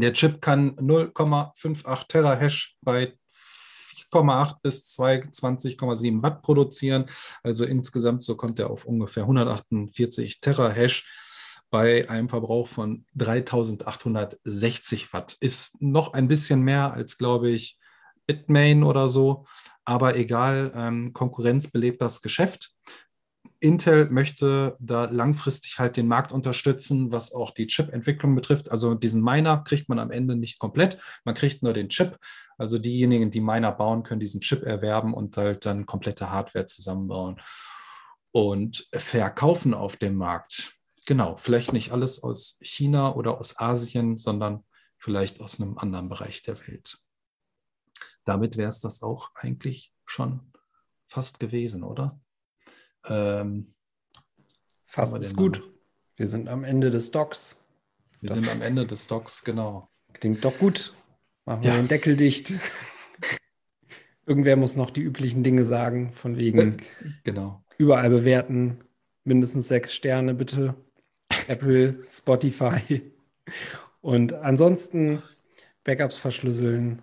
[0.00, 3.14] der Chip kann 0,58 Terahash bei
[4.12, 7.06] 4,8 bis 22,7 Watt produzieren.
[7.42, 11.06] Also insgesamt so kommt er auf ungefähr 148 Terahash
[11.70, 15.36] bei einem Verbrauch von 3860 Watt.
[15.40, 17.78] Ist noch ein bisschen mehr als, glaube ich,
[18.26, 19.46] Bitmain oder so.
[19.84, 22.72] Aber egal, ähm, Konkurrenz belebt das Geschäft.
[23.62, 28.70] Intel möchte da langfristig halt den Markt unterstützen, was auch die Chip-Entwicklung betrifft.
[28.70, 32.18] Also diesen Miner kriegt man am Ende nicht komplett, man kriegt nur den Chip.
[32.58, 37.40] Also diejenigen, die Miner bauen, können diesen Chip erwerben und halt dann komplette Hardware zusammenbauen
[38.32, 40.74] und verkaufen auf dem Markt.
[41.06, 44.64] Genau, vielleicht nicht alles aus China oder aus Asien, sondern
[44.98, 46.98] vielleicht aus einem anderen Bereich der Welt.
[48.24, 50.52] Damit wäre es das auch eigentlich schon
[51.08, 52.20] fast gewesen, oder?
[53.08, 53.74] Ähm,
[54.86, 55.58] Fast ist gut.
[55.58, 55.68] Noch?
[56.16, 57.58] Wir sind am Ende des Stocks.
[58.20, 59.88] Wir das sind am Ende des Stocks, genau.
[60.12, 60.94] Klingt doch gut.
[61.44, 61.76] Machen wir ja.
[61.76, 62.52] den Deckel dicht.
[64.26, 66.76] Irgendwer muss noch die üblichen Dinge sagen, von wegen
[67.24, 67.64] genau.
[67.78, 68.78] überall bewerten,
[69.24, 70.74] mindestens sechs Sterne bitte.
[71.48, 73.02] Apple, Spotify.
[74.00, 75.22] Und ansonsten
[75.84, 77.02] Backups verschlüsseln,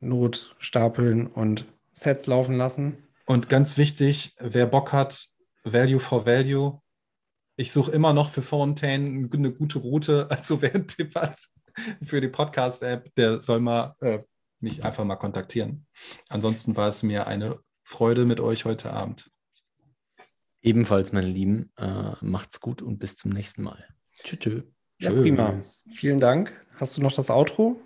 [0.00, 2.98] Not stapeln und Sets laufen lassen.
[3.26, 5.28] Und ganz wichtig, wer Bock hat,
[5.64, 6.80] Value for Value.
[7.56, 10.28] Ich suche immer noch für Fontaine eine gute Route.
[10.30, 11.38] Also wer einen Tipp hat
[12.04, 14.20] für die Podcast-App, der soll mal äh,
[14.60, 15.86] mich einfach mal kontaktieren.
[16.28, 19.30] Ansonsten war es mir eine Freude mit euch heute Abend.
[20.62, 23.84] Ebenfalls, meine Lieben, äh, macht's gut und bis zum nächsten Mal.
[24.22, 24.38] Tschüss.
[24.38, 24.62] Tschö.
[24.98, 25.58] Ja, prima.
[25.94, 26.54] Vielen Dank.
[26.76, 27.80] Hast du noch das Outro?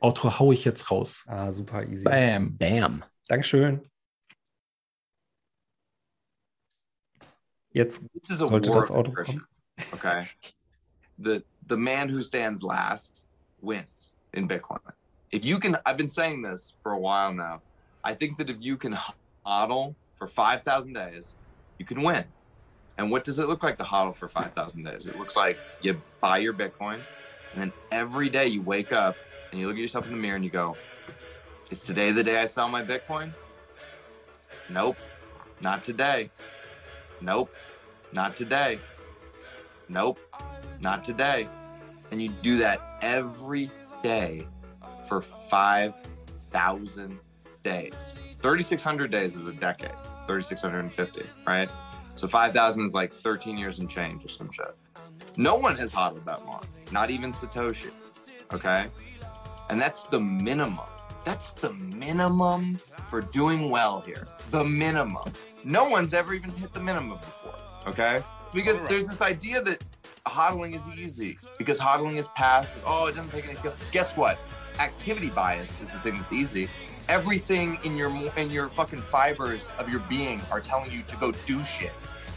[0.00, 1.24] Outro hau ich jetzt raus.
[1.26, 2.04] Ah, super easy.
[2.04, 2.56] Bam.
[2.58, 3.04] Bam.
[3.26, 3.80] Dankeschön.
[7.72, 9.46] Jetzt sollte das Auto kommen.
[9.92, 10.26] Okay.
[11.18, 13.24] The the man who stands last
[13.60, 14.80] wins in Bitcoin.
[15.30, 17.60] If you can, I've been saying this for a while now.
[18.02, 18.96] I think that if you can
[19.46, 21.34] hodl for 5,000 days,
[21.78, 22.24] you can win.
[22.96, 25.06] And what does it look like to hodl for 5,000 days?
[25.06, 27.00] It looks like you buy your Bitcoin,
[27.52, 29.16] and then every day you wake up
[29.50, 30.76] and you look at yourself in the mirror and you go,
[31.70, 33.34] Is today the day I sell my Bitcoin?
[34.70, 34.96] Nope,
[35.60, 36.30] not today.
[37.20, 37.52] Nope,
[38.12, 38.80] not today.
[39.88, 40.18] Nope,
[40.80, 41.48] not today.
[42.10, 43.70] And you do that every
[44.02, 44.46] day
[45.08, 47.20] for 5,000
[47.62, 48.12] days.
[48.40, 49.90] 3,600 days is a decade,
[50.26, 51.70] 3,650, right?
[52.14, 54.74] So 5,000 is like 13 years and change or some shit.
[55.36, 57.90] No one has hodled that long, not even Satoshi,
[58.52, 58.86] okay?
[59.70, 60.86] And that's the minimum.
[61.24, 62.80] That's the minimum
[63.10, 64.26] for doing well here.
[64.50, 65.32] The minimum.
[65.68, 67.54] No one's ever even hit the minimum before.
[67.86, 68.24] Okay?
[68.54, 68.88] Because right.
[68.88, 69.84] there's this idea that
[70.24, 72.82] hodling is easy because hodling is passive.
[72.86, 73.74] Oh, it doesn't take any skill.
[73.92, 74.38] Guess what?
[74.78, 76.70] Activity bias is the thing that's easy.
[77.10, 81.32] Everything in your in your fucking fibers of your being are telling you to go
[81.44, 81.92] do shit.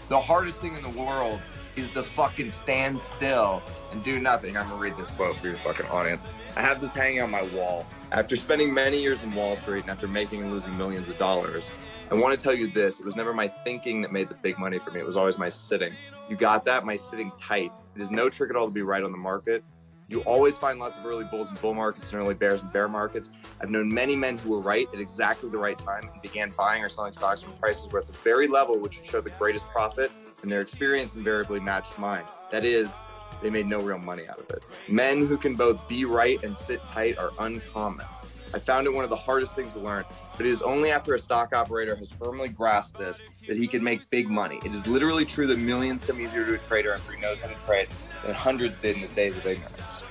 [0.10, 1.40] The hardest thing in the world
[1.78, 3.64] is to fucking stand still
[3.94, 4.58] and do nothing.
[4.58, 6.22] I'm gonna read this quote for your fucking audience.
[6.58, 7.86] I have this hanging on my wall.
[8.12, 11.72] After spending many years in Wall Street and after making and losing millions of dollars,
[12.12, 13.00] I want to tell you this.
[13.00, 15.00] It was never my thinking that made the big money for me.
[15.00, 15.94] It was always my sitting.
[16.30, 16.86] You got that?
[16.86, 17.72] My sitting tight.
[17.96, 19.64] It is no trick at all to be right on the market.
[20.10, 22.90] You always find lots of early bulls and bull markets and early bears and bear
[22.90, 23.32] markets.
[23.62, 26.84] I've known many men who were right at exactly the right time and began buying
[26.84, 29.66] or selling stocks when prices were at the very level which would show the greatest
[29.70, 30.12] profit,
[30.42, 32.26] and their experience invariably matched mine.
[32.50, 32.94] That is,
[33.42, 34.66] they made no real money out of it.
[34.90, 38.06] Men who can both be right and sit tight are uncommon.
[38.54, 40.04] I found it one of the hardest things to learn,
[40.36, 43.82] but it is only after a stock operator has firmly grasped this that he can
[43.82, 44.60] make big money.
[44.66, 47.48] It is literally true that millions come easier to a trader after he knows how
[47.48, 47.88] to trade
[48.26, 50.04] than hundreds did in his days of ignorance.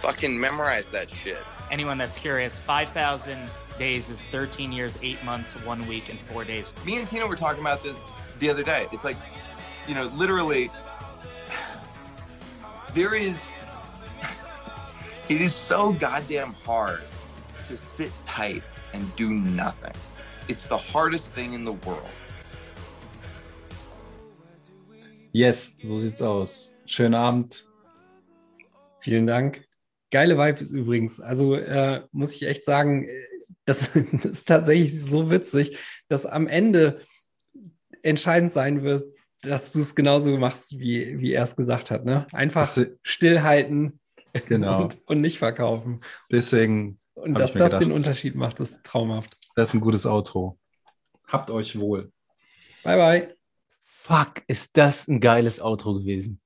[0.00, 1.38] Fucking memorize that shit.
[1.70, 6.74] Anyone that's curious, 5,000 days is 13 years, 8 months, 1 week, and 4 days.
[6.84, 8.86] Me and Tina were talking about this the other day.
[8.92, 9.16] It's like,
[9.88, 10.70] you know, literally,
[12.94, 13.42] there is,
[15.30, 17.02] it is so goddamn hard
[17.68, 18.62] to sit tight
[18.92, 19.92] and do nothing.
[20.48, 22.08] It's the hardest thing in the world.
[25.32, 26.72] Yes, so sieht's aus.
[26.86, 27.66] Schönen Abend.
[29.00, 29.64] Vielen Dank.
[30.10, 31.20] Geile Vibes übrigens.
[31.20, 33.08] Also äh, muss ich echt sagen,
[33.64, 35.78] das ist tatsächlich so witzig,
[36.08, 37.02] dass am Ende
[38.02, 39.04] entscheidend sein wird,
[39.42, 42.04] dass du es genauso machst, wie, wie er es gesagt hat.
[42.04, 42.26] Ne?
[42.32, 42.68] Einfach
[43.02, 44.00] stillhalten
[44.44, 44.82] Genau.
[44.82, 46.02] und, und nicht verkaufen.
[46.30, 49.38] Deswegen Und hab dass das gedacht, den Unterschied macht, ist traumhaft.
[49.54, 50.58] Das ist ein gutes Outro.
[51.26, 52.12] Habt euch wohl.
[52.84, 53.36] Bye, bye.
[53.84, 56.40] Fuck, ist das ein geiles Outro gewesen.